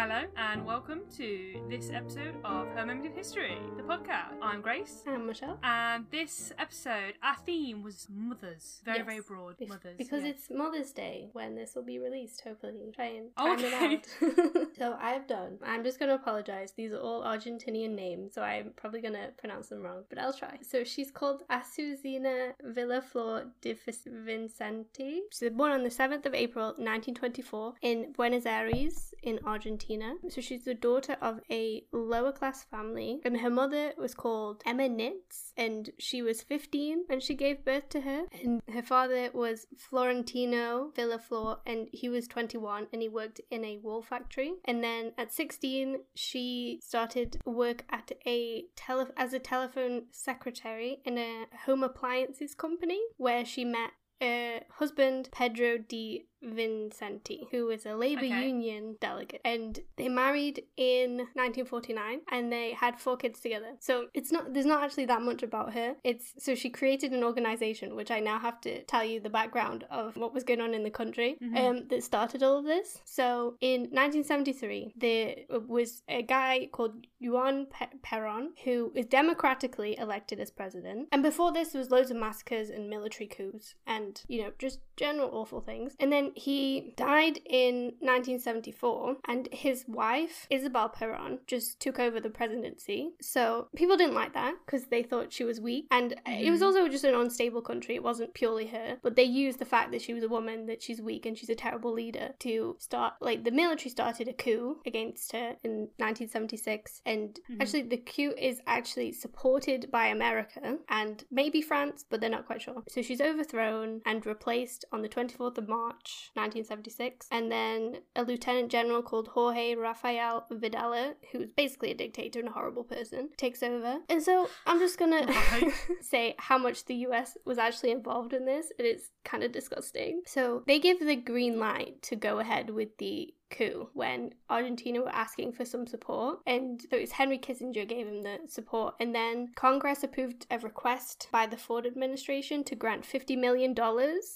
Hello 0.00 0.22
and 0.36 0.64
welcome 0.64 1.00
to 1.16 1.60
this 1.68 1.90
episode 1.92 2.36
of 2.44 2.68
Her 2.68 2.86
Moment 2.86 3.04
in 3.06 3.12
History, 3.12 3.58
the 3.76 3.82
podcast. 3.82 4.34
I'm 4.40 4.60
Grace, 4.60 5.02
I'm 5.08 5.26
Michelle. 5.26 5.58
and 5.64 6.06
this 6.12 6.52
episode, 6.56 7.14
our 7.20 7.34
theme 7.44 7.82
was 7.82 8.06
mothers. 8.08 8.80
Very, 8.84 8.98
Yes. 8.98 9.06
very 9.06 9.20
broad 9.20 9.58
Bef- 9.58 9.68
mothers. 9.68 9.96
Because 9.98 10.22
yeah. 10.22 10.30
it's 10.30 10.50
Mother's 10.50 10.92
Day 10.92 11.30
when 11.32 11.56
this 11.56 11.74
will 11.74 11.82
be 11.82 11.98
released, 11.98 12.42
hopefully. 12.42 12.92
Try 12.94 13.06
and 13.06 13.30
Oh, 13.36 13.56
time 13.56 13.64
okay. 13.64 13.94
it 13.94 14.06
out. 14.22 14.68
so 14.78 14.96
I've 15.00 15.26
done. 15.26 15.58
I'm 15.66 15.82
just 15.82 15.98
going 15.98 16.10
to 16.10 16.14
apologize. 16.14 16.72
These 16.76 16.92
are 16.92 17.00
all 17.00 17.24
Argentinian 17.24 17.96
names, 17.96 18.34
so 18.34 18.42
I'm 18.42 18.70
probably 18.76 19.00
going 19.00 19.14
to 19.14 19.30
pronounce 19.36 19.68
them 19.68 19.82
wrong, 19.82 20.04
but 20.08 20.18
I'll 20.18 20.32
try. 20.32 20.58
So 20.62 20.84
she's 20.84 21.10
called 21.10 21.42
Azucena 21.50 22.52
Villaflor 22.64 23.48
de 23.62 23.72
Vis- 23.72 24.06
Vincenti. 24.06 25.22
She 25.32 25.46
was 25.46 25.54
born 25.54 25.72
on 25.72 25.82
the 25.82 25.90
7th 25.90 26.24
of 26.24 26.34
April 26.34 26.66
1924 26.78 27.74
in 27.82 28.12
Buenos 28.12 28.46
Aires 28.46 29.12
in 29.22 29.40
Argentina. 29.44 30.14
So 30.28 30.40
she's 30.40 30.64
the 30.64 30.74
daughter 30.74 31.16
of 31.20 31.40
a 31.50 31.84
lower 31.92 32.32
class 32.32 32.64
family, 32.64 33.20
and 33.24 33.38
her 33.38 33.50
mother 33.50 33.92
was 33.96 34.14
called 34.14 34.62
Emma 34.66 34.88
Nitz, 34.88 35.52
and 35.56 35.90
she 35.98 36.22
was 36.22 36.42
15 36.42 37.04
when 37.06 37.20
she 37.20 37.34
gave 37.34 37.64
birth 37.64 37.88
to 37.90 38.02
her. 38.02 38.24
And 38.42 38.62
her 38.72 38.82
father 38.82 39.30
was 39.32 39.66
Florentino 39.76 40.92
Villaflor, 40.96 41.58
and 41.66 41.88
he 41.92 42.08
was 42.08 42.28
21 42.28 42.86
and 42.92 43.02
he 43.02 43.08
worked 43.08 43.40
in 43.50 43.64
a 43.64 43.78
wool 43.78 44.02
factory. 44.02 44.54
And 44.64 44.82
then 44.82 45.12
at 45.18 45.32
16, 45.32 46.00
she 46.14 46.80
started 46.82 47.38
work 47.44 47.84
at 47.90 48.12
a 48.26 48.64
tele- 48.76 49.12
as 49.16 49.32
a 49.32 49.38
telephone 49.38 50.06
secretary 50.10 51.00
in 51.04 51.18
a 51.18 51.46
home 51.66 51.82
appliances 51.82 52.54
company 52.54 53.00
where 53.16 53.44
she 53.44 53.64
met 53.64 53.90
her 54.20 54.60
husband 54.78 55.28
Pedro 55.32 55.78
di 55.78 56.26
Vincenti, 56.42 57.48
who 57.50 57.66
was 57.66 57.84
a 57.86 57.94
labor 57.94 58.24
Okay. 58.24 58.46
union 58.46 58.96
delegate, 59.00 59.40
and 59.44 59.80
they 59.96 60.08
married 60.08 60.64
in 60.76 61.16
1949, 61.34 62.20
and 62.30 62.52
they 62.52 62.72
had 62.72 62.98
four 63.00 63.16
kids 63.16 63.40
together. 63.40 63.76
So 63.80 64.08
it's 64.14 64.30
not 64.32 64.52
there's 64.54 64.66
not 64.66 64.82
actually 64.82 65.06
that 65.06 65.22
much 65.22 65.42
about 65.42 65.74
her. 65.74 65.96
It's 66.04 66.34
so 66.38 66.54
she 66.54 66.70
created 66.70 67.12
an 67.12 67.22
organization, 67.24 67.94
which 67.96 68.10
I 68.10 68.20
now 68.20 68.38
have 68.38 68.60
to 68.62 68.82
tell 68.84 69.04
you 69.04 69.20
the 69.20 69.30
background 69.30 69.84
of 69.90 70.16
what 70.16 70.34
was 70.34 70.44
going 70.44 70.60
on 70.60 70.74
in 70.74 70.82
the 70.84 70.90
country 70.90 71.36
Mhm. 71.42 71.56
um, 71.58 71.88
that 71.88 72.02
started 72.02 72.42
all 72.42 72.58
of 72.58 72.64
this. 72.64 73.00
So 73.04 73.56
in 73.60 73.88
1973, 73.92 74.92
there 74.96 75.36
was 75.48 76.02
a 76.08 76.22
guy 76.22 76.68
called 76.72 77.06
Juan 77.20 77.66
Pe- 77.66 77.98
Perón 78.04 78.48
who 78.64 78.92
was 78.94 79.06
democratically 79.06 79.96
elected 79.98 80.40
as 80.40 80.50
president, 80.50 81.08
and 81.12 81.22
before 81.22 81.52
this 81.52 81.70
there 81.72 81.80
was 81.80 81.90
loads 81.90 82.10
of 82.10 82.16
massacres 82.16 82.70
and 82.70 82.88
military 82.90 83.26
coups, 83.26 83.74
and 83.86 84.22
you 84.28 84.42
know 84.42 84.52
just 84.58 84.80
general 84.96 85.30
awful 85.32 85.60
things. 85.60 85.94
And 86.00 86.12
then 86.12 86.27
he 86.34 86.92
died 86.96 87.40
in 87.46 87.94
1974, 88.00 89.16
and 89.26 89.48
his 89.52 89.84
wife, 89.88 90.46
Isabel 90.50 90.88
Perón, 90.88 91.38
just 91.46 91.80
took 91.80 91.98
over 91.98 92.20
the 92.20 92.30
presidency. 92.30 93.10
So 93.20 93.68
people 93.74 93.96
didn't 93.96 94.14
like 94.14 94.34
that 94.34 94.54
because 94.64 94.86
they 94.86 95.02
thought 95.02 95.32
she 95.32 95.44
was 95.44 95.60
weak. 95.60 95.86
And 95.90 96.14
it 96.26 96.50
was 96.50 96.60
Mhm. 96.60 96.66
also 96.66 96.88
just 96.88 97.04
an 97.04 97.14
unstable 97.14 97.62
country. 97.62 97.94
It 97.94 98.02
wasn't 98.02 98.34
purely 98.34 98.66
her, 98.68 98.98
but 99.02 99.16
they 99.16 99.24
used 99.24 99.58
the 99.58 99.64
fact 99.64 99.90
that 99.92 100.02
she 100.02 100.14
was 100.14 100.22
a 100.22 100.28
woman, 100.28 100.66
that 100.66 100.82
she's 100.82 101.00
weak, 101.00 101.26
and 101.26 101.36
she's 101.36 101.50
a 101.50 101.54
terrible 101.54 101.92
leader 101.92 102.34
to 102.40 102.76
start, 102.78 103.14
like, 103.20 103.44
the 103.44 103.50
military 103.50 103.90
started 103.90 104.28
a 104.28 104.32
coup 104.32 104.80
against 104.86 105.32
her 105.32 105.56
in 105.62 105.90
1976. 105.98 107.02
And 107.04 107.40
Mhm. 107.50 107.62
actually, 107.62 107.82
the 107.82 107.98
coup 107.98 108.34
is 108.38 108.60
actually 108.66 109.12
supported 109.12 109.90
by 109.90 110.06
America 110.06 110.78
and 110.88 111.24
maybe 111.30 111.60
France, 111.62 112.04
but 112.08 112.20
they're 112.20 112.30
not 112.30 112.46
quite 112.46 112.62
sure. 112.62 112.82
So 112.88 113.02
she's 113.02 113.20
overthrown 113.20 114.02
and 114.04 114.24
replaced 114.26 114.84
on 114.92 115.02
the 115.02 115.08
24th 115.08 115.58
of 115.58 115.68
March, 115.68 116.17
1976. 116.34 117.26
And 117.30 117.50
then 117.50 117.98
a 118.16 118.22
lieutenant 118.22 118.70
general 118.70 119.02
called 119.02 119.28
Jorge 119.28 119.74
Rafael 119.74 120.46
Videla, 120.52 121.14
who's 121.32 121.48
basically 121.56 121.90
a 121.90 121.94
dictator 121.94 122.38
and 122.40 122.48
a 122.48 122.52
horrible 122.52 122.84
person, 122.84 123.30
takes 123.36 123.62
over. 123.62 123.98
And 124.08 124.22
so 124.22 124.48
I'm 124.66 124.78
just 124.78 124.98
gonna 124.98 125.26
Right. 125.26 125.72
say 126.00 126.34
how 126.38 126.58
much 126.58 126.84
the 126.86 126.94
US 127.06 127.36
was 127.44 127.58
actually 127.58 127.90
involved 127.90 128.32
in 128.32 128.44
this. 128.44 128.72
It 128.78 128.84
is 128.84 129.10
kind 129.24 129.42
of 129.44 129.52
disgusting. 129.52 130.22
So 130.26 130.62
they 130.66 130.78
give 130.78 131.00
the 131.00 131.16
green 131.16 131.58
light 131.58 132.02
to 132.02 132.16
go 132.16 132.38
ahead 132.38 132.70
with 132.70 132.96
the 132.98 133.34
coup 133.50 133.88
when 133.94 134.32
Argentina 134.50 135.00
were 135.00 135.08
asking 135.14 135.52
for 135.52 135.64
some 135.64 135.86
support. 135.86 136.40
And 136.46 136.80
so 136.82 136.96
it 136.96 137.00
was 137.02 137.12
Henry 137.12 137.38
Kissinger 137.38 137.86
gave 137.88 138.06
him 138.06 138.22
the 138.22 138.38
support. 138.48 138.94
And 139.00 139.14
then 139.14 139.48
Congress 139.54 140.02
approved 140.02 140.46
a 140.50 140.58
request 140.58 141.28
by 141.32 141.46
the 141.46 141.56
Ford 141.56 141.86
administration 141.86 142.64
to 142.64 142.74
grant 142.74 143.04
$50 143.04 143.38
million 143.38 143.74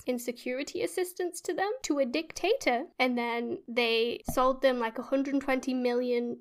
in 0.06 0.18
security 0.18 0.82
assistance 0.82 1.40
to 1.42 1.54
them 1.54 1.70
to 1.82 1.98
a 1.98 2.06
dictator. 2.06 2.84
And 2.98 3.16
then 3.16 3.58
they 3.68 4.22
sold 4.32 4.62
them 4.62 4.78
like 4.78 4.96
$120 4.96 5.74
million 5.74 6.38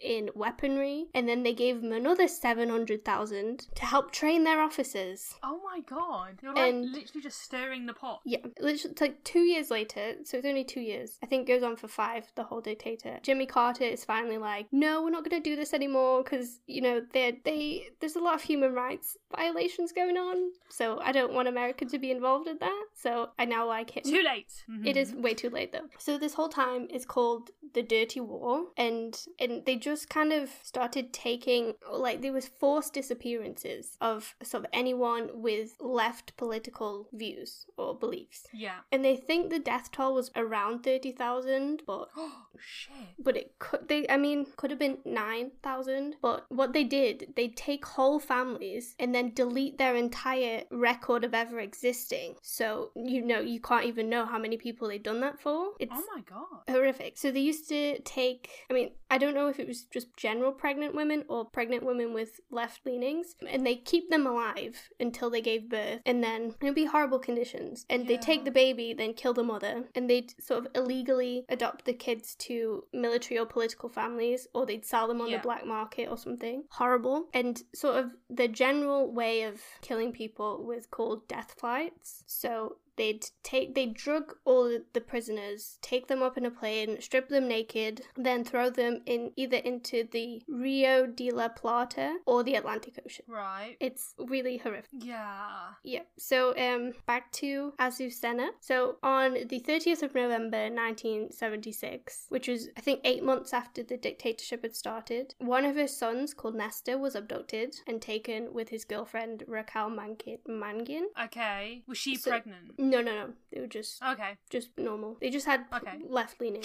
in 0.00 0.30
weaponry. 0.34 1.06
And 1.14 1.28
then 1.28 1.42
they 1.42 1.54
gave 1.54 1.82
them 1.82 1.92
another 1.92 2.28
700000 2.28 3.66
to 3.74 3.84
help 3.84 4.10
train 4.12 4.44
their 4.44 4.60
officers. 4.60 5.34
Oh 5.42 5.60
my 5.64 5.80
god. 5.80 6.38
You're 6.42 6.54
like 6.54 6.72
And- 6.72 6.92
literally 6.92 7.22
just 7.22 7.40
stirring 7.42 7.86
the 7.86 7.94
pot. 7.94 8.20
Yeah, 8.24 8.38
literally, 8.60 8.90
it's 8.92 9.00
like 9.00 9.24
two 9.24 9.40
years 9.40 9.70
later, 9.70 10.14
so 10.24 10.38
it's 10.38 10.46
only 10.46 10.64
two 10.64 10.80
years. 10.80 11.18
I 11.22 11.26
think 11.26 11.48
it 11.48 11.52
goes 11.52 11.62
on 11.62 11.76
for 11.76 11.88
five, 11.96 12.30
the 12.34 12.44
whole 12.44 12.60
dictator. 12.60 13.18
Jimmy 13.22 13.46
Carter 13.46 13.84
is 13.84 14.04
finally 14.04 14.38
like, 14.38 14.66
no, 14.70 15.02
we're 15.02 15.10
not 15.10 15.28
going 15.28 15.42
to 15.42 15.50
do 15.50 15.56
this 15.56 15.72
anymore 15.72 16.22
because, 16.22 16.60
you 16.66 16.82
know, 16.82 17.00
they 17.12 17.40
they 17.44 17.88
there's 18.00 18.16
a 18.16 18.20
lot 18.20 18.34
of 18.34 18.42
human 18.42 18.72
rights 18.74 19.16
violations 19.34 19.92
going 19.92 20.16
on. 20.16 20.36
So 20.68 21.00
I 21.00 21.12
don't 21.12 21.32
want 21.32 21.48
America 21.48 21.84
to 21.86 21.98
be 21.98 22.10
involved 22.10 22.48
in 22.48 22.58
that. 22.58 22.84
So 22.94 23.30
I 23.38 23.44
now 23.44 23.66
like 23.66 23.96
him. 23.96 24.02
Too 24.04 24.22
late. 24.22 24.52
Mm-hmm. 24.70 24.86
It 24.86 24.96
is 24.96 25.14
way 25.14 25.34
too 25.34 25.50
late 25.50 25.72
though. 25.72 25.88
So 25.98 26.18
this 26.18 26.34
whole 26.34 26.48
time 26.48 26.86
is 26.90 27.04
called 27.04 27.50
the 27.74 27.82
Dirty 27.82 28.20
War, 28.20 28.66
and 28.76 29.18
and 29.40 29.64
they 29.64 29.76
just 29.76 30.08
kind 30.08 30.32
of 30.32 30.50
started 30.62 31.12
taking 31.12 31.74
like 31.90 32.20
there 32.20 32.32
was 32.32 32.48
forced 32.48 32.92
disappearances 32.92 33.96
of 34.00 34.34
sort 34.42 34.64
of 34.64 34.70
anyone 34.72 35.30
with 35.32 35.76
left 35.80 36.36
political 36.36 37.08
views 37.12 37.66
or 37.76 37.98
beliefs. 37.98 38.46
Yeah. 38.52 38.78
And 38.92 39.04
they 39.04 39.16
think 39.16 39.50
the 39.50 39.58
death 39.58 39.90
toll 39.90 40.14
was 40.14 40.30
around 40.36 40.82
thirty 40.82 41.12
thousand, 41.12 41.82
but 41.86 42.08
shit. 42.58 42.92
but 43.18 43.36
it 43.36 43.58
could 43.58 43.88
they 43.88 44.06
I 44.08 44.16
mean 44.16 44.46
could 44.56 44.70
have 44.70 44.78
been 44.78 44.98
nine 45.04 45.52
thousand. 45.62 46.16
But 46.22 46.46
what 46.48 46.72
they 46.72 46.84
did, 46.84 47.32
they 47.36 47.48
take 47.48 47.84
whole 47.84 48.18
families 48.18 48.94
and 48.98 49.14
then 49.14 49.32
delete 49.34 49.78
their 49.78 49.94
entire 49.96 50.62
record 50.70 51.24
of 51.24 51.34
ever 51.34 51.60
existing. 51.60 52.34
So 52.42 52.90
you 52.94 53.22
know 53.24 53.40
you 53.40 53.60
can't 53.60 53.84
even 53.86 54.08
know 54.08 54.26
how 54.26 54.38
many 54.38 54.56
people 54.56 54.88
they've 54.88 55.02
done 55.02 55.20
that 55.20 55.40
for. 55.40 55.68
It's 55.78 55.92
Oh 55.94 56.04
my 56.14 56.22
god. 56.22 56.62
horrific. 56.68 57.16
So 57.18 57.30
they 57.30 57.40
used 57.40 57.68
to 57.68 57.98
take, 58.00 58.50
I 58.70 58.74
mean, 58.74 58.90
I 59.10 59.18
don't 59.18 59.34
know 59.34 59.48
if 59.48 59.58
it 59.60 59.66
was 59.68 59.84
just 59.84 60.16
general 60.16 60.52
pregnant 60.52 60.94
women 60.94 61.24
or 61.28 61.44
pregnant 61.44 61.84
women 61.84 62.12
with 62.12 62.40
left 62.50 62.84
leanings, 62.86 63.36
and 63.48 63.66
they 63.66 63.76
keep 63.76 64.10
them 64.10 64.26
alive 64.26 64.90
until 64.98 65.30
they 65.30 65.40
gave 65.40 65.68
birth, 65.68 66.00
and 66.04 66.22
then 66.22 66.54
it'd 66.60 66.74
be 66.74 66.84
horrible 66.86 67.18
conditions. 67.18 67.84
And 67.88 68.06
they 68.08 68.16
take 68.16 68.44
the 68.44 68.50
baby, 68.50 68.94
then 68.94 69.14
kill 69.14 69.32
the 69.34 69.42
mother, 69.42 69.84
and 69.94 70.08
they'd 70.10 70.34
sort 70.42 70.64
of 70.66 70.72
illegally 70.74 71.44
adopt 71.48 71.75
the 71.84 71.92
kids 71.92 72.34
to 72.36 72.84
military 72.92 73.38
or 73.38 73.46
political 73.46 73.88
families, 73.88 74.46
or 74.54 74.66
they'd 74.66 74.84
sell 74.84 75.06
them 75.08 75.20
on 75.20 75.28
Yeah. 75.28 75.38
the 75.38 75.42
black 75.42 75.64
market 75.66 76.08
or 76.08 76.16
something. 76.16 76.64
Horrible. 76.70 77.28
And 77.34 77.62
sort 77.74 77.96
of 77.96 78.12
the 78.30 78.48
general 78.48 79.12
way 79.12 79.42
of 79.42 79.60
killing 79.82 80.12
people 80.12 80.64
was 80.64 80.86
called 80.86 81.28
death 81.28 81.54
flights. 81.58 82.22
So 82.26 82.76
they'd 82.96 83.26
take 83.42 83.74
they 83.74 83.86
drug 83.86 84.34
all 84.44 84.78
the 84.92 85.00
prisoners 85.00 85.78
take 85.82 86.06
them 86.08 86.22
up 86.22 86.36
in 86.38 86.44
a 86.46 86.50
plane 86.50 87.00
strip 87.00 87.28
them 87.28 87.46
naked 87.48 88.02
then 88.16 88.44
throw 88.44 88.70
them 88.70 89.02
in 89.06 89.32
either 89.36 89.56
into 89.58 90.06
the 90.12 90.42
rio 90.48 91.06
de 91.06 91.30
la 91.30 91.48
plata 91.48 92.16
or 92.26 92.42
the 92.42 92.54
atlantic 92.54 92.98
ocean 93.04 93.24
Right. 93.28 93.76
it's 93.80 94.14
really 94.18 94.56
horrific 94.58 94.88
Yeah. 94.92 95.72
yeah. 95.82 96.02
So 96.18 96.56
um 96.58 96.92
back 97.06 97.30
to 97.32 97.72
Azucena. 97.78 98.48
So 98.60 98.96
on 99.02 99.34
the 99.48 99.60
30th 99.60 100.02
of 100.02 100.14
November 100.14 100.68
1976, 100.70 102.26
which 102.28 102.48
was 102.48 102.68
I 102.76 102.80
think 102.80 103.00
8 103.04 103.22
months 103.22 103.52
after 103.52 103.82
the 103.82 103.96
dictatorship 103.96 104.62
had 104.62 104.74
started, 104.74 105.34
one 105.38 105.64
of 105.64 105.76
her 105.76 105.86
sons 105.86 106.34
called 106.34 106.54
Nestor 106.54 106.98
was 106.98 107.14
abducted 107.14 107.76
and 107.86 108.00
taken 108.00 108.52
with 108.52 108.68
his 108.70 108.84
girlfriend 108.84 109.44
Raquel 109.46 109.90
Mankin. 109.90 110.38
Mangin. 110.48 111.04
Okay. 111.22 111.82
Was 111.86 111.98
she 111.98 112.16
So- 112.16 112.30
pregnant? 112.30 112.78
No, 112.90 113.00
no, 113.02 113.12
no. 113.14 113.32
They 113.52 113.60
were 113.60 113.66
just 113.66 114.02
Okay. 114.02 114.32
just 114.50 114.68
normal. 114.78 115.16
They 115.20 115.30
just 115.30 115.46
had 115.46 115.64
Okay. 115.72 115.98
left 116.08 116.40
leaning. 116.40 116.62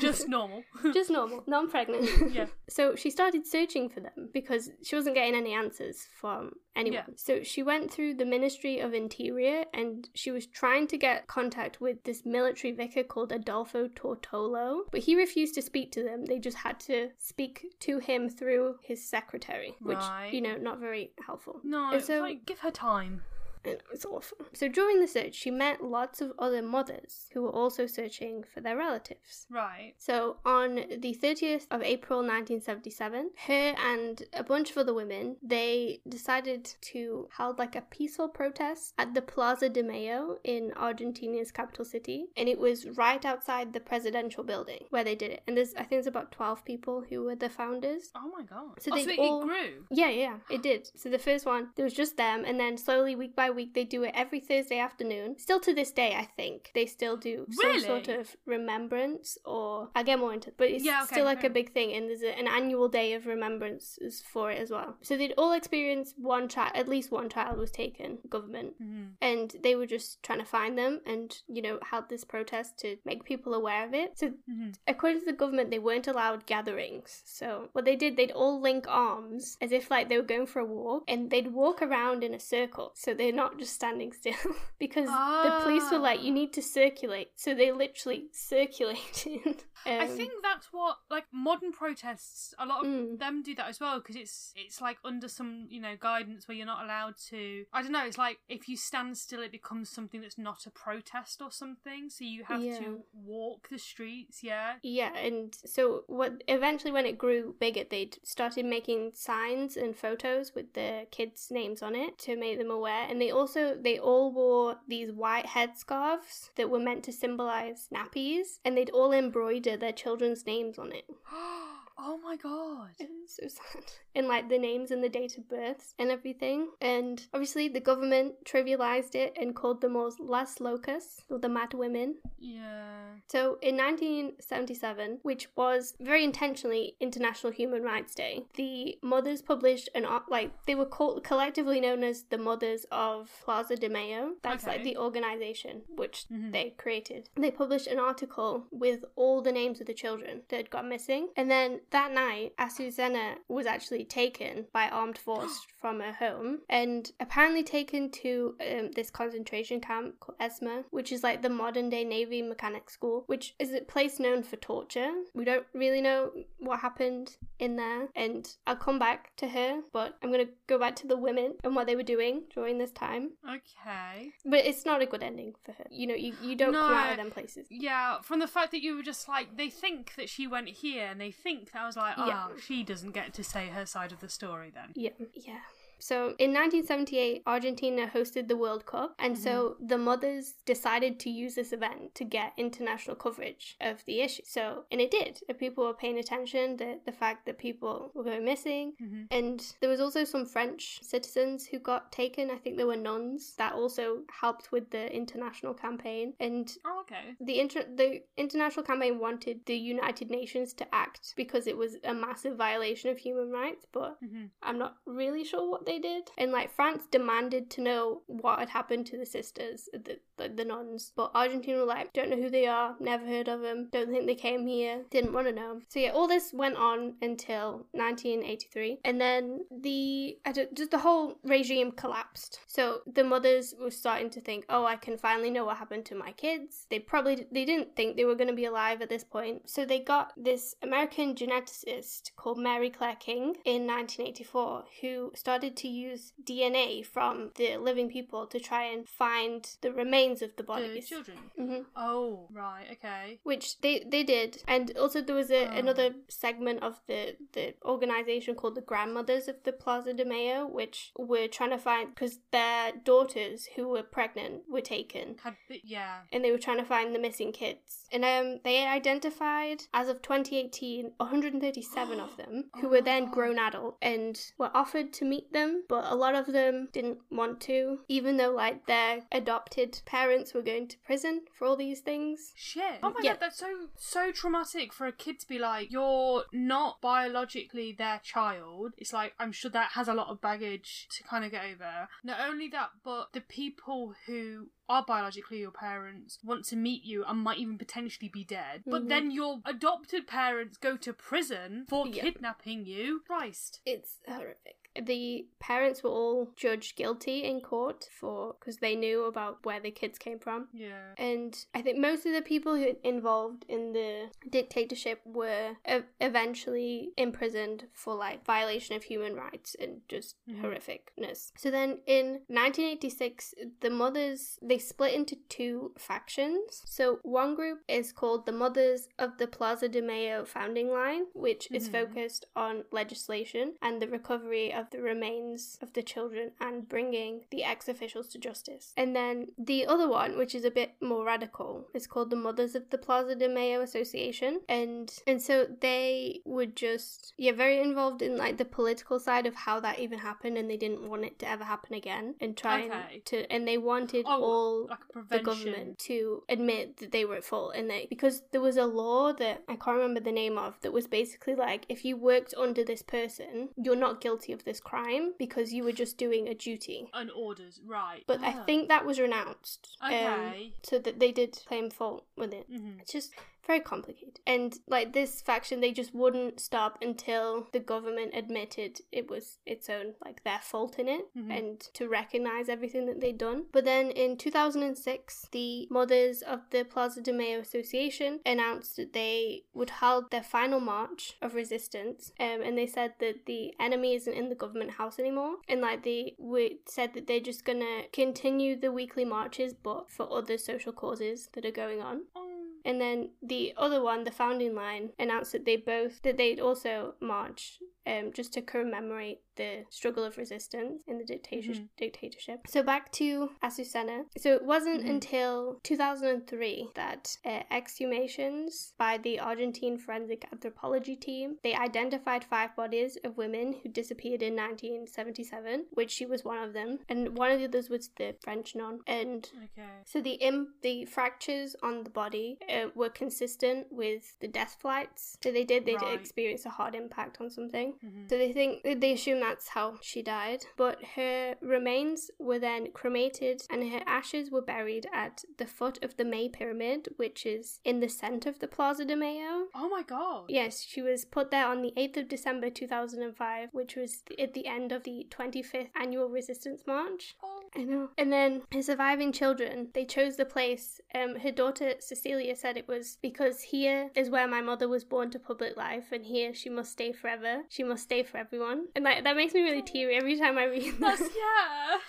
Just 0.00 0.28
normal. 0.36 0.62
just 0.92 1.10
normal, 1.10 1.42
non 1.46 1.68
pregnant. 1.70 2.08
Yeah. 2.34 2.46
So 2.68 2.94
she 2.94 3.10
started 3.10 3.46
searching 3.46 3.88
for 3.88 4.00
them 4.00 4.28
because 4.32 4.70
she 4.82 4.96
wasn't 4.96 5.14
getting 5.16 5.34
any 5.34 5.52
answers 5.54 6.06
from 6.20 6.52
anyone. 6.74 7.04
Yeah. 7.08 7.14
So 7.16 7.42
she 7.42 7.62
went 7.62 7.90
through 7.92 8.14
the 8.14 8.24
Ministry 8.26 8.80
of 8.80 8.92
Interior 8.94 9.64
and 9.72 10.08
she 10.14 10.30
was 10.30 10.46
trying 10.46 10.86
to 10.88 10.98
get 10.98 11.26
contact 11.26 11.80
with 11.80 12.04
this 12.04 12.26
military 12.26 12.72
vicar 12.74 13.02
called 13.02 13.32
Adolfo 13.32 13.88
Tortolo, 13.88 14.80
but 14.92 15.00
he 15.00 15.16
refused 15.16 15.54
to 15.54 15.62
speak 15.62 15.90
to 15.92 16.02
them. 16.02 16.26
They 16.26 16.38
just 16.38 16.58
had 16.58 16.78
to 16.80 17.10
speak 17.18 17.66
to 17.80 17.98
him 17.98 18.28
through 18.28 18.76
his 18.82 19.02
secretary, 19.08 19.74
which, 19.80 19.96
Right. 19.98 20.32
you 20.32 20.40
know, 20.42 20.56
not 20.56 20.78
very 20.78 21.12
helpful. 21.26 21.60
No, 21.64 21.98
so- 21.98 22.20
like 22.20 22.44
give 22.46 22.60
her 22.60 22.70
time. 22.70 23.22
And 23.66 23.76
it 23.76 23.82
was 23.90 24.04
awful. 24.04 24.38
So 24.52 24.68
during 24.68 25.00
the 25.00 25.06
search, 25.06 25.34
she 25.34 25.50
met 25.50 25.82
lots 25.82 26.20
of 26.20 26.32
other 26.38 26.62
mothers 26.62 27.26
who 27.32 27.42
were 27.42 27.50
also 27.50 27.86
searching 27.86 28.44
for 28.52 28.60
their 28.60 28.76
relatives. 28.76 29.46
Right. 29.50 29.94
So 29.98 30.36
on 30.44 30.76
the 30.76 31.14
30th 31.14 31.66
of 31.70 31.82
April 31.82 32.20
1977, 32.20 33.30
her 33.46 33.74
and 33.78 34.22
a 34.32 34.44
bunch 34.44 34.70
of 34.70 34.78
other 34.78 34.94
women, 34.94 35.36
they 35.42 36.00
decided 36.08 36.74
to 36.82 37.28
hold 37.36 37.58
like 37.58 37.76
a 37.76 37.82
peaceful 37.82 38.28
protest 38.28 38.94
at 38.98 39.14
the 39.14 39.22
Plaza 39.22 39.68
de 39.68 39.82
Mayo 39.82 40.38
in 40.44 40.72
Argentina's 40.76 41.50
capital 41.50 41.84
city, 41.84 42.26
and 42.36 42.48
it 42.48 42.58
was 42.58 42.86
right 42.96 43.24
outside 43.24 43.72
the 43.72 43.80
presidential 43.80 44.44
building 44.44 44.84
where 44.90 45.04
they 45.04 45.14
did 45.14 45.30
it. 45.30 45.42
And 45.46 45.56
there's 45.56 45.74
I 45.74 45.78
think 45.78 45.90
there's 45.90 46.06
about 46.06 46.32
12 46.32 46.64
people 46.64 47.04
who 47.08 47.24
were 47.24 47.36
the 47.36 47.48
founders. 47.48 48.10
Oh 48.14 48.30
my 48.36 48.44
god. 48.44 48.80
So 48.80 48.90
oh, 48.92 48.96
they 48.96 49.04
so 49.04 49.22
all- 49.22 49.42
it 49.42 49.46
grew. 49.46 49.84
Yeah, 49.90 50.10
yeah, 50.10 50.36
it 50.50 50.62
did. 50.62 50.88
So 50.96 51.08
the 51.08 51.18
first 51.18 51.46
one, 51.46 51.70
there 51.76 51.84
was 51.84 51.94
just 51.94 52.16
them, 52.16 52.44
and 52.44 52.58
then 52.58 52.76
slowly, 52.76 53.14
week 53.14 53.34
by 53.34 53.50
week, 53.56 53.74
they 53.74 53.84
do 53.84 54.02
it 54.04 54.12
every 54.14 54.40
Thursday 54.40 54.78
afternoon. 54.78 55.38
Still 55.38 55.60
to 55.60 55.74
this 55.74 55.90
day, 55.90 56.14
I 56.14 56.24
think 56.36 56.70
they 56.74 56.86
still 56.86 57.16
do 57.16 57.46
some 57.50 57.80
sort 57.80 58.08
of 58.08 58.36
remembrance, 58.44 59.38
or 59.44 59.88
I'll 59.94 60.04
get 60.04 60.18
more 60.18 60.32
into, 60.32 60.50
It, 60.50 60.54
but 60.58 60.68
it's 60.70 60.84
Yeah, 60.84 61.02
okay, 61.02 61.14
still 61.14 61.24
like 61.24 61.40
fair 61.40 61.50
a 61.50 61.52
big 61.52 61.72
thing, 61.72 61.92
and 61.94 62.08
there's 62.08 62.22
a, 62.22 62.38
an 62.38 62.46
annual 62.48 62.88
day 62.88 63.14
of 63.14 63.26
remembrance 63.26 63.98
for 64.32 64.50
it 64.50 64.58
as 64.60 64.70
well. 64.70 64.96
So 65.02 65.16
they'd 65.16 65.34
all 65.38 65.52
experience 65.52 66.14
one 66.16 66.48
child, 66.48 66.72
at 66.74 66.88
least 66.88 67.10
one 67.10 67.28
child 67.28 67.58
was 67.58 67.70
taken, 67.70 68.18
government, 68.28 68.74
Mhm. 68.82 69.12
and 69.20 69.54
they 69.62 69.74
were 69.74 69.86
just 69.86 70.22
trying 70.22 70.38
to 70.40 70.44
find 70.44 70.76
them, 70.78 71.00
and 71.06 71.36
you 71.48 71.62
know 71.62 71.78
held 71.90 72.08
this 72.08 72.24
protest 72.24 72.78
to 72.80 72.98
make 73.04 73.24
people 73.24 73.54
aware 73.54 73.84
of 73.86 73.94
it. 73.94 74.18
So 74.18 74.32
Mhm. 74.50 74.74
according 74.86 75.20
to 75.20 75.26
the 75.26 75.32
government, 75.32 75.70
they 75.70 75.78
weren't 75.78 76.06
allowed 76.08 76.46
gatherings. 76.46 77.22
So 77.24 77.68
what 77.72 77.84
they 77.84 77.96
did, 77.96 78.16
they'd 78.16 78.30
all 78.32 78.60
link 78.60 78.86
arms 78.88 79.56
as 79.60 79.72
if 79.72 79.90
like 79.90 80.08
they 80.08 80.16
were 80.16 80.22
going 80.34 80.46
for 80.46 80.60
a 80.60 80.64
walk, 80.64 81.04
and 81.08 81.30
they'd 81.30 81.52
walk 81.52 81.80
around 81.82 82.22
in 82.22 82.34
a 82.34 82.40
circle. 82.40 82.92
So 82.94 83.14
they're 83.14 83.32
not 83.36 83.58
just 83.58 83.74
standing 83.74 84.12
still 84.12 84.34
because 84.78 85.08
the 85.08 85.52
police 85.62 85.90
were 85.92 85.98
like, 85.98 86.20
Ah. 86.20 86.22
you 86.26 86.32
need 86.32 86.52
to 86.54 86.62
circulate. 86.62 87.28
So 87.36 87.54
they 87.54 87.70
literally 87.72 88.26
circulated. 88.32 89.64
I 89.86 89.98
Um, 90.06 90.08
think 90.08 90.32
that's 90.42 90.72
what 90.72 90.96
like 91.10 91.26
modern 91.32 91.70
protests. 91.72 92.54
A 92.58 92.66
lot 92.66 92.80
of 92.84 92.86
Mm. 92.90 93.18
them 93.18 93.42
do 93.42 93.54
that 93.54 93.68
as 93.68 93.78
well 93.78 93.98
because 94.00 94.16
it's 94.16 94.52
it's 94.56 94.80
like 94.80 94.98
under 95.04 95.28
some 95.28 95.66
you 95.70 95.80
know 95.80 95.94
guidance 96.00 96.48
where 96.48 96.56
you're 96.56 96.66
not 96.66 96.82
allowed 96.84 97.16
to. 97.30 97.64
I 97.72 97.82
don't 97.82 97.92
know. 97.92 98.04
It's 98.04 98.18
like 98.18 98.38
if 98.48 98.68
you 98.68 98.76
stand 98.76 99.16
still, 99.16 99.42
it 99.42 99.52
becomes 99.52 99.88
something 99.90 100.20
that's 100.20 100.38
not 100.38 100.66
a 100.66 100.70
protest 100.70 101.40
or 101.40 101.50
something. 101.52 102.10
So 102.10 102.24
you 102.24 102.44
have 102.44 102.62
Yeah. 102.62 102.78
to 102.80 103.02
walk 103.14 103.68
the 103.70 103.78
streets. 103.78 104.42
Yeah. 104.42 104.74
Yeah, 104.82 105.14
and 105.16 105.54
so 105.54 106.02
what 106.08 106.42
eventually 106.48 106.92
when 106.92 107.06
it 107.06 107.16
grew 107.18 107.54
bigger, 107.60 107.84
they'd 107.88 108.18
started 108.24 108.64
making 108.64 109.12
signs 109.14 109.76
and 109.76 109.94
photos 109.96 110.54
with 110.54 110.72
the 110.72 111.06
kids' 111.10 111.50
names 111.50 111.80
on 111.82 111.94
it 111.94 112.18
to 112.26 112.36
make 112.36 112.58
them 112.58 112.70
aware. 112.70 113.06
And 113.08 113.20
they 113.20 113.25
also 113.30 113.74
they 113.74 113.98
all 113.98 114.32
wore 114.32 114.76
these 114.88 115.12
white 115.12 115.46
headscarves 115.46 116.50
that 116.56 116.70
were 116.70 116.78
meant 116.78 117.04
to 117.04 117.12
symbolize 117.12 117.88
nappies, 117.94 118.58
and 118.64 118.76
they'd 118.76 118.90
all 118.90 119.12
embroider 119.12 119.76
their 119.76 119.92
children's 119.92 120.46
names 120.46 120.78
on 120.78 120.92
it. 120.92 121.04
oh 121.98 122.18
my 122.22 122.36
god. 122.36 122.90
It's 122.98 123.36
so 123.36 123.48
sad. 123.48 123.84
And 124.16 124.28
like 124.28 124.48
the 124.48 124.58
names 124.58 124.90
and 124.92 125.04
the 125.04 125.10
date 125.10 125.36
of 125.36 125.46
births 125.46 125.92
and 125.98 126.10
everything. 126.10 126.68
And 126.80 127.20
obviously 127.34 127.68
the 127.68 127.80
government 127.80 128.36
trivialized 128.46 129.14
it 129.14 129.36
and 129.38 129.54
called 129.54 129.82
them 129.82 129.94
all 129.94 130.10
Las 130.18 130.56
Locas, 130.58 131.20
or 131.28 131.38
the 131.38 131.50
Mad 131.50 131.74
Women. 131.74 132.14
Yeah. 132.38 133.16
So 133.28 133.58
in 133.60 133.76
1977, 133.76 135.18
which 135.22 135.48
was 135.56 135.94
very 136.00 136.24
intentionally 136.24 136.96
International 137.00 137.52
Human 137.52 137.82
Rights 137.82 138.14
Day, 138.14 138.44
the 138.54 138.98
mothers 139.02 139.42
published 139.42 139.88
an 139.94 140.04
ar- 140.06 140.24
like 140.30 140.50
they 140.66 140.74
were 140.74 140.86
called 140.86 141.22
collectively 141.24 141.78
known 141.80 142.02
as 142.02 142.22
the 142.24 142.38
Mothers 142.38 142.86
of 142.90 143.30
Plaza 143.44 143.76
de 143.76 143.88
Mayo. 143.90 144.32
That's 144.42 144.66
like 144.66 144.82
the 144.82 144.96
organization 144.96 145.82
which 145.94 146.24
Mhm. 146.32 146.52
they 146.52 146.70
created. 146.78 147.28
They 147.36 147.50
published 147.50 147.86
an 147.86 147.98
article 147.98 148.66
with 148.70 149.04
all 149.14 149.42
the 149.42 149.52
names 149.52 149.80
of 149.80 149.86
the 149.86 149.94
children 149.94 150.42
that 150.48 150.56
had 150.56 150.70
gone 150.70 150.88
missing. 150.88 151.28
And 151.36 151.50
then 151.50 151.80
that 151.90 152.12
night, 152.12 152.52
Azucena 152.58 153.36
was 153.48 153.66
actually 153.66 154.04
taken 154.04 154.66
by 154.72 154.88
armed 154.88 155.18
force 155.18 155.66
from 155.80 156.00
her 156.00 156.12
home 156.12 156.60
and 156.68 157.10
apparently 157.20 157.62
taken 157.62 158.10
to 158.10 158.56
um, 158.60 158.90
this 158.92 159.10
concentration 159.10 159.80
camp 159.80 160.18
called 160.20 160.38
Esma, 160.38 160.84
which 160.90 161.12
is 161.12 161.22
like 161.22 161.42
the 161.42 161.48
modern 161.48 161.88
day 161.88 162.04
Navy 162.04 162.42
mechanic 162.42 162.90
school, 162.90 163.24
which 163.26 163.54
is 163.58 163.72
a 163.72 163.80
place 163.80 164.18
known 164.18 164.42
for 164.42 164.56
torture. 164.56 165.10
We 165.34 165.44
don't 165.44 165.66
really 165.74 166.00
know 166.00 166.30
what 166.58 166.80
happened 166.80 167.36
in 167.58 167.76
there, 167.76 168.08
and 168.14 168.48
I'll 168.66 168.76
come 168.76 168.98
back 168.98 169.34
to 169.36 169.48
her, 169.48 169.80
but 169.92 170.16
I'm 170.22 170.30
gonna 170.30 170.44
go 170.66 170.78
back 170.78 170.96
to 170.96 171.06
the 171.06 171.16
women 171.16 171.54
and 171.64 171.74
what 171.74 171.86
they 171.86 171.96
were 171.96 172.02
doing 172.02 172.42
during 172.54 172.78
this 172.78 172.90
time. 172.90 173.32
Okay. 173.48 174.32
But 174.44 174.64
it's 174.64 174.84
not 174.84 175.02
a 175.02 175.06
good 175.06 175.22
ending 175.22 175.54
for 175.64 175.72
her. 175.72 175.84
You 175.90 176.06
know, 176.06 176.14
you, 176.14 176.34
you 176.42 176.56
don't 176.56 176.72
come 176.72 176.92
out 176.92 177.12
of 177.12 177.16
them 177.16 177.30
places. 177.30 177.66
Yeah, 177.70 178.20
from 178.20 178.40
the 178.40 178.46
fact 178.46 178.70
that 178.72 178.82
you 178.82 178.96
were 178.96 179.02
just 179.02 179.28
like, 179.28 179.56
they 179.56 179.70
think 179.70 180.14
that 180.16 180.28
she 180.28 180.46
went 180.46 180.68
here, 180.68 181.06
and 181.06 181.20
they 181.20 181.30
think 181.30 181.72
that 181.72 181.82
I 181.82 181.86
was 181.86 181.96
like, 181.96 182.14
oh, 182.16 182.26
Yeah. 182.26 182.46
Ah, 182.48 182.50
she 182.64 182.82
doesn't 182.82 183.12
get 183.12 183.32
to 183.34 183.44
say 183.44 183.68
her 183.68 183.86
side 183.86 184.12
of 184.12 184.20
the 184.20 184.28
story 184.28 184.70
then. 184.74 184.90
Yeah, 184.94 185.10
yeah. 185.34 185.58
So 185.98 186.34
in 186.38 186.52
1978, 186.52 187.42
Argentina 187.46 188.06
hosted 188.06 188.48
the 188.48 188.56
World 188.56 188.86
Cup, 188.86 189.14
and 189.18 189.36
so 189.38 189.76
the 189.80 189.98
mothers 189.98 190.54
decided 190.64 191.18
to 191.20 191.30
use 191.30 191.54
this 191.54 191.72
event 191.72 192.14
to 192.16 192.24
get 192.24 192.52
international 192.56 193.16
coverage 193.16 193.76
of 193.80 194.04
the 194.04 194.20
issue. 194.20 194.42
So, 194.44 194.84
and 194.90 195.00
it 195.00 195.10
did. 195.10 195.40
People 195.58 195.84
were 195.86 195.94
paying 195.94 196.18
attention. 196.18 196.76
The 196.76 197.00
the 197.04 197.12
fact 197.12 197.46
that 197.46 197.58
people 197.58 198.10
were 198.14 198.24
going 198.24 198.44
missing, 198.44 198.94
Mhm. 199.02 199.26
and 199.30 199.74
there 199.80 199.90
was 199.90 200.00
also 200.00 200.24
some 200.24 200.44
French 200.46 201.02
citizens 201.02 201.66
who 201.66 201.78
got 201.78 202.12
taken. 202.12 202.50
I 202.50 202.56
think 202.58 202.76
there 202.76 202.86
were 202.86 202.96
nuns 202.96 203.54
that 203.56 203.72
also 203.74 204.24
helped 204.40 204.72
with 204.72 204.90
the 204.90 205.10
international 205.14 205.74
campaign. 205.74 206.34
And 206.40 206.76
Oh, 206.84 207.00
okay. 207.00 207.36
the 207.40 207.58
inter- 207.60 207.88
the 207.94 208.22
international 208.36 208.84
campaign 208.84 209.18
wanted 209.18 209.64
the 209.66 209.76
United 209.76 210.30
Nations 210.30 210.74
to 210.74 210.86
act 210.94 211.34
because 211.36 211.66
it 211.66 211.76
was 211.76 211.96
a 212.04 212.12
massive 212.14 212.56
violation 212.56 213.10
of 213.10 213.18
human 213.18 213.50
rights, 213.50 213.86
but 213.92 214.18
hmm 214.20 214.46
I'm 214.62 214.78
not 214.78 214.96
really 215.06 215.44
sure 215.44 215.68
what 215.70 215.85
they 215.86 215.98
did. 215.98 216.30
And 216.36 216.52
like 216.52 216.74
France 216.74 217.04
demanded 217.10 217.70
to 217.70 217.80
know 217.80 218.22
what 218.26 218.58
had 218.58 218.68
happened 218.68 219.06
to 219.06 219.18
the 219.18 219.26
sisters, 219.26 219.88
the 219.92 220.18
the, 220.36 220.48
the 220.48 220.64
nuns, 220.64 221.12
but 221.16 221.30
Argentina 221.34 221.78
were 221.78 221.84
like, 221.84 222.12
don't 222.12 222.30
know 222.30 222.36
who 222.36 222.50
they 222.50 222.66
are, 222.66 222.94
never 223.00 223.26
heard 223.26 223.48
of 223.48 223.60
them, 223.60 223.88
don't 223.90 224.10
think 224.10 224.26
they 224.26 224.34
came 224.34 224.66
here, 224.66 225.02
didn't 225.10 225.32
want 225.32 225.46
to 225.46 225.52
know. 225.52 225.80
So 225.88 226.00
yeah, 226.00 226.10
all 226.10 226.28
this 226.28 226.52
went 226.52 226.76
on 226.76 227.14
until 227.22 227.86
1983, 227.92 229.00
and 229.04 229.20
then 229.20 229.60
the 229.70 230.38
just 230.74 230.90
the 230.90 230.98
whole 230.98 231.38
regime 231.44 231.92
collapsed. 231.92 232.60
So 232.66 233.00
the 233.06 233.24
mothers 233.24 233.74
were 233.80 233.90
starting 233.90 234.30
to 234.30 234.40
think, 234.40 234.66
oh, 234.68 234.84
I 234.84 234.96
can 234.96 235.16
finally 235.16 235.50
know 235.50 235.64
what 235.64 235.78
happened 235.78 236.04
to 236.06 236.14
my 236.14 236.32
kids. 236.32 236.86
They 236.90 236.98
probably 236.98 237.46
they 237.50 237.64
didn't 237.64 237.96
think 237.96 238.16
they 238.16 238.24
were 238.24 238.34
going 238.34 238.50
to 238.50 238.54
be 238.54 238.66
alive 238.66 239.02
at 239.02 239.08
this 239.08 239.24
point, 239.24 239.68
so 239.68 239.84
they 239.84 240.00
got 240.00 240.32
this 240.36 240.74
American 240.82 241.34
geneticist 241.34 242.32
called 242.36 242.58
Mary 242.58 242.90
Claire 242.90 243.16
King 243.16 243.56
in 243.64 243.86
1984 243.86 244.84
who 245.00 245.32
started 245.34 245.75
to 245.76 245.88
use 245.88 246.32
DNA 246.44 247.04
from 247.04 247.50
the 247.56 247.76
living 247.76 248.08
people 248.08 248.46
to 248.46 248.58
try 248.60 248.84
and 248.84 249.08
find 249.08 249.68
the 249.82 249.92
remains 249.92 250.42
of 250.42 250.50
the 250.56 250.62
bodies. 250.62 251.04
The 251.08 251.14
children. 251.14 251.38
hmm 251.56 251.82
Oh, 251.96 252.48
right, 252.52 252.86
okay. 252.92 253.38
which 253.44 253.80
they 253.80 254.04
they 254.14 254.22
did 254.24 254.62
and 254.68 254.84
also 254.98 255.20
there 255.20 255.36
was 255.36 255.50
a, 255.50 255.66
Oh. 255.66 255.78
another 255.82 256.08
segment 256.28 256.82
of 256.82 256.94
the 257.06 257.36
the 257.52 257.66
organization 257.84 258.54
called 258.54 258.74
the 258.76 258.80
grandmothers 258.92 259.48
of 259.48 259.56
the 259.64 259.72
plaza 259.72 260.12
de 260.14 260.24
mayo 260.24 260.66
which 260.66 260.98
were 261.18 261.48
trying 261.48 261.70
to 261.70 261.78
find 261.78 262.04
because 262.14 262.38
their 262.52 262.92
daughters 263.12 263.58
who 263.74 263.84
were 263.88 264.02
pregnant 264.18 264.62
were 264.68 264.80
taken 264.96 265.36
Had 265.42 265.56
yeah. 265.96 266.16
and 266.32 266.40
they 266.44 266.50
were 266.54 266.64
trying 266.66 266.78
to 266.84 266.84
find 266.94 267.14
the 267.14 267.18
missing 267.26 267.52
kids 267.52 268.06
and 268.12 268.24
um 268.24 268.46
they 268.64 268.78
identified 268.86 269.78
as 270.00 270.08
of 270.08 270.22
2018 270.22 271.12
137 271.16 272.20
of 272.20 272.36
them 272.40 272.54
who 272.80 272.88
were 272.88 273.00
then 273.10 273.24
Oh. 273.28 273.34
grown 273.36 273.58
adult 273.58 273.96
and 274.02 274.34
were 274.58 274.70
offered 274.82 275.08
to 275.18 275.24
meet 275.24 275.52
them 275.52 275.65
but 275.88 276.04
a 276.10 276.14
lot 276.14 276.34
of 276.34 276.46
them 276.52 276.88
didn't 276.92 277.18
want 277.30 277.60
to 277.60 277.98
even 278.08 278.36
though 278.36 278.50
like 278.50 278.86
their 278.86 279.20
adopted 279.32 280.00
parents 280.04 280.52
were 280.54 280.62
going 280.62 280.86
to 280.88 280.96
prison 281.04 281.42
for 281.56 281.66
all 281.66 281.76
these 281.76 282.00
things 282.00 282.52
Shit. 282.56 282.98
Oh 283.02 283.10
my 283.10 283.20
Yeah. 283.22 283.32
god, 283.32 283.40
that's 283.40 283.58
so 283.58 283.88
so 283.96 284.30
traumatic 284.32 284.92
for 284.92 285.06
a 285.06 285.12
kid 285.12 285.40
to 285.40 285.48
be 285.48 285.58
like, 285.58 285.90
you're 285.90 286.44
not 286.52 287.00
biologically 287.00 287.92
their 287.92 288.20
child. 288.22 288.92
It's 288.98 289.12
like 289.12 289.34
I'm 289.38 289.52
sure 289.52 289.70
that 289.72 289.90
has 289.92 290.08
a 290.08 290.14
lot 290.14 290.28
of 290.28 290.40
baggage 290.40 291.08
to 291.12 291.22
kind 291.24 291.44
of 291.44 291.50
get 291.50 291.64
over. 291.64 292.08
Not 292.24 292.40
only 292.48 292.68
that, 292.68 292.90
but 293.04 293.32
the 293.32 293.40
people 293.40 294.14
who 294.26 294.68
are 294.88 295.04
biologically 295.06 295.58
your 295.58 295.70
parents 295.70 296.38
want 296.44 296.64
to 296.66 296.76
meet 296.76 297.04
you 297.04 297.24
and 297.24 297.38
might 297.40 297.58
even 297.58 297.78
potentially 297.78 298.28
be 298.28 298.44
dead. 298.44 298.82
But 298.86 299.04
Mhm. 299.04 299.08
then 299.08 299.30
your 299.30 299.60
adopted 299.64 300.26
parents 300.26 300.76
go 300.78 300.96
to 300.96 301.12
prison 301.12 301.86
for 301.88 302.06
Yeah. 302.06 302.22
kidnapping 302.22 302.84
you. 302.86 303.20
Christ. 303.26 303.80
It's 303.84 304.20
horrific. 304.26 304.76
the 305.04 305.46
parents 305.58 306.02
were 306.02 306.08
all 306.08 306.50
judged 306.56 306.96
guilty 306.96 307.44
in 307.44 307.60
court 307.60 308.08
for 308.18 308.54
because 308.58 308.78
they 308.78 308.96
knew 308.96 309.24
about 309.24 309.62
where 309.62 309.78
the 309.78 309.90
kids 309.90 310.18
came 310.18 310.38
from. 310.38 310.70
Yeah. 310.72 311.12
And 311.18 311.54
I 311.74 311.82
think 311.82 311.98
most 311.98 312.24
of 312.24 312.32
the 312.32 312.40
people 312.40 312.76
who 312.76 312.96
involved 313.04 313.66
in 313.68 313.92
the 313.92 314.30
dictatorship 314.48 315.20
were 315.26 315.76
eventually 316.18 317.12
imprisoned 317.16 317.88
for 317.92 318.14
like 318.14 318.44
violation 318.46 318.96
of 318.96 319.02
human 319.04 319.34
rights 319.34 319.74
and 319.78 320.00
just 320.08 320.36
Mhm. 320.48 320.62
horrificness. 320.62 321.52
So 321.58 321.70
then 321.70 322.00
in 322.06 322.42
1986, 322.48 323.54
the 323.80 323.90
mothers 323.90 324.58
they 324.62 324.75
split 324.78 325.14
into 325.14 325.36
two 325.48 325.92
factions. 325.98 326.82
So 326.84 327.18
one 327.22 327.54
group 327.54 327.80
is 327.88 328.12
called 328.12 328.46
the 328.46 328.52
Mothers 328.52 329.08
of 329.18 329.38
the 329.38 329.46
Plaza 329.46 329.88
de 329.88 330.00
Mayo 330.02 330.44
founding 330.44 330.90
line, 330.90 331.26
which 331.34 331.68
is 331.70 331.88
Mhm. 331.88 331.92
focused 331.92 332.46
on 332.54 332.84
legislation 332.90 333.74
and 333.82 334.00
the 334.02 334.08
recovery 334.08 334.72
of 334.72 334.90
the 334.90 335.00
remains 335.00 335.78
of 335.82 335.92
the 335.92 336.02
children 336.02 336.52
and 336.60 336.88
bringing 336.88 337.46
the 337.50 337.64
ex 337.64 337.88
officials 337.88 338.28
to 338.28 338.38
justice. 338.38 338.92
And 338.96 339.14
then 339.14 339.52
the 339.58 339.86
other 339.86 340.08
one, 340.08 340.36
which 340.36 340.54
is 340.54 340.64
a 340.64 340.70
bit 340.70 340.90
more 341.00 341.24
radical, 341.24 341.88
is 341.94 342.06
called 342.06 342.30
the 342.30 342.36
Mothers 342.36 342.74
of 342.74 342.90
the 342.90 342.98
Plaza 342.98 343.34
de 343.34 343.48
Mayo 343.48 343.80
Association. 343.80 344.60
And 344.68 345.06
and 345.26 345.40
so 345.42 345.64
they 345.80 346.40
would 346.44 346.76
just 346.76 347.34
yeah, 347.36 347.52
very 347.52 347.78
involved 347.80 348.22
in 348.22 348.36
like 348.36 348.56
the 348.58 348.64
political 348.78 349.18
side 349.18 349.46
of 349.46 349.54
how 349.66 349.80
that 349.80 349.98
even 349.98 350.18
happened 350.20 350.56
and 350.58 350.68
they 350.70 350.76
didn't 350.76 351.08
want 351.08 351.24
it 351.24 351.38
to 351.40 351.48
ever 351.48 351.64
happen 351.64 351.94
again 351.94 352.34
and 352.40 352.56
trying 352.56 352.90
Okay. 352.92 353.22
to 353.30 353.36
and 353.52 353.66
they 353.68 353.78
wanted 353.78 354.24
Oh, 354.28 354.42
all 354.42 354.65
Like 354.90 355.28
the 355.28 355.38
government 355.40 355.98
to 356.10 356.42
admit 356.48 356.96
that 356.98 357.10
they 357.12 357.24
were 357.24 357.36
at 357.36 357.44
fault 357.44 357.72
and 357.76 357.88
they 357.90 358.06
because 358.08 358.42
there 358.52 358.60
was 358.60 358.76
a 358.76 358.86
law 358.86 359.32
that 359.32 359.62
I 359.68 359.76
can't 359.76 359.96
remember 359.98 360.20
the 360.20 360.32
name 360.32 360.56
of 360.58 360.74
that 360.82 360.92
was 360.92 361.06
basically 361.06 361.54
like 361.54 361.86
if 361.88 362.04
you 362.04 362.16
worked 362.16 362.54
under 362.56 362.82
this 362.84 363.02
person 363.02 363.70
you're 363.76 363.96
not 364.06 364.20
guilty 364.20 364.52
of 364.52 364.64
this 364.64 364.80
crime 364.80 365.34
because 365.38 365.72
you 365.72 365.82
were 365.84 365.92
just 366.04 366.16
doing 366.18 366.48
a 366.48 366.54
duty 366.54 367.08
And 367.14 367.30
orders, 367.30 367.80
right. 367.86 368.22
but 368.26 368.40
I 368.42 368.52
Ah. 368.58 368.64
think 368.64 368.88
that 368.88 369.04
was 369.06 369.18
renounced 369.18 369.96
um, 370.00 370.12
Okay. 370.12 370.72
so 370.82 370.98
that 370.98 371.18
they 371.20 371.32
did 371.32 371.52
claim 371.66 371.90
fault 371.90 372.24
with 372.36 372.52
it 372.52 372.66
Mhm. 372.70 373.00
it's 373.00 373.12
just 373.12 373.32
very 373.66 373.80
complicated 373.80 374.40
and 374.46 374.78
like 374.86 375.12
this 375.12 375.40
faction 375.40 375.80
they 375.80 375.92
just 375.92 376.14
wouldn't 376.14 376.60
stop 376.60 376.98
until 377.02 377.66
the 377.72 377.80
government 377.80 378.30
admitted 378.34 379.00
it 379.10 379.28
was 379.28 379.58
its 379.66 379.88
own 379.90 380.14
like 380.24 380.42
their 380.44 380.60
fault 380.62 380.98
in 380.98 381.08
it 381.08 381.24
Mhm. 381.36 381.58
and 381.58 381.80
to 381.94 382.08
recognize 382.08 382.68
everything 382.68 383.06
that 383.06 383.20
they'd 383.20 383.38
done 383.38 383.66
but 383.72 383.84
then 383.84 384.10
in 384.10 384.36
2006 384.36 385.48
the 385.52 385.86
mothers 385.90 386.42
of 386.42 386.60
the 386.70 386.84
plaza 386.84 387.20
de 387.20 387.32
mayo 387.32 387.60
association 387.60 388.40
announced 388.46 388.96
that 388.96 389.12
they 389.12 389.64
would 389.74 389.90
hold 389.90 390.30
their 390.30 390.42
final 390.42 390.80
march 390.80 391.36
of 391.42 391.54
resistance 391.54 392.32
um, 392.38 392.62
and 392.62 392.76
they 392.78 392.86
said 392.86 393.14
that 393.18 393.46
the 393.46 393.74
enemy 393.80 394.14
isn't 394.14 394.32
in 394.34 394.48
the 394.48 394.54
government 394.54 394.92
house 394.92 395.18
anymore 395.18 395.56
and 395.68 395.80
like 395.80 396.02
they 396.04 396.34
would 396.38 396.76
said 396.86 397.12
that 397.14 397.26
they're 397.26 397.40
just 397.40 397.64
gonna 397.64 398.02
continue 398.12 398.78
the 398.78 398.92
weekly 398.92 399.24
marches 399.24 399.72
but 399.74 400.10
for 400.10 400.30
other 400.32 400.56
social 400.58 400.92
causes 400.92 401.48
that 401.54 401.64
are 401.64 401.70
going 401.70 402.00
on 402.00 402.22
Oh. 402.36 402.45
And 402.86 403.00
then 403.00 403.30
the 403.42 403.74
other 403.76 404.02
one, 404.02 404.24
the 404.24 404.30
founding 404.30 404.74
line, 404.74 405.10
announced 405.18 405.52
that 405.52 405.64
they 405.66 405.76
both 405.76 406.22
that 406.22 406.36
they'd 406.36 406.60
also 406.60 407.14
march 407.20 407.78
um, 408.06 408.32
just 408.32 408.52
to 408.54 408.62
commemorate 408.62 409.40
the 409.56 409.84
struggle 409.90 410.22
of 410.24 410.36
resistance 410.36 411.02
in 411.06 411.18
the 411.18 411.24
dictator- 411.24 411.72
Mhm. 411.72 411.88
dictatorship. 411.96 412.60
So 412.68 412.82
back 412.82 413.10
to 413.12 413.50
Azucena. 413.62 414.26
So 414.38 414.52
it 414.54 414.64
wasn't 414.64 415.04
Mhm. 415.04 415.10
until 415.10 415.80
2003 415.82 416.88
that 416.94 417.36
uh, 417.44 417.62
exhumations 417.70 418.92
by 418.98 419.18
the 419.18 419.38
Argentine 419.40 419.98
forensic 419.98 420.44
anthropology 420.52 421.16
team 421.16 421.58
they 421.62 421.74
identified 421.74 422.44
five 422.44 422.74
bodies 422.76 423.16
of 423.24 423.36
women 423.38 423.72
who 423.82 423.88
disappeared 423.88 424.42
in 424.42 424.54
1977, 424.54 425.86
which 425.92 426.10
she 426.10 426.26
was 426.26 426.44
one 426.44 426.58
of 426.58 426.72
them, 426.72 426.98
and 427.08 427.36
one 427.36 427.50
of 427.50 427.58
the 427.58 427.64
others 427.66 427.88
was 427.88 428.08
the 428.16 428.34
French 428.42 428.74
nun. 428.74 429.00
And 429.06 429.50
Okay. 429.72 429.88
so 430.04 430.20
the 430.20 430.34
Im- 430.34 430.74
the 430.82 431.04
fractures 431.06 431.74
on 431.82 432.04
the 432.04 432.10
body 432.10 432.58
uh, 432.68 432.88
were 432.94 433.08
consistent 433.08 433.90
with 433.90 434.38
the 434.40 434.48
death 434.48 434.76
flights. 434.80 435.36
So 435.42 435.50
they 435.50 435.64
did 435.64 435.86
they 435.86 435.96
did 435.96 436.20
experience 436.20 436.66
a 436.66 436.70
hard 436.70 436.94
impact 436.94 437.40
on 437.40 437.50
something. 437.50 437.95
Mhm. 438.04 438.28
So 438.28 438.38
they 438.38 438.52
think 438.52 438.82
they 439.00 439.12
assume 439.12 439.40
that's 439.40 439.68
how 439.68 439.98
she 440.02 440.22
died. 440.22 440.64
But 440.76 441.02
her 441.16 441.56
remains 441.60 442.30
were 442.38 442.58
then 442.58 442.92
cremated 442.92 443.62
and 443.70 443.90
her 443.92 444.02
ashes 444.06 444.50
were 444.50 444.62
buried 444.62 445.06
at 445.12 445.44
the 445.58 445.66
foot 445.66 446.02
of 446.02 446.16
the 446.16 446.24
May 446.24 446.48
Pyramid, 446.48 447.08
which 447.16 447.46
is 447.46 447.80
in 447.84 448.00
the 448.00 448.08
center 448.08 448.48
of 448.48 448.58
the 448.58 448.68
Plaza 448.68 449.04
de 449.04 449.16
Mayo. 449.16 449.66
Oh 449.74 449.88
my 449.88 450.02
god. 450.02 450.46
Yes, 450.48 450.82
she 450.82 451.02
was 451.02 451.24
put 451.24 451.50
there 451.50 451.66
on 451.66 451.82
the 451.82 451.92
8th 451.96 452.16
of 452.16 452.28
December 452.28 452.70
2005, 452.70 453.70
which 453.72 453.96
was 453.96 454.22
at 454.38 454.54
the 454.54 454.66
end 454.66 454.92
of 454.92 455.04
the 455.04 455.26
25th 455.30 455.90
annual 455.94 456.28
resistance 456.28 456.82
march. 456.86 457.36
Oh. 457.42 457.56
I 457.74 457.82
know. 457.84 458.10
And 458.16 458.32
then 458.32 458.62
her 458.72 458.82
surviving 458.82 459.32
children, 459.32 459.88
they 459.92 460.04
chose 460.04 460.36
the 460.36 460.44
place. 460.44 461.00
Um, 461.14 461.36
her 461.36 461.50
daughter 461.50 461.94
Cecilia 462.00 462.56
said 462.56 462.76
it 462.76 462.88
was 462.88 463.18
because 463.20 463.60
here 463.60 464.10
is 464.14 464.30
where 464.30 464.48
my 464.48 464.60
mother 464.60 464.88
was 464.88 465.04
born 465.04 465.30
to 465.30 465.38
public 465.38 465.76
life, 465.76 466.12
and 466.12 466.24
here 466.24 466.54
she 466.54 466.70
must 466.70 466.92
stay 466.92 467.12
forever. 467.12 467.64
She 467.68 467.82
must 467.86 468.04
stay 468.04 468.22
for 468.22 468.38
everyone, 468.38 468.86
and 468.94 469.04
like 469.04 469.24
that 469.24 469.36
makes 469.36 469.54
me 469.54 469.62
really 469.62 469.82
teary 469.82 470.16
every 470.16 470.38
time 470.38 470.58
I 470.58 470.64
read 470.64 470.94
That's 471.00 471.20
that. 471.20 471.30
yeah. 471.36 471.98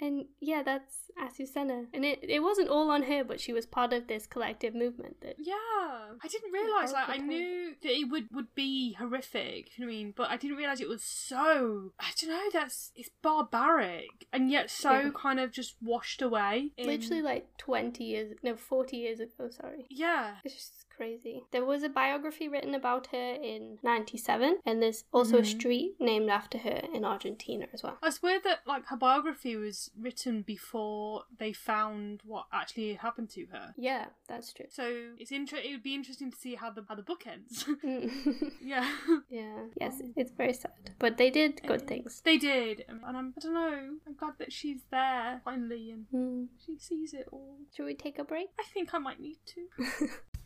And 0.00 0.24
yeah, 0.40 0.64
that's 0.64 1.10
Azucena, 1.16 1.86
and 1.94 2.04
it 2.04 2.18
it 2.28 2.40
wasn't 2.42 2.68
all 2.68 2.90
on 2.90 3.04
her, 3.04 3.22
but 3.22 3.40
she 3.40 3.52
was 3.52 3.66
part 3.66 3.92
of 3.92 4.08
this 4.08 4.26
collective 4.26 4.74
movement 4.74 5.20
that. 5.20 5.36
Yeah, 5.38 5.54
I 5.54 6.28
didn't 6.28 6.50
realize. 6.52 6.92
Like, 6.92 7.08
I 7.08 7.16
knew 7.18 7.74
that 7.80 7.88
it 7.92 8.10
would 8.10 8.26
would 8.32 8.52
be 8.56 8.94
horrific. 8.98 9.78
You 9.78 9.84
know 9.84 9.90
what 9.90 9.94
I 9.94 9.96
mean? 9.96 10.14
But 10.16 10.30
I 10.30 10.36
didn't 10.36 10.56
realize 10.56 10.80
it 10.80 10.88
was 10.88 11.04
so. 11.04 11.92
I 12.00 12.10
don't 12.20 12.30
know. 12.30 12.48
That's 12.52 12.90
it's 12.96 13.10
barbaric 13.22 14.26
and 14.32 14.50
yet 14.50 14.70
so 14.70 14.90
Yeah. 14.92 15.10
kind 15.14 15.38
of 15.38 15.52
just 15.52 15.76
washed 15.80 16.20
away. 16.20 16.72
in- 16.76 16.86
Literally 16.86 17.22
like 17.22 17.56
20 17.58 18.02
years, 18.02 18.34
no, 18.42 18.56
40 18.56 18.96
years 18.96 19.20
ago, 19.20 19.50
sorry. 19.50 19.86
Yeah. 19.88 20.36
It's 20.44 20.54
just 20.54 20.81
crazy. 21.02 21.42
There 21.50 21.64
was 21.64 21.82
a 21.82 21.88
biography 21.88 22.46
written 22.48 22.74
about 22.74 23.08
her 23.08 23.32
in 23.52 23.78
97, 23.82 24.58
and 24.64 24.80
there's 24.82 25.04
also 25.12 25.38
a 25.38 25.42
Mhm. 25.42 25.46
street 25.56 25.90
named 26.00 26.30
after 26.30 26.58
her 26.58 26.80
in 26.94 27.04
Argentina 27.04 27.66
as 27.72 27.82
well. 27.82 27.98
I 28.02 28.10
swear 28.10 28.38
that 28.44 28.58
like 28.66 28.84
her 28.86 28.96
biography 28.96 29.56
was 29.56 29.90
written 29.98 30.42
before 30.42 31.24
they 31.38 31.52
found 31.52 32.22
what 32.24 32.46
actually 32.52 32.94
happened 32.94 33.30
to 33.30 33.46
her. 33.46 33.74
Yeah, 33.76 34.04
that's 34.28 34.52
true. 34.52 34.66
So 34.70 34.84
it's 35.18 35.32
inter- 35.32 35.56
It 35.66 35.72
would 35.72 35.82
be 35.82 35.94
interesting 35.94 36.30
to 36.30 36.38
see 36.38 36.54
how 36.54 36.70
the 36.70 36.82
how 36.88 36.94
the 36.94 37.02
book 37.02 37.26
ends. 37.26 37.64
Mm. 37.82 38.52
yeah, 38.74 38.86
yeah, 39.28 39.58
yes, 39.80 39.94
it's 40.20 40.30
very 40.42 40.52
sad. 40.52 40.94
But 40.98 41.16
they 41.16 41.30
did 41.30 41.62
good 41.66 41.86
things. 41.88 42.20
they 42.28 42.38
did, 42.38 42.84
and 42.88 43.00
I'm 43.04 43.34
I 43.36 43.40
don't 43.40 43.54
know. 43.54 43.98
I'm 44.06 44.14
glad 44.14 44.34
that 44.38 44.52
she's 44.52 44.82
there 44.90 45.40
finally 45.44 45.90
and 45.94 46.06
Mm. 46.14 46.48
she 46.64 46.72
sees 46.78 47.12
it 47.20 47.26
all. 47.32 47.58
Should 47.74 47.86
we 47.86 47.94
take 47.94 48.18
a 48.20 48.24
break? 48.24 48.48
I 48.58 48.64
think 48.74 48.94
I 48.94 48.98
might 48.98 49.20
need 49.20 49.38
to. 49.54 49.60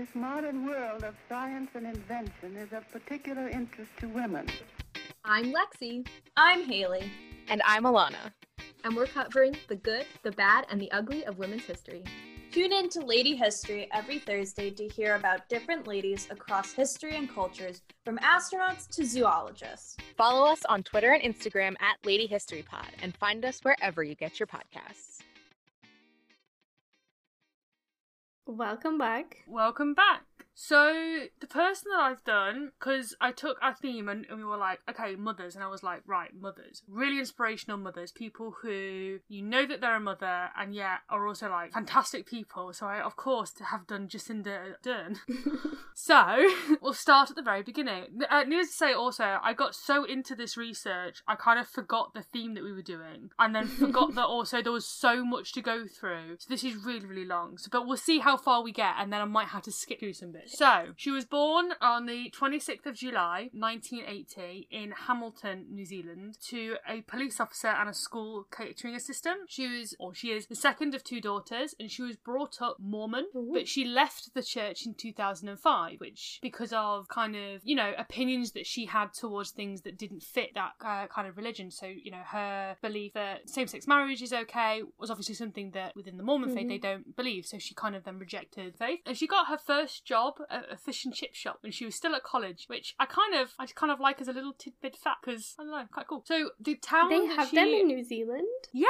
This 0.00 0.14
modern 0.14 0.64
world 0.64 1.04
of 1.04 1.14
science 1.28 1.72
and 1.74 1.84
invention 1.86 2.56
is 2.56 2.72
of 2.72 2.90
particular 2.90 3.50
interest 3.50 3.90
to 3.98 4.08
women. 4.08 4.46
I'm 5.26 5.52
Lexi, 5.52 6.08
I'm 6.38 6.64
Haley. 6.64 7.12
And 7.48 7.60
I'm 7.66 7.84
Alana. 7.84 8.32
and 8.82 8.96
we're 8.96 9.04
covering 9.04 9.54
the 9.68 9.76
good, 9.76 10.06
the 10.22 10.32
bad, 10.32 10.64
and 10.70 10.80
the 10.80 10.90
ugly 10.90 11.26
of 11.26 11.36
women's 11.36 11.64
history. 11.64 12.02
Tune 12.50 12.72
in 12.72 12.88
to 12.88 13.00
Lady 13.00 13.36
History 13.36 13.90
every 13.92 14.18
Thursday 14.18 14.70
to 14.70 14.88
hear 14.88 15.16
about 15.16 15.46
different 15.50 15.86
ladies 15.86 16.28
across 16.30 16.72
history 16.72 17.16
and 17.16 17.28
cultures, 17.28 17.82
from 18.02 18.16
astronauts 18.20 18.88
to 18.96 19.04
zoologists. 19.04 19.98
Follow 20.16 20.50
us 20.50 20.64
on 20.64 20.82
Twitter 20.82 21.12
and 21.12 21.22
Instagram 21.22 21.74
at 21.78 21.98
Lady 22.06 22.26
History 22.26 22.62
Pod 22.62 22.88
and 23.02 23.14
find 23.18 23.44
us 23.44 23.60
wherever 23.60 24.02
you 24.02 24.14
get 24.14 24.40
your 24.40 24.46
podcasts. 24.46 25.20
Welcome 28.50 28.98
back. 28.98 29.44
Welcome 29.46 29.94
back. 29.94 30.24
So 30.54 31.26
the 31.40 31.46
person 31.46 31.90
that 31.90 32.00
I've 32.00 32.24
done, 32.24 32.72
because 32.78 33.16
I 33.20 33.32
took 33.32 33.56
our 33.62 33.74
theme 33.74 34.08
and, 34.08 34.26
and 34.28 34.38
we 34.38 34.44
were 34.44 34.56
like, 34.56 34.80
okay, 34.88 35.16
mothers, 35.16 35.54
and 35.54 35.64
I 35.64 35.68
was 35.68 35.82
like, 35.82 36.02
right, 36.06 36.30
mothers, 36.38 36.82
really 36.86 37.18
inspirational 37.18 37.78
mothers, 37.78 38.12
people 38.12 38.54
who 38.62 39.20
you 39.28 39.42
know 39.42 39.66
that 39.66 39.80
they're 39.80 39.96
a 39.96 40.00
mother 40.00 40.50
and 40.58 40.74
yet 40.74 40.98
are 41.08 41.26
also 41.26 41.48
like 41.48 41.72
fantastic 41.72 42.26
people. 42.26 42.72
So 42.72 42.86
I, 42.86 43.00
of 43.00 43.16
course, 43.16 43.52
have 43.70 43.86
done 43.86 44.08
Jacinda 44.08 44.74
Ardern. 44.84 45.16
so 45.94 46.50
we'll 46.82 46.92
start 46.92 47.30
at 47.30 47.36
the 47.36 47.42
very 47.42 47.62
beginning. 47.62 48.20
Uh, 48.28 48.44
needless 48.46 48.68
to 48.68 48.74
say, 48.74 48.92
also, 48.92 49.38
I 49.42 49.54
got 49.54 49.74
so 49.74 50.04
into 50.04 50.34
this 50.34 50.56
research, 50.56 51.22
I 51.26 51.36
kind 51.36 51.58
of 51.58 51.68
forgot 51.68 52.12
the 52.14 52.22
theme 52.22 52.54
that 52.54 52.64
we 52.64 52.72
were 52.72 52.82
doing, 52.82 53.30
and 53.38 53.54
then 53.54 53.66
forgot 53.66 54.14
that 54.14 54.26
also 54.26 54.62
there 54.62 54.72
was 54.72 54.86
so 54.86 55.24
much 55.24 55.52
to 55.54 55.62
go 55.62 55.86
through. 55.86 56.36
So 56.38 56.46
this 56.48 56.64
is 56.64 56.76
really, 56.76 57.06
really 57.06 57.24
long. 57.24 57.58
So, 57.58 57.68
but 57.70 57.86
we'll 57.86 57.96
see 57.96 58.18
how 58.18 58.36
far 58.36 58.62
we 58.62 58.72
get, 58.72 58.94
and 58.98 59.12
then 59.12 59.20
I 59.20 59.24
might 59.24 59.48
have 59.48 59.62
to 59.62 59.72
skip 59.72 60.00
through 60.00 60.14
some 60.14 60.32
bits. 60.32 60.39
This. 60.42 60.52
So, 60.52 60.92
she 60.96 61.10
was 61.10 61.24
born 61.24 61.72
on 61.80 62.06
the 62.06 62.30
26th 62.30 62.86
of 62.86 62.94
July, 62.94 63.50
1980, 63.52 64.68
in 64.70 64.92
Hamilton, 65.06 65.66
New 65.70 65.84
Zealand, 65.84 66.38
to 66.48 66.76
a 66.88 67.02
police 67.02 67.40
officer 67.40 67.68
and 67.68 67.88
a 67.88 67.94
school 67.94 68.46
catering 68.56 68.94
assistant. 68.94 69.40
She 69.48 69.66
was, 69.68 69.94
or 69.98 70.14
she 70.14 70.30
is, 70.30 70.46
the 70.46 70.54
second 70.54 70.94
of 70.94 71.04
two 71.04 71.20
daughters, 71.20 71.74
and 71.78 71.90
she 71.90 72.02
was 72.02 72.16
brought 72.16 72.60
up 72.60 72.76
Mormon, 72.80 73.26
Ooh. 73.36 73.50
but 73.52 73.68
she 73.68 73.84
left 73.84 74.34
the 74.34 74.42
church 74.42 74.86
in 74.86 74.94
2005, 74.94 76.00
which, 76.00 76.38
because 76.42 76.72
of 76.72 77.08
kind 77.08 77.36
of, 77.36 77.60
you 77.64 77.74
know, 77.76 77.92
opinions 77.98 78.52
that 78.52 78.66
she 78.66 78.86
had 78.86 79.12
towards 79.12 79.50
things 79.50 79.82
that 79.82 79.98
didn't 79.98 80.22
fit 80.22 80.54
that 80.54 80.72
uh, 80.84 81.06
kind 81.08 81.28
of 81.28 81.36
religion. 81.36 81.70
So, 81.70 81.86
you 81.86 82.10
know, 82.10 82.22
her 82.26 82.76
belief 82.82 83.12
that 83.14 83.48
same 83.48 83.66
sex 83.66 83.86
marriage 83.86 84.22
is 84.22 84.32
okay 84.32 84.82
was 84.98 85.10
obviously 85.10 85.34
something 85.34 85.70
that 85.72 85.94
within 85.96 86.16
the 86.16 86.22
Mormon 86.22 86.50
faith 86.54 86.66
Mhm. 86.66 86.68
they 86.68 86.78
don't 86.78 87.16
believe. 87.16 87.46
So 87.46 87.58
she 87.58 87.74
kind 87.74 87.94
of 87.96 88.04
then 88.04 88.18
rejected 88.18 88.76
faith. 88.76 89.00
And 89.06 89.16
she 89.16 89.26
got 89.26 89.48
her 89.48 89.58
first 89.58 90.04
job 90.04 90.29
at 90.50 90.66
a 90.70 90.76
fish 90.76 91.04
and 91.04 91.14
chip 91.14 91.34
shop 91.34 91.58
when 91.62 91.72
she 91.72 91.84
was 91.84 91.94
still 91.94 92.14
at 92.14 92.22
college, 92.22 92.64
which 92.68 92.94
I 92.98 93.06
kind 93.06 93.34
of, 93.34 93.52
I 93.58 93.66
kind 93.66 93.92
of 93.92 94.00
like 94.00 94.20
as 94.20 94.28
a 94.28 94.32
little 94.32 94.52
tidbit 94.52 94.96
fact 94.96 95.24
because, 95.24 95.54
I 95.58 95.62
don't 95.64 95.72
know, 95.72 95.84
quite 95.92 96.06
cool. 96.06 96.22
So 96.26 96.50
the 96.60 96.76
town 96.76 97.08
They 97.10 97.26
have 97.26 97.48
she... 97.48 97.56
them 97.56 97.68
in 97.68 97.86
New 97.86 98.02
Zealand. 98.04 98.46
Yeah. 98.72 98.86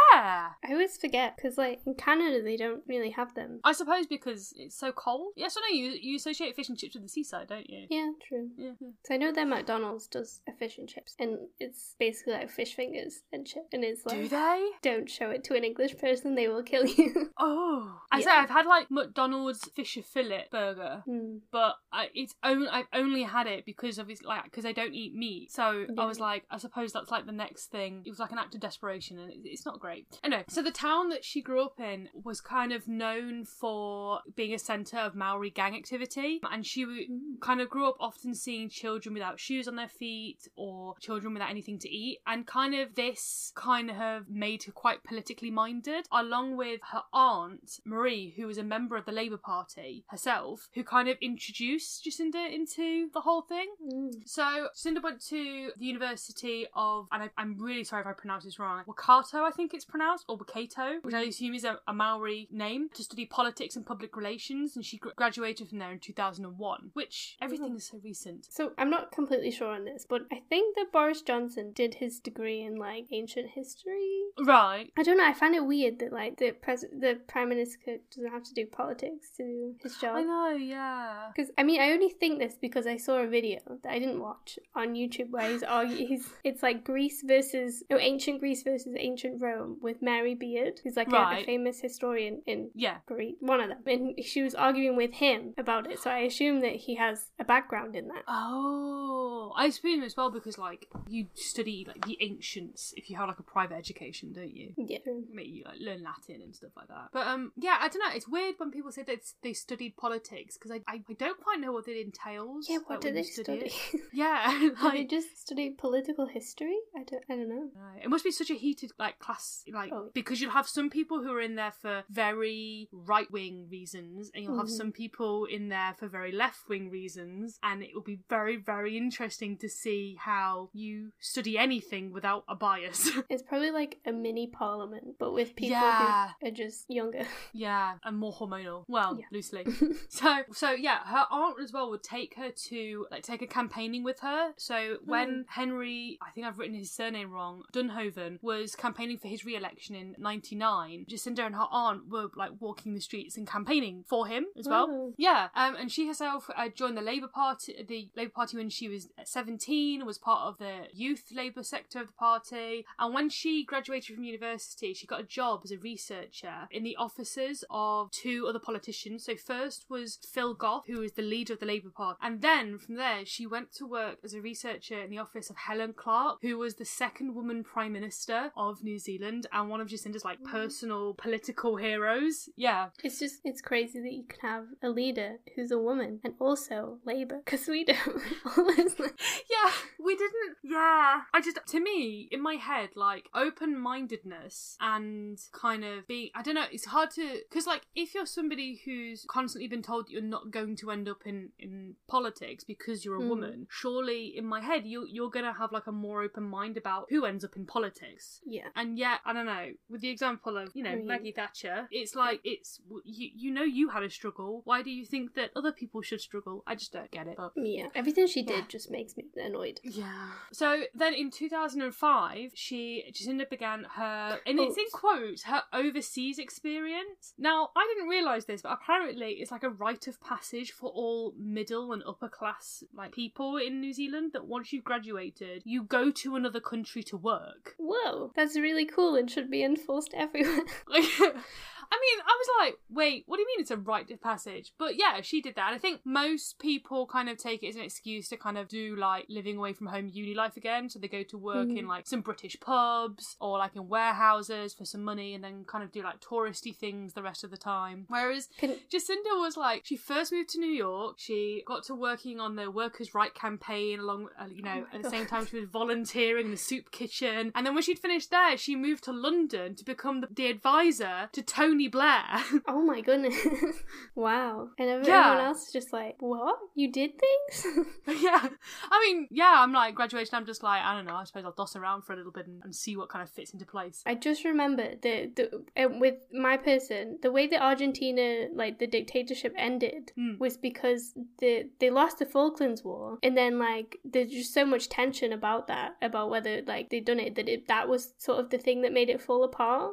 I 0.64 0.72
always 0.72 0.96
forget 0.96 1.36
because, 1.36 1.56
like, 1.58 1.80
in 1.86 1.94
Canada, 1.94 2.42
they 2.42 2.56
don't 2.56 2.82
really 2.86 3.10
have 3.10 3.34
them. 3.34 3.60
I 3.64 3.72
suppose 3.72 4.06
because 4.06 4.52
it's 4.56 4.76
so 4.78 4.92
cold. 4.92 5.32
Yes 5.36 5.56
or 5.56 5.60
no, 5.68 5.74
you, 5.76 5.90
you 6.00 6.16
associate 6.16 6.54
fish 6.56 6.68
and 6.68 6.78
chips 6.78 6.94
with 6.94 7.02
the 7.04 7.08
seaside, 7.08 7.48
don't 7.48 7.68
you? 7.68 7.86
Yeah, 7.88 8.10
true. 8.26 8.48
Yeah. 8.56 8.72
Hmm. 8.72 8.90
So 9.04 9.14
I 9.14 9.16
know 9.16 9.32
that 9.32 9.48
McDonald's 9.48 10.06
does 10.06 10.40
a 10.48 10.52
fish 10.52 10.78
and 10.78 10.88
chips, 10.88 11.14
and 11.18 11.38
it's 11.58 11.94
basically 11.98 12.34
like 12.34 12.50
fish 12.50 12.74
fingers 12.74 13.20
and 13.32 13.46
chip, 13.46 13.66
and 13.72 13.84
it's 13.84 14.04
like 14.06 14.16
Do 14.16 14.28
they? 14.28 14.68
don't 14.82 15.08
show 15.10 15.30
it 15.30 15.44
to 15.44 15.54
an 15.54 15.64
English 15.64 15.96
person, 15.98 16.34
they 16.34 16.48
will 16.48 16.62
kill 16.62 16.86
you. 16.86 17.30
Oh, 17.38 18.00
I 18.12 18.18
Yeah. 18.18 18.24
say 18.24 18.30
I've 18.32 18.50
had 18.50 18.66
like 18.66 18.90
McDonald's 18.90 19.68
fisher 19.74 20.02
fillet 20.02 20.46
burger, 20.50 21.02
hmm. 21.06 21.29
But 21.52 21.74
I, 21.92 22.08
it's 22.14 22.34
only 22.44 22.68
I've 22.68 22.86
only 22.92 23.22
had 23.22 23.46
it 23.46 23.64
because 23.66 23.98
obviously 23.98 24.26
like 24.26 24.44
because 24.44 24.64
I 24.66 24.72
don't 24.72 24.94
eat 24.94 25.14
meat. 25.14 25.50
So 25.52 25.86
I 25.98 26.04
was 26.06 26.20
like, 26.20 26.44
I 26.50 26.58
suppose 26.58 26.92
that's 26.92 27.10
like 27.10 27.26
the 27.26 27.32
next 27.32 27.66
thing. 27.70 28.02
It 28.04 28.10
was 28.10 28.18
like 28.18 28.32
an 28.32 28.38
act 28.38 28.54
of 28.54 28.60
desperation, 28.60 29.18
and 29.18 29.30
it, 29.32 29.38
it's 29.44 29.66
not 29.66 29.80
great. 29.80 30.06
Anyway, 30.22 30.44
so 30.48 30.62
the 30.62 30.70
town 30.70 31.08
that 31.10 31.24
she 31.24 31.40
grew 31.42 31.62
up 31.64 31.78
in 31.80 32.08
was 32.24 32.40
kind 32.40 32.72
of 32.72 32.86
known 32.88 33.44
for 33.44 34.20
being 34.34 34.54
a 34.54 34.58
centre 34.58 34.98
of 34.98 35.14
Maori 35.14 35.50
gang 35.50 35.74
activity, 35.76 36.40
and 36.50 36.66
she 36.66 36.82
w- 36.82 37.00
Mm. 37.10 37.40
kind 37.40 37.60
of 37.60 37.68
grew 37.70 37.88
up 37.88 37.96
often 37.98 38.34
seeing 38.34 38.68
children 38.68 39.14
without 39.14 39.40
shoes 39.40 39.66
on 39.66 39.76
their 39.76 39.88
feet 39.88 40.46
or 40.56 40.94
children 41.00 41.32
without 41.32 41.50
anything 41.50 41.78
to 41.78 41.88
eat, 41.88 42.18
and 42.26 42.46
kind 42.46 42.74
of 42.74 42.94
this 42.94 43.52
kind 43.54 43.90
of 43.90 44.28
made 44.28 44.62
her 44.64 44.72
quite 44.72 45.02
politically 45.02 45.50
minded, 45.50 46.06
along 46.12 46.56
with 46.56 46.80
her 46.92 47.02
aunt 47.12 47.80
Marie, 47.84 48.34
who 48.36 48.46
was 48.46 48.58
a 48.58 48.62
member 48.62 48.96
of 48.96 49.06
the 49.06 49.12
Labour 49.12 49.38
Party 49.38 50.04
herself, 50.08 50.68
who 50.74 50.84
kind 50.84 51.08
of 51.08 51.16
introduced 51.20 52.04
Jacinda 52.04 52.52
into 52.52 53.08
the 53.12 53.20
whole 53.20 53.42
thing. 53.42 53.66
Mm. 53.84 54.12
So 54.26 54.68
Jacinda 54.76 55.02
went 55.02 55.20
to 55.28 55.70
the 55.76 55.84
University 55.84 56.66
of, 56.74 57.08
and 57.12 57.24
I, 57.24 57.30
I'm 57.36 57.56
really 57.58 57.84
sorry 57.84 58.02
if 58.02 58.06
I 58.06 58.12
pronounce 58.12 58.44
this 58.44 58.58
wrong, 58.58 58.84
Wakato, 58.86 59.42
I 59.42 59.50
think 59.50 59.74
it's 59.74 59.84
pronounced, 59.84 60.24
or 60.28 60.38
Wakato, 60.38 61.02
which 61.02 61.14
I 61.14 61.22
assume 61.22 61.54
is 61.54 61.64
a, 61.64 61.78
a 61.86 61.92
Maori 61.92 62.48
name, 62.50 62.88
to 62.94 63.02
study 63.02 63.26
politics 63.26 63.76
and 63.76 63.84
public 63.84 64.16
relations, 64.16 64.76
and 64.76 64.84
she 64.84 64.98
gr- 64.98 65.10
graduated 65.16 65.68
from 65.68 65.78
there 65.78 65.92
in 65.92 65.98
2001. 65.98 66.90
Which 66.92 67.36
everything 67.40 67.76
is 67.76 67.86
so 67.86 68.00
recent. 68.02 68.46
So 68.50 68.72
I'm 68.78 68.90
not 68.90 69.12
completely 69.12 69.50
sure 69.50 69.68
on 69.68 69.84
this, 69.84 70.06
but 70.08 70.22
I 70.32 70.42
think 70.48 70.76
that 70.76 70.92
Boris 70.92 71.22
Johnson 71.22 71.72
did 71.72 71.94
his 71.94 72.20
degree 72.20 72.62
in 72.62 72.76
like 72.76 73.06
ancient 73.12 73.50
history. 73.50 74.22
Right. 74.44 74.92
I 74.96 75.02
don't 75.02 75.18
know. 75.18 75.26
I 75.26 75.34
find 75.34 75.54
it 75.54 75.64
weird 75.64 75.98
that 76.00 76.12
like 76.12 76.38
the 76.38 76.52
pres- 76.52 76.86
the 76.92 77.18
prime 77.26 77.48
minister 77.48 77.98
doesn't 78.14 78.30
have 78.30 78.44
to 78.44 78.54
do 78.54 78.66
politics 78.66 79.30
to 79.36 79.42
do 79.42 79.74
his 79.82 79.96
job. 79.96 80.16
I 80.16 80.22
know, 80.22 80.50
yeah. 80.50 81.09
Because 81.34 81.50
I 81.58 81.62
mean, 81.62 81.80
I 81.80 81.92
only 81.92 82.10
think 82.10 82.38
this 82.38 82.54
because 82.60 82.86
I 82.86 82.96
saw 82.96 83.18
a 83.18 83.26
video 83.26 83.58
that 83.82 83.92
I 83.92 83.98
didn't 83.98 84.20
watch 84.20 84.58
on 84.74 84.94
YouTube 84.94 85.30
where 85.30 85.50
he's 85.50 85.62
arguing. 85.62 86.06
He's 86.08 86.28
it's 86.44 86.62
like 86.62 86.84
Greece 86.84 87.22
versus 87.24 87.82
no 87.90 87.98
ancient 87.98 88.40
Greece 88.40 88.62
versus 88.62 88.94
ancient 88.96 89.40
Rome 89.40 89.78
with 89.80 90.02
Mary 90.02 90.34
Beard, 90.34 90.80
who's 90.82 90.96
like 90.96 91.12
a, 91.12 91.40
a 91.40 91.44
famous 91.44 91.80
historian 91.80 92.42
in 92.46 92.70
Yeah. 92.74 92.98
Greece, 93.06 93.36
one 93.40 93.60
of 93.60 93.68
them, 93.68 93.78
and 93.86 94.24
she 94.24 94.42
was 94.42 94.54
arguing 94.54 94.96
with 94.96 95.12
him 95.14 95.54
about 95.58 95.90
it. 95.90 95.98
So 95.98 96.10
I 96.10 96.20
assume 96.20 96.60
that 96.60 96.76
he 96.76 96.96
has 96.96 97.26
a 97.38 97.44
background 97.44 97.96
in 97.96 98.08
that. 98.08 98.24
Oh, 98.28 99.52
I 99.56 99.66
assume 99.66 100.02
as 100.02 100.16
well 100.16 100.30
because 100.30 100.58
like 100.58 100.86
you 101.08 101.26
study 101.34 101.84
like 101.86 102.04
the 102.06 102.16
ancients 102.20 102.94
if 102.96 103.10
you 103.10 103.16
have 103.16 103.28
like 103.28 103.38
a 103.38 103.42
private 103.42 103.76
education, 103.76 104.32
don't 104.32 104.54
you? 104.54 104.72
Yeah. 104.76 104.98
Maybe 105.32 105.50
you 105.50 105.64
like 105.64 105.78
learn 105.80 106.02
Latin 106.02 106.42
and 106.42 106.54
stuff 106.54 106.70
like 106.76 106.88
that. 106.88 107.08
But 107.12 107.26
um, 107.26 107.52
yeah, 107.56 107.78
I 107.80 107.88
don't 107.88 108.00
know. 108.00 108.14
It's 108.14 108.28
weird 108.28 108.54
when 108.58 108.70
people 108.70 108.92
say 108.92 109.02
that 109.02 109.20
they 109.42 109.52
studied 109.52 109.96
politics 109.96 110.56
because 110.56 110.70
I, 110.70 110.80
I 110.92 110.98
I 111.08 111.12
don't 111.14 111.40
quite 111.40 111.60
know 111.60 111.72
what 111.72 111.88
it 111.88 112.00
entails. 112.00 112.66
Yeah, 112.68 112.78
what 112.78 112.90
like, 112.90 113.00
do 113.06 113.12
they 113.12 113.22
study? 113.22 113.72
Yeah, 114.12 114.58
Do 114.58 114.90
they 114.92 115.04
just 115.04 115.40
study 115.40 115.70
political 115.70 116.26
history? 116.26 116.76
I 116.96 117.02
don't. 117.04 117.24
I 117.30 117.34
don't 117.36 117.48
know. 117.48 117.70
Right. 117.74 118.02
It 118.04 118.10
must 118.10 118.24
be 118.24 118.30
such 118.30 118.50
a 118.50 118.54
heated 118.54 118.90
like 118.98 119.18
class, 119.18 119.64
like 119.72 119.92
Oh. 119.92 120.10
because 120.14 120.40
you'll 120.40 120.50
have 120.52 120.68
some 120.68 120.90
people 120.90 121.22
who 121.22 121.32
are 121.32 121.40
in 121.40 121.54
there 121.56 121.72
for 121.72 122.04
very 122.10 122.88
right 122.92 123.30
wing 123.30 123.68
reasons, 123.70 124.30
and 124.34 124.44
you'll 124.44 124.56
have 124.58 124.66
Mhm. 124.66 124.76
some 124.76 124.92
people 124.92 125.44
in 125.46 125.68
there 125.68 125.94
for 125.98 126.08
very 126.08 126.32
left 126.32 126.68
wing 126.68 126.90
reasons, 126.90 127.58
and 127.62 127.82
it 127.82 127.90
will 127.94 128.02
be 128.02 128.20
very 128.28 128.56
very 128.56 128.96
interesting 128.96 129.56
to 129.58 129.68
see 129.68 130.16
how 130.18 130.70
you 130.72 131.12
study 131.20 131.56
anything 131.58 132.12
without 132.12 132.44
a 132.48 132.54
bias. 132.54 133.10
It's 133.30 133.42
probably 133.42 133.70
like 133.70 133.98
a 134.04 134.12
mini 134.12 134.46
parliament, 134.48 135.16
but 135.18 135.32
with 135.32 135.54
people 135.56 135.70
Yeah. 135.78 136.30
who 136.40 136.48
are 136.48 136.50
just 136.50 136.86
younger. 136.88 137.24
yeah, 137.52 137.98
and 138.04 138.16
more 138.18 138.32
hormonal. 138.32 138.84
Well, 138.88 139.16
Yeah. 139.18 139.26
loosely. 139.32 139.64
So, 140.08 140.42
so 140.52 140.70
yeah, 140.72 140.89
her 141.04 141.26
aunt 141.30 141.56
as 141.62 141.72
well 141.72 141.90
would 141.90 142.02
take 142.02 142.34
her 142.36 142.50
to 142.50 143.06
like 143.10 143.22
take 143.22 143.40
her 143.40 143.46
campaigning 143.46 144.02
with 144.02 144.20
her. 144.20 144.52
So 144.56 144.98
when 145.04 145.46
Henry, 145.48 146.18
I 146.20 146.30
think 146.30 146.46
I've 146.46 146.58
written 146.58 146.74
his 146.74 146.90
surname 146.90 147.30
wrong, 147.30 147.62
Dunhoven 147.72 148.38
was 148.42 148.74
campaigning 148.74 149.18
for 149.18 149.28
his 149.28 149.44
re-election 149.44 149.94
in 149.94 150.14
'99. 150.18 151.06
Jacinda 151.08 151.46
and 151.46 151.54
her 151.54 151.66
aunt 151.70 152.08
were 152.08 152.28
like 152.36 152.52
walking 152.60 152.94
the 152.94 153.00
streets 153.00 153.36
and 153.36 153.46
campaigning 153.46 154.04
for 154.06 154.26
him 154.26 154.46
as 154.58 154.68
well. 154.68 154.88
Wow. 154.88 155.12
Yeah, 155.16 155.48
um, 155.54 155.76
and 155.76 155.90
she 155.90 156.06
herself 156.06 156.50
uh, 156.56 156.68
joined 156.68 156.96
the 156.96 157.02
Labour 157.02 157.28
Party, 157.28 157.84
the 157.86 158.08
Labour 158.16 158.32
Party 158.34 158.56
when 158.56 158.70
she 158.70 158.88
was 158.88 159.08
17, 159.24 160.04
was 160.04 160.18
part 160.18 160.42
of 160.42 160.58
the 160.58 160.88
youth 160.92 161.24
Labour 161.32 161.62
sector 161.62 162.00
of 162.00 162.08
the 162.08 162.12
party, 162.12 162.86
and 162.98 163.14
when 163.14 163.28
she 163.28 163.64
graduated 163.64 164.14
from 164.14 164.24
university, 164.24 164.94
she 164.94 165.06
got 165.06 165.20
a 165.20 165.24
job 165.24 165.60
as 165.64 165.70
a 165.70 165.78
researcher 165.78 166.68
in 166.70 166.82
the 166.82 166.96
offices 166.96 167.64
of 167.70 168.10
two 168.10 168.46
other 168.48 168.58
politicians. 168.58 169.24
So 169.24 169.36
first 169.36 169.86
was 169.88 170.18
Phil 170.32 170.54
Goff, 170.54 170.79
who 170.86 171.00
was 171.00 171.12
the 171.12 171.22
leader 171.22 171.54
of 171.54 171.60
the 171.60 171.66
Labour 171.66 171.90
Party, 171.90 172.18
and 172.22 172.40
then 172.40 172.78
from 172.78 172.96
there 172.96 173.24
she 173.24 173.46
went 173.46 173.72
to 173.74 173.86
work 173.86 174.18
as 174.24 174.34
a 174.34 174.40
researcher 174.40 175.00
in 175.00 175.10
the 175.10 175.18
office 175.18 175.50
of 175.50 175.56
Helen 175.56 175.94
Clark, 175.94 176.38
who 176.42 176.58
was 176.58 176.74
the 176.74 176.84
second 176.84 177.34
woman 177.34 177.64
prime 177.64 177.92
minister 177.92 178.52
of 178.56 178.82
New 178.82 178.98
Zealand 178.98 179.46
and 179.52 179.68
one 179.68 179.80
of 179.80 179.88
Jacinda's 179.88 180.24
like 180.24 180.40
mm. 180.40 180.50
personal 180.50 181.14
political 181.14 181.76
heroes. 181.76 182.48
Yeah, 182.56 182.88
It's 183.02 183.18
just 183.18 183.40
it's 183.44 183.60
crazy 183.60 184.00
that 184.00 184.12
you 184.12 184.24
can 184.28 184.40
have 184.40 184.66
a 184.82 184.88
leader 184.88 185.38
who's 185.54 185.70
a 185.70 185.78
woman 185.78 186.20
and 186.24 186.34
also 186.38 186.98
Labour 187.04 187.40
because 187.44 187.66
we 187.66 187.84
don't. 187.84 187.98
yeah, 188.56 189.70
we 190.02 190.16
didn't. 190.16 190.56
Yeah, 190.62 191.22
I 191.32 191.40
just 191.42 191.58
to 191.68 191.80
me 191.80 192.28
in 192.30 192.42
my 192.42 192.54
head 192.54 192.90
like 192.96 193.28
open 193.34 193.78
mindedness 193.78 194.76
and 194.80 195.38
kind 195.52 195.84
of 195.84 196.06
being. 196.06 196.30
I 196.34 196.42
don't 196.42 196.54
know. 196.54 196.66
It's 196.70 196.86
hard 196.86 197.10
to 197.12 197.40
because 197.48 197.66
like 197.66 197.82
if 197.94 198.14
you're 198.14 198.26
somebody 198.26 198.80
who's 198.84 199.24
constantly 199.28 199.68
been 199.68 199.82
told 199.82 200.08
you're 200.08 200.22
not 200.22 200.50
going 200.50 200.59
to 200.76 200.90
end 200.90 201.08
up 201.08 201.22
in 201.26 201.50
in 201.58 201.96
politics 202.06 202.64
because 202.64 203.04
you're 203.04 203.16
a 203.16 203.20
Mm. 203.20 203.28
woman, 203.28 203.66
surely 203.70 204.36
in 204.36 204.44
my 204.46 204.60
head 204.60 204.86
you 204.86 205.06
you're 205.06 205.30
gonna 205.30 205.52
have 205.52 205.72
like 205.72 205.86
a 205.86 205.92
more 205.92 206.22
open 206.22 206.44
mind 206.44 206.76
about 206.76 207.06
who 207.10 207.24
ends 207.24 207.44
up 207.44 207.56
in 207.56 207.66
politics. 207.66 208.40
yeah. 208.44 208.68
And 208.76 208.98
yet, 208.98 209.20
I 209.24 209.32
don't 209.32 209.46
know. 209.46 209.72
With 209.88 210.00
the 210.00 210.08
example 210.08 210.56
of 210.56 210.70
you 210.74 210.82
know 210.84 210.96
mean- 210.96 211.06
Maggie 211.06 211.32
Thatcher, 211.32 211.88
it's 211.90 212.14
like 212.14 212.40
it's 212.44 212.80
you 213.04 213.30
you 213.34 213.50
know 213.50 213.62
you 213.62 213.88
had 213.90 214.02
a 214.02 214.10
struggle. 214.10 214.62
Why 214.64 214.82
do 214.82 214.90
you 214.90 215.04
think 215.04 215.34
that 215.34 215.50
other 215.56 215.72
people 215.72 216.02
should 216.02 216.20
struggle? 216.20 216.62
I 216.66 216.74
just 216.74 216.92
don't 216.92 217.10
get 217.10 217.26
it. 217.26 217.36
But 217.36 217.52
Yeah, 217.56 217.88
everything 217.94 218.26
she 218.26 218.40
Yeah. 218.42 218.56
did 218.56 218.68
just 218.68 218.90
makes 218.90 219.16
me 219.16 219.24
annoyed. 219.36 219.80
yeah. 219.84 220.32
So 220.52 220.84
then 220.94 221.14
in 221.14 221.30
2005, 221.30 222.52
she 222.54 223.04
Jacinda 223.12 223.48
began 223.48 223.84
her, 223.84 224.40
and 224.46 224.58
it's 224.60 224.76
in 224.76 224.84
quotes, 224.92 225.42
her 225.44 225.62
overseas 225.72 226.38
experience. 226.38 227.34
Now, 227.38 227.70
I 227.76 227.86
didn't 227.94 228.08
realise 228.08 228.44
this, 228.44 228.62
but 228.62 228.72
apparently 228.72 229.32
it's 229.40 229.50
like 229.50 229.62
a 229.62 229.70
rite 229.70 230.06
of 230.08 230.20
passage 230.20 230.49
for 230.72 230.90
all 230.90 231.34
middle 231.38 231.92
and 231.92 232.02
upper 232.06 232.28
class 232.28 232.82
like 232.94 233.12
people 233.12 233.56
in 233.56 233.80
New 233.80 233.92
Zealand 233.92 234.32
that 234.32 234.46
once 234.46 234.72
you've 234.72 234.84
graduated, 234.84 235.62
you 235.64 235.84
go 235.84 236.10
to 236.10 236.36
another 236.36 236.60
country 236.60 237.02
to 237.04 237.16
work. 237.16 237.74
Whoa, 237.78 238.32
that's 238.34 238.56
really 238.56 238.84
cool 238.84 239.16
and 239.16 239.30
should 239.30 239.50
be 239.50 239.62
enforced 239.62 240.12
everywhere. 240.14 240.62
Like, 240.88 241.04
I 241.92 241.96
mean, 242.00 242.20
I 242.24 242.38
was 242.38 242.48
like, 242.60 242.78
wait, 242.88 243.24
what 243.26 243.36
do 243.36 243.42
you 243.42 243.46
mean 243.48 243.60
it's 243.60 243.70
a 243.70 243.76
rite 243.76 244.10
of 244.10 244.20
passage? 244.22 244.72
But 244.78 244.96
yeah, 244.96 245.20
she 245.22 245.40
did 245.40 245.56
that. 245.56 245.68
And 245.68 245.74
I 245.74 245.78
think 245.78 246.00
most 246.04 246.58
people 246.58 247.06
kind 247.06 247.28
of 247.28 247.36
take 247.38 247.62
it 247.62 247.68
as 247.68 247.76
an 247.76 247.82
excuse 247.82 248.28
to 248.28 248.36
kind 248.36 248.56
of 248.58 248.68
do 248.68 248.96
like 248.96 249.26
living 249.28 249.56
away 249.56 249.72
from 249.72 249.88
home 249.88 250.08
uni 250.12 250.34
life 250.34 250.56
again. 250.56 250.88
So 250.88 250.98
they 250.98 251.08
go 251.08 251.22
to 251.24 251.38
work 251.38 251.68
Mhm. 251.68 251.78
in 251.78 251.88
like 251.88 252.06
some 252.06 252.20
British 252.20 252.58
pubs 252.60 253.36
or 253.40 253.58
like 253.58 253.74
in 253.76 253.88
warehouses 253.88 254.72
for 254.74 254.84
some 254.84 255.02
money 255.02 255.34
and 255.34 255.42
then 255.42 255.64
kind 255.64 255.82
of 255.82 255.90
do 255.92 256.02
like 256.02 256.20
touristy 256.20 256.74
things 256.74 257.14
the 257.14 257.22
rest 257.22 257.44
of 257.44 257.50
the 257.50 257.56
time. 257.56 258.06
Whereas 258.08 258.48
Can, 258.58 258.76
Jacinda 258.92 259.38
was 259.40 259.56
like, 259.56 259.82
she 259.84 259.96
first 259.96 260.32
moved 260.32 260.50
to 260.50 260.60
New 260.60 260.70
York. 260.70 261.16
She 261.18 261.62
got 261.66 261.82
to 261.84 261.94
working 261.94 262.38
on 262.40 262.56
the 262.56 262.70
workers' 262.70 263.14
right 263.14 263.34
campaign, 263.34 263.98
along, 264.00 264.28
uh, 264.40 264.46
you 264.52 264.62
know, 264.62 264.86
Oh 264.92 264.96
at 264.96 265.02
the 265.02 265.10
same 265.10 265.26
time 265.26 265.46
she 265.46 265.56
was 265.56 265.68
volunteering 265.68 266.46
in 266.46 266.50
the 266.52 266.56
soup 266.56 266.90
kitchen. 266.90 267.52
And 267.54 267.66
then 267.66 267.74
when 267.74 267.82
she'd 267.82 267.98
finished 267.98 268.30
there, 268.30 268.56
she 268.56 268.76
moved 268.76 269.04
to 269.04 269.12
London 269.12 269.74
to 269.76 269.84
become 269.84 270.20
the, 270.20 270.28
the 270.30 270.46
advisor 270.46 271.28
to 271.32 271.42
Tony 271.42 271.79
Blair. 271.88 272.24
oh 272.68 272.82
my 272.82 273.00
goodness. 273.00 273.36
wow. 274.14 274.68
And 274.78 274.88
everyone 274.88 275.08
Yeah. 275.10 275.46
else 275.46 275.66
is 275.66 275.72
just 275.72 275.92
like, 275.92 276.16
what? 276.20 276.56
You 276.74 276.90
did 276.92 277.12
things? 277.18 277.66
yeah, 278.22 278.48
I 278.90 279.00
mean, 279.04 279.28
yeah, 279.30 279.54
I'm 279.56 279.72
like 279.72 279.94
graduation. 279.94 280.34
I'm 280.34 280.46
just 280.46 280.62
like, 280.62 280.82
I 280.82 280.94
don't 280.94 281.06
know. 281.06 281.14
I 281.14 281.24
suppose 281.24 281.44
I'll 281.44 281.52
doss 281.52 281.76
around 281.76 282.02
for 282.02 282.12
a 282.12 282.16
little 282.16 282.32
bit 282.32 282.46
and, 282.46 282.62
and 282.64 282.74
see 282.74 282.96
what 282.96 283.08
kind 283.08 283.22
of 283.22 283.30
fits 283.30 283.52
into 283.52 283.66
place. 283.66 284.02
I 284.06 284.14
just 284.14 284.44
remember 284.44 284.94
that 285.02 285.36
the 285.36 285.64
uh, 285.82 285.88
with 285.98 286.14
my 286.32 286.56
person, 286.56 287.18
the 287.22 287.32
way 287.32 287.46
that 287.46 287.62
Argentina, 287.62 288.46
like 288.54 288.78
the 288.78 288.86
dictatorship 288.86 289.54
ended, 289.56 290.12
Mm. 290.18 290.38
was 290.38 290.56
because 290.56 291.14
the 291.38 291.68
they 291.78 291.88
lost 291.90 292.18
the 292.18 292.26
Falklands 292.26 292.82
War, 292.84 293.18
and 293.22 293.36
then 293.36 293.58
like 293.58 293.98
there's 294.04 294.30
just 294.30 294.52
so 294.52 294.64
much 294.64 294.88
tension 294.88 295.32
about 295.32 295.68
that, 295.68 295.96
about 296.02 296.30
whether 296.30 296.62
like 296.66 296.90
they'd 296.90 297.04
done 297.04 297.20
it, 297.20 297.34
that 297.36 297.48
it 297.48 297.68
that 297.68 297.88
was 297.88 298.12
sort 298.18 298.40
of 298.40 298.50
the 298.50 298.58
thing 298.58 298.82
that 298.82 298.92
made 298.92 299.08
it 299.08 299.22
fall 299.22 299.44
apart. 299.44 299.92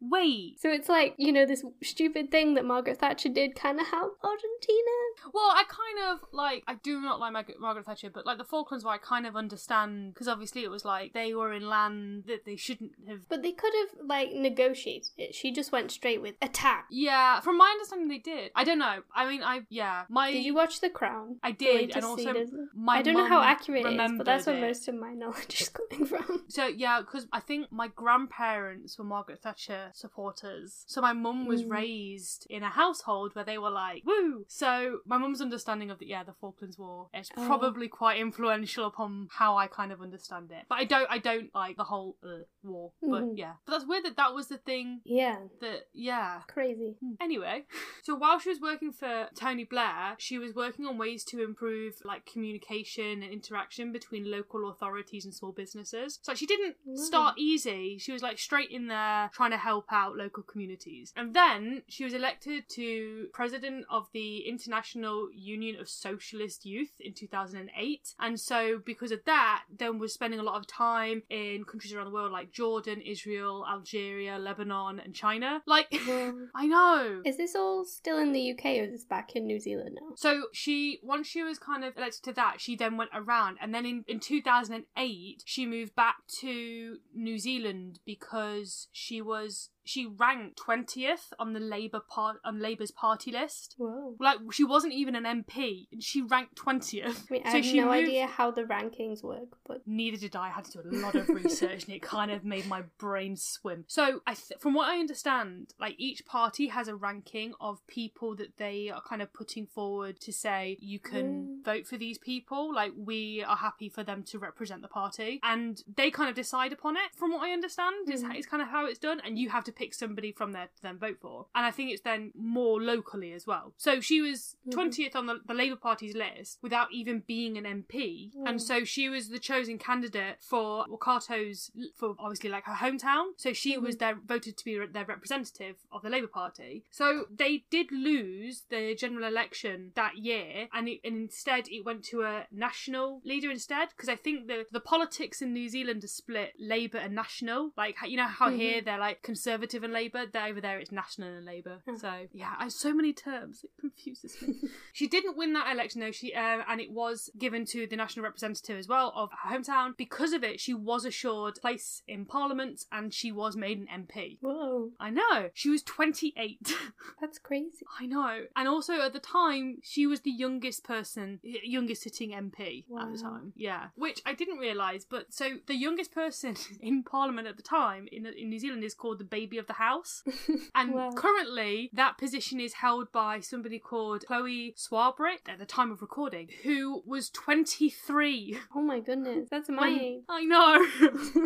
Wait, 0.00 0.60
so 0.60 0.70
it's 0.70 0.88
like 0.88 1.14
you 1.24 1.32
know 1.32 1.46
this 1.46 1.64
stupid 1.82 2.30
thing 2.30 2.54
that 2.54 2.64
Margaret 2.64 2.98
Thatcher 2.98 3.28
did 3.28 3.54
kind 3.54 3.80
of 3.80 3.86
help 3.86 4.18
Argentina. 4.22 4.90
Well, 5.32 5.50
I 5.50 5.64
kind 5.68 6.12
of 6.12 6.28
like 6.32 6.64
I 6.66 6.74
do 6.74 7.00
not 7.00 7.20
like 7.20 7.32
Margaret 7.58 7.86
Thatcher, 7.86 8.10
but 8.10 8.26
like 8.26 8.38
the 8.38 8.44
Falklands 8.44 8.84
War, 8.84 8.94
I 8.94 8.98
kind 8.98 9.26
of 9.26 9.36
understand 9.36 10.14
because 10.14 10.28
obviously 10.28 10.62
it 10.64 10.70
was 10.70 10.84
like 10.84 11.12
they 11.12 11.34
were 11.34 11.52
in 11.52 11.68
land 11.68 12.24
that 12.26 12.44
they 12.44 12.56
shouldn't 12.56 12.92
have. 13.08 13.28
But 13.28 13.42
they 13.42 13.52
could 13.52 13.72
have 13.74 14.06
like 14.06 14.32
negotiated 14.32 15.12
it. 15.16 15.34
She 15.34 15.52
just 15.52 15.72
went 15.72 15.90
straight 15.90 16.20
with 16.20 16.34
attack. 16.42 16.86
Yeah, 16.90 17.40
from 17.40 17.58
my 17.58 17.68
understanding, 17.70 18.08
they 18.08 18.18
did. 18.18 18.50
I 18.54 18.64
don't 18.64 18.78
know. 18.78 19.00
I 19.14 19.28
mean, 19.28 19.42
I 19.42 19.62
yeah, 19.68 20.04
my 20.08 20.32
Did 20.32 20.44
you 20.44 20.54
watch 20.54 20.80
The 20.80 20.90
Crown? 20.90 21.36
I 21.42 21.52
did, 21.52 21.94
and 21.94 22.04
also 22.04 22.34
my 22.74 22.98
I 22.98 23.02
don't 23.02 23.14
know 23.14 23.28
how 23.28 23.42
accurate 23.42 23.86
it 23.86 24.00
is, 24.00 24.12
but 24.16 24.26
that's 24.26 24.46
where 24.46 24.56
it. 24.56 24.60
most 24.60 24.88
of 24.88 24.94
my 24.94 25.14
knowledge 25.14 25.60
is 25.60 25.68
coming 25.68 26.06
from. 26.06 26.44
So 26.48 26.66
yeah, 26.66 27.00
because 27.00 27.26
I 27.32 27.40
think 27.40 27.72
my 27.72 27.88
grandparents 27.88 28.98
were 28.98 29.04
Margaret 29.04 29.40
Thatcher 29.42 29.90
supporters. 29.92 30.84
So 30.86 31.00
my 31.00 31.13
mum 31.14 31.46
was 31.46 31.62
Mm. 31.64 31.70
raised 31.70 32.46
in 32.50 32.62
a 32.62 32.68
household 32.70 33.34
where 33.34 33.44
they 33.44 33.58
were 33.58 33.70
like, 33.70 34.02
"Woo!" 34.04 34.44
So 34.48 35.00
my 35.06 35.18
mum's 35.18 35.40
understanding 35.40 35.90
of 35.90 35.98
the 35.98 36.06
yeah 36.06 36.22
the 36.24 36.32
Falklands 36.34 36.78
War 36.78 37.08
is 37.14 37.30
Oh. 37.36 37.46
probably 37.46 37.88
quite 37.88 38.18
influential 38.20 38.86
upon 38.86 39.28
how 39.32 39.56
I 39.56 39.66
kind 39.66 39.92
of 39.92 40.00
understand 40.00 40.50
it. 40.50 40.64
But 40.68 40.78
I 40.78 40.84
don't 40.84 41.10
I 41.10 41.18
don't 41.18 41.54
like 41.54 41.76
the 41.76 41.84
whole 41.84 42.16
uh, 42.22 42.44
war. 42.62 42.92
But 43.00 43.24
Mhm. 43.24 43.38
yeah, 43.38 43.54
but 43.64 43.72
that's 43.72 43.86
weird 43.86 44.04
that 44.04 44.16
that 44.16 44.34
was 44.34 44.48
the 44.48 44.58
thing 44.58 45.00
Yeah, 45.04 45.38
that 45.60 45.88
yeah 45.92 46.42
crazy. 46.48 46.96
Anyway, 47.20 47.66
so 48.02 48.14
while 48.14 48.38
she 48.38 48.48
was 48.50 48.60
working 48.60 48.92
for 48.92 49.28
Tony 49.34 49.64
Blair, 49.64 50.16
she 50.18 50.38
was 50.38 50.54
working 50.54 50.86
on 50.86 50.98
ways 50.98 51.24
to 51.24 51.42
improve 51.42 51.94
like 52.04 52.24
communication 52.26 53.22
and 53.22 53.32
interaction 53.32 53.92
between 53.92 54.30
local 54.30 54.68
authorities 54.70 55.24
and 55.24 55.34
small 55.34 55.52
businesses. 55.52 56.18
So 56.22 56.34
she 56.34 56.46
didn't 56.46 56.76
start 56.96 57.34
easy. 57.38 57.98
She 57.98 58.12
was 58.12 58.22
like 58.22 58.38
straight 58.38 58.70
in 58.70 58.86
there 58.88 59.30
trying 59.32 59.50
to 59.50 59.56
help 59.56 59.86
out 59.90 60.16
local 60.16 60.42
communities. 60.42 60.93
And 61.16 61.34
then 61.34 61.82
she 61.88 62.04
was 62.04 62.14
elected 62.14 62.68
to 62.70 63.28
president 63.32 63.86
of 63.90 64.08
the 64.12 64.38
International 64.48 65.28
Union 65.32 65.80
of 65.80 65.88
Socialist 65.88 66.64
Youth 66.64 66.92
in 67.00 67.12
2008. 67.12 68.14
And 68.20 68.38
so 68.38 68.80
because 68.84 69.12
of 69.12 69.24
that, 69.26 69.64
then 69.76 69.98
was 69.98 70.12
spending 70.12 70.40
a 70.40 70.42
lot 70.42 70.56
of 70.56 70.66
time 70.66 71.22
in 71.30 71.64
countries 71.64 71.92
around 71.92 72.06
the 72.06 72.12
world 72.12 72.32
like 72.32 72.52
Jordan, 72.52 73.00
Israel, 73.00 73.64
Algeria, 73.70 74.38
Lebanon, 74.38 75.00
and 75.00 75.14
China. 75.14 75.62
Like 75.66 75.94
Well, 76.06 76.48
I 76.54 76.66
know. 76.66 77.22
is 77.24 77.36
this 77.36 77.54
all 77.54 77.84
still 77.84 78.18
in 78.18 78.32
the 78.32 78.52
UK 78.52 78.64
or 78.66 78.84
is 78.84 78.92
this 78.92 79.04
back 79.04 79.36
in 79.36 79.46
New 79.46 79.60
Zealand 79.60 79.98
now? 80.00 80.14
So 80.16 80.44
she, 80.52 81.00
once 81.02 81.26
she 81.26 81.42
was 81.42 81.58
kind 81.58 81.84
of 81.84 81.96
elected 81.96 82.22
to 82.24 82.32
that, 82.34 82.60
she 82.60 82.76
then 82.76 82.96
went 82.96 83.10
around, 83.14 83.58
and 83.60 83.74
then 83.74 83.86
in, 83.86 84.04
in 84.06 84.20
2008, 84.20 85.42
she 85.44 85.66
moved 85.66 85.94
back 85.94 86.16
to 86.40 86.98
New 87.14 87.38
Zealand 87.38 88.00
because 88.04 88.88
she 88.92 89.20
was 89.20 89.70
she 89.84 90.06
ranked 90.06 90.58
20th 90.58 91.32
on 91.38 91.52
the 91.52 91.60
Labour 91.60 92.00
part 92.00 92.38
on 92.44 92.58
Labour's 92.60 92.90
party 92.90 93.30
list. 93.30 93.74
Whoa. 93.78 94.16
Like 94.18 94.38
she 94.52 94.64
wasn't 94.64 94.92
even 94.94 95.14
an 95.14 95.24
MP, 95.44 95.86
and 95.92 96.02
she 96.02 96.22
ranked 96.22 96.56
20th. 96.56 97.04
I 97.04 97.32
mean, 97.32 97.42
I 97.44 97.50
so 97.50 97.56
have 97.56 97.64
she 97.64 97.80
no 97.80 97.86
moved- 97.86 98.08
idea 98.08 98.26
how 98.26 98.50
the 98.50 98.62
rankings 98.64 99.22
work, 99.22 99.48
but 99.66 99.82
Neither 99.86 100.16
did 100.16 100.36
I. 100.36 100.44
I 100.44 100.50
had 100.50 100.64
to 100.66 100.82
do 100.82 100.90
a 100.90 101.00
lot 101.00 101.14
of 101.14 101.28
research, 101.28 101.84
and 101.84 101.94
it 101.94 102.02
kind 102.02 102.30
of 102.30 102.44
made 102.44 102.66
my 102.66 102.82
brain 102.98 103.34
swim. 103.36 103.84
So, 103.88 104.20
I 104.26 104.34
th- 104.34 104.60
from 104.60 104.74
what 104.74 104.88
I 104.88 104.98
understand, 104.98 105.72
like 105.80 105.94
each 105.98 106.26
party 106.26 106.68
has 106.68 106.86
a 106.88 106.94
ranking 106.94 107.54
of 107.60 107.84
people 107.86 108.34
that 108.36 108.58
they 108.58 108.90
are 108.90 109.00
kind 109.02 109.22
of 109.22 109.32
putting 109.32 109.66
forward 109.66 110.20
to 110.20 110.32
say 110.32 110.76
you 110.80 110.98
can 110.98 111.24
Mm. 111.24 111.64
vote 111.64 111.86
for 111.86 111.96
these 111.96 112.18
people. 112.18 112.74
Like 112.74 112.92
we 112.96 113.42
are 113.42 113.56
happy 113.56 113.88
for 113.88 114.02
them 114.04 114.22
to 114.24 114.38
represent 114.38 114.82
the 114.82 114.88
party, 114.88 115.40
and 115.42 115.82
they 115.96 116.10
kind 116.10 116.28
of 116.28 116.34
decide 116.36 116.72
upon 116.72 116.96
it. 116.96 117.14
From 117.16 117.32
what 117.32 117.42
I 117.42 117.52
understand, 117.52 118.08
is 118.10 118.22
Mhm. 118.22 118.38
is 118.38 118.46
kind 118.46 118.62
of 118.62 118.68
how 118.68 118.84
it's 118.86 118.98
done, 118.98 119.20
and 119.20 119.38
you 119.38 119.48
have 119.50 119.64
to 119.64 119.72
pick 119.74 119.94
somebody 119.94 120.32
from 120.32 120.52
there 120.52 120.66
to 120.76 120.82
then 120.82 120.98
vote 120.98 121.18
for. 121.20 121.46
And 121.54 121.64
I 121.66 121.70
think 121.70 121.90
it's 121.90 122.02
then 122.02 122.32
more 122.34 122.80
locally 122.80 123.32
as 123.32 123.46
well. 123.46 123.74
So 123.76 124.00
she 124.00 124.20
was 124.20 124.56
Mhm. 124.66 124.72
20th 124.72 125.16
on 125.16 125.26
the, 125.26 125.40
the 125.46 125.54
Labour 125.54 125.76
Party's 125.76 126.14
list 126.14 126.58
without 126.62 126.92
even 126.92 127.20
being 127.20 127.56
an 127.58 127.64
MP, 127.64 128.32
and 128.46 128.58
Mm. 128.58 128.60
so 128.60 128.84
she 128.84 129.08
was 129.08 129.28
the 129.28 129.38
chosen 129.38 129.78
candidate 129.78 130.36
for 130.40 130.86
Wakato's 130.88 131.70
for 131.96 132.14
obviously 132.18 132.50
like 132.50 132.64
her 132.64 132.74
hometown. 132.74 133.32
So 133.36 133.52
she 133.52 133.76
was 133.78 133.96
there 133.96 134.14
voted 134.14 134.56
to 134.58 134.64
be 134.64 134.78
their 134.86 135.04
representative 135.04 135.76
of 135.92 136.02
the 136.02 136.10
Labour 136.10 136.26
Party. 136.28 136.84
So 136.90 137.26
they 137.30 137.64
did 137.70 137.90
lose 137.92 138.64
the 138.70 138.94
general 138.94 139.24
election 139.24 139.92
that 139.94 140.16
year, 140.18 140.68
and, 140.72 140.88
it, 140.88 141.00
and 141.04 141.16
instead 141.16 141.68
it 141.68 141.84
went 141.84 142.04
to 142.04 142.22
a 142.22 142.46
national 142.50 143.20
leader 143.24 143.50
instead 143.50 143.88
because 143.90 144.08
I 144.08 144.16
think 144.16 144.46
the 144.46 144.66
the 144.70 144.80
politics 144.80 145.42
in 145.42 145.52
New 145.52 145.68
Zealand 145.68 146.04
are 146.04 146.08
split 146.08 146.54
Labour 146.58 146.98
and 146.98 147.14
National. 147.14 147.72
Like 147.76 147.96
you 148.06 148.16
know 148.16 148.24
how 148.26 148.50
Mhm. 148.50 148.56
here 148.56 148.80
they're 148.82 148.98
like 148.98 149.22
Conservative 149.22 149.63
and 149.72 149.92
Labour, 149.92 150.26
there 150.30 150.46
over 150.46 150.60
there 150.60 150.78
it's 150.78 150.92
National 150.92 151.28
and 151.28 151.44
Labour. 151.44 151.78
Oh. 151.88 151.96
So 151.96 152.12
yeah, 152.32 152.54
I 152.58 152.64
have 152.64 152.72
so 152.72 152.92
many 152.92 153.12
terms 153.12 153.64
it 153.64 153.70
confuses 153.80 154.36
me. 154.42 154.54
She 154.92 155.08
didn't 155.08 155.36
win 155.36 155.54
that 155.54 155.72
election 155.72 156.00
though. 156.00 156.12
She 156.12 156.34
uh, 156.34 156.62
and 156.68 156.80
it 156.80 156.90
was 156.92 157.30
given 157.36 157.64
to 157.66 157.86
the 157.86 157.96
national 157.96 158.24
representative 158.24 158.78
as 158.78 158.86
well 158.86 159.12
of 159.16 159.30
her 159.42 159.56
hometown. 159.56 159.96
Because 159.96 160.32
of 160.32 160.44
it, 160.44 160.60
she 160.60 160.72
was 160.74 161.04
assured 161.04 161.56
place 161.60 162.02
in 162.06 162.26
Parliament 162.26 162.84
and 162.92 163.12
she 163.12 163.32
was 163.32 163.56
made 163.56 163.78
an 163.78 163.88
MP. 164.06 164.38
whoa, 164.40 164.90
I 165.00 165.10
know. 165.10 165.50
She 165.52 165.70
was 165.70 165.82
28. 165.82 166.74
that's 167.20 167.38
crazy. 167.38 167.84
I 168.00 168.06
know. 168.06 168.42
And 168.54 168.68
also 168.68 169.00
at 169.00 169.12
the 169.12 169.18
time, 169.18 169.78
she 169.82 170.06
was 170.06 170.20
the 170.20 170.30
youngest 170.30 170.84
person, 170.84 171.40
youngest 171.42 172.02
sitting 172.02 172.30
MP 172.30 172.84
at 173.00 173.12
the 173.12 173.18
time. 173.18 173.52
Yeah. 173.56 173.86
Which 173.96 174.20
I 174.26 174.34
didn't 174.34 174.58
realise, 174.58 175.04
but 175.04 175.32
so 175.32 175.58
the 175.66 175.74
youngest 175.74 176.12
person 176.12 176.56
in 176.80 177.02
Parliament 177.02 177.48
at 177.48 177.56
the 177.56 177.62
time 177.62 178.08
in, 178.10 178.26
in 178.26 178.48
New 178.48 178.58
Zealand 178.58 178.84
is 178.84 178.94
called 178.94 179.18
the 179.18 179.24
baby 179.24 179.53
of 179.58 179.66
the 179.66 179.74
house. 179.74 180.22
And 180.74 180.94
Wow. 180.94 181.10
currently, 181.14 181.90
that 181.92 182.18
position 182.18 182.58
is 182.60 182.74
held 182.74 183.12
by 183.12 183.40
somebody 183.40 183.78
called 183.78 184.24
Chloe 184.26 184.74
Swarbrick 184.76 185.48
at 185.48 185.58
the 185.58 185.66
time 185.66 185.90
of 185.92 186.02
recording, 186.02 186.48
who 186.64 187.02
was 187.06 187.30
23. 187.30 188.58
Oh 188.74 188.82
my 188.82 189.00
goodness, 189.00 189.48
that's 189.50 189.68
my 189.68 189.88
age. 189.88 190.22
I 190.28 190.44
know. 190.44 190.84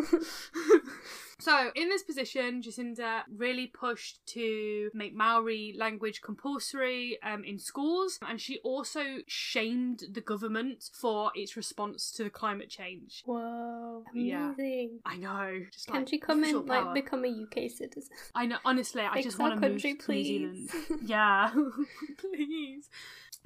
so, 1.39 1.71
in 1.75 1.89
this 1.89 2.03
position, 2.03 2.61
Jacinda 2.61 3.21
really 3.33 3.67
pushed 3.67 4.25
to 4.27 4.89
make 4.93 5.13
Maori 5.15 5.73
language 5.77 6.21
compulsory 6.21 7.17
um, 7.23 7.43
in 7.43 7.57
schools, 7.59 8.19
and 8.27 8.41
she 8.41 8.59
also 8.63 9.19
shamed 9.27 10.03
the 10.11 10.21
government 10.21 10.89
for 10.93 11.31
its 11.35 11.55
response 11.55 12.11
to 12.13 12.23
the 12.23 12.29
climate 12.29 12.69
change. 12.69 13.23
Whoa, 13.25 14.03
Yeah. 14.13 14.53
amazing. 14.53 14.99
I 15.05 15.17
know. 15.17 15.61
Just 15.71 15.87
Can 15.87 15.97
like 16.01 16.09
she 16.09 16.17
come 16.19 16.43
in, 16.43 16.55
official 16.55 16.63
like, 16.65 16.93
become 16.93 17.23
a 17.23 17.29
UK 17.29 17.69
citizen? 17.69 17.98
I 18.35 18.45
know. 18.45 18.57
Honestly, 18.65 19.01
I 19.01 19.13
Fix 19.15 19.25
just 19.25 19.39
want 19.39 19.61
to 19.61 19.69
move 19.69 19.81
to 19.81 20.11
New 20.11 20.23
Zealand. 20.23 20.69
Yeah, 21.03 21.51
please. 22.17 22.89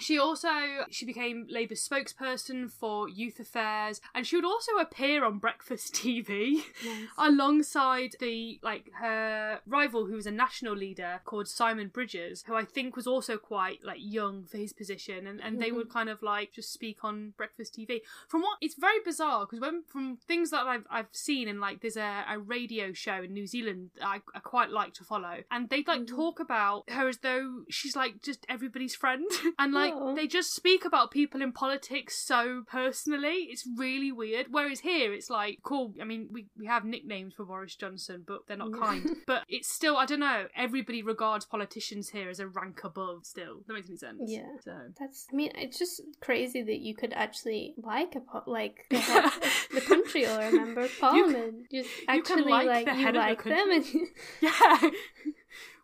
She 0.03 0.17
also 0.19 0.49
she 0.91 1.05
became 1.05 1.47
Labour's 1.49 1.87
spokesperson 1.87 2.69
for 2.71 3.07
youth 3.07 3.39
affairs, 3.39 4.01
and 4.13 4.27
she 4.27 4.35
would 4.35 4.45
also 4.53 4.73
appear 4.77 5.23
on 5.23 5.39
Breakfast 5.39 5.93
TV 5.99 6.55
Nice. 6.85 7.07
alongside 7.17 8.15
the 8.19 8.59
like 8.61 8.91
her 8.99 9.59
rival, 9.65 10.05
who 10.05 10.15
was 10.15 10.27
a 10.27 10.31
national 10.31 10.75
leader 10.75 11.21
called 11.25 11.47
Simon 11.47 11.87
Bridges, 11.87 12.43
who 12.47 12.55
I 12.55 12.65
think 12.65 12.95
was 12.95 13.07
also 13.07 13.37
quite 13.37 13.79
like 13.83 13.99
young 13.99 14.45
for 14.45 14.57
his 14.57 14.73
position, 14.73 15.27
and 15.27 15.39
and 15.41 15.61
they 15.61 15.69
Mhm. 15.71 15.75
would 15.77 15.89
kind 15.89 16.09
of 16.09 16.21
like 16.21 16.51
just 16.51 16.71
speak 16.73 17.03
on 17.03 17.33
Breakfast 17.37 17.75
TV. 17.77 18.01
From 18.27 18.41
what 18.41 18.57
it's 18.61 18.75
very 18.75 18.99
bizarre 19.05 19.45
because 19.45 19.59
when 19.61 19.83
from 19.87 20.17
things 20.27 20.49
that 20.51 20.65
I've 20.67 20.85
I've 20.89 21.07
seen 21.11 21.47
and 21.47 21.59
like 21.61 21.81
there's 21.81 21.97
a, 21.97 22.25
a 22.29 22.39
radio 22.39 22.93
show 22.93 23.23
in 23.23 23.33
New 23.33 23.47
Zealand 23.47 23.91
that 23.95 24.05
I, 24.07 24.21
I 24.35 24.39
quite 24.39 24.69
like 24.69 24.93
to 24.95 25.03
follow, 25.03 25.43
and 25.51 25.69
they 25.69 25.83
like 25.87 26.01
Mhm. 26.01 26.07
talk 26.07 26.39
about 26.39 26.89
her 26.89 27.07
as 27.07 27.19
though 27.19 27.63
she's 27.69 27.95
like 27.95 28.21
just 28.21 28.45
everybody's 28.49 28.95
friend, 28.95 29.25
and 29.59 29.73
like 29.73 29.92
Oh. 29.93 30.15
they 30.15 30.27
just 30.27 30.53
speak 30.53 30.85
about 30.85 31.11
people 31.11 31.41
in 31.41 31.51
politics 31.51 32.17
so 32.17 32.63
personally. 32.67 33.47
It's 33.49 33.67
really 33.77 34.11
weird. 34.11 34.47
Whereas 34.49 34.79
here, 34.79 35.13
it's 35.13 35.29
like 35.29 35.59
cool. 35.63 35.93
I 36.01 36.05
mean, 36.05 36.29
we 36.31 36.47
we 36.57 36.65
have 36.65 36.83
nicknames 36.85 37.33
for 37.35 37.45
Boris 37.45 37.75
Johnson, 37.75 38.23
but 38.25 38.47
they're 38.47 38.57
not 38.57 38.73
kind. 38.73 39.17
But 39.27 39.43
it's 39.47 39.71
still, 39.71 39.97
I 39.97 40.05
don't 40.05 40.19
know. 40.19 40.47
Everybody 40.55 41.03
regards 41.03 41.45
politicians 41.45 42.09
here 42.09 42.29
as 42.29 42.39
a 42.39 42.47
rank 42.47 42.83
above. 42.83 43.25
Still, 43.25 43.61
that 43.67 43.73
makes 43.73 43.89
any 43.89 43.97
sense. 43.97 44.21
Yeah. 44.25 44.47
So. 44.63 44.73
That's. 44.99 45.27
I 45.31 45.35
mean, 45.35 45.51
it's 45.55 45.77
just 45.77 46.01
crazy 46.21 46.61
that 46.63 46.79
you 46.79 46.95
could 46.95 47.13
actually 47.13 47.75
like 47.77 48.15
a 48.15 48.19
po- 48.19 48.43
like 48.47 48.85
the, 48.89 49.81
country 49.85 50.25
or 50.25 50.39
a 50.39 50.51
member 50.51 50.81
of 50.81 50.91
parliament. 50.99 51.69
Just 51.71 51.89
can 52.07 52.19
actually 52.19 52.51
like 52.51 52.67
like, 52.67 52.85
the 52.85 52.93
you 52.93 53.05
head 53.05 53.15
of 53.15 53.21
the 53.21 53.29
like 53.29 53.43
them. 53.43 53.71
And 53.71 53.85
Yeah. 54.41 54.89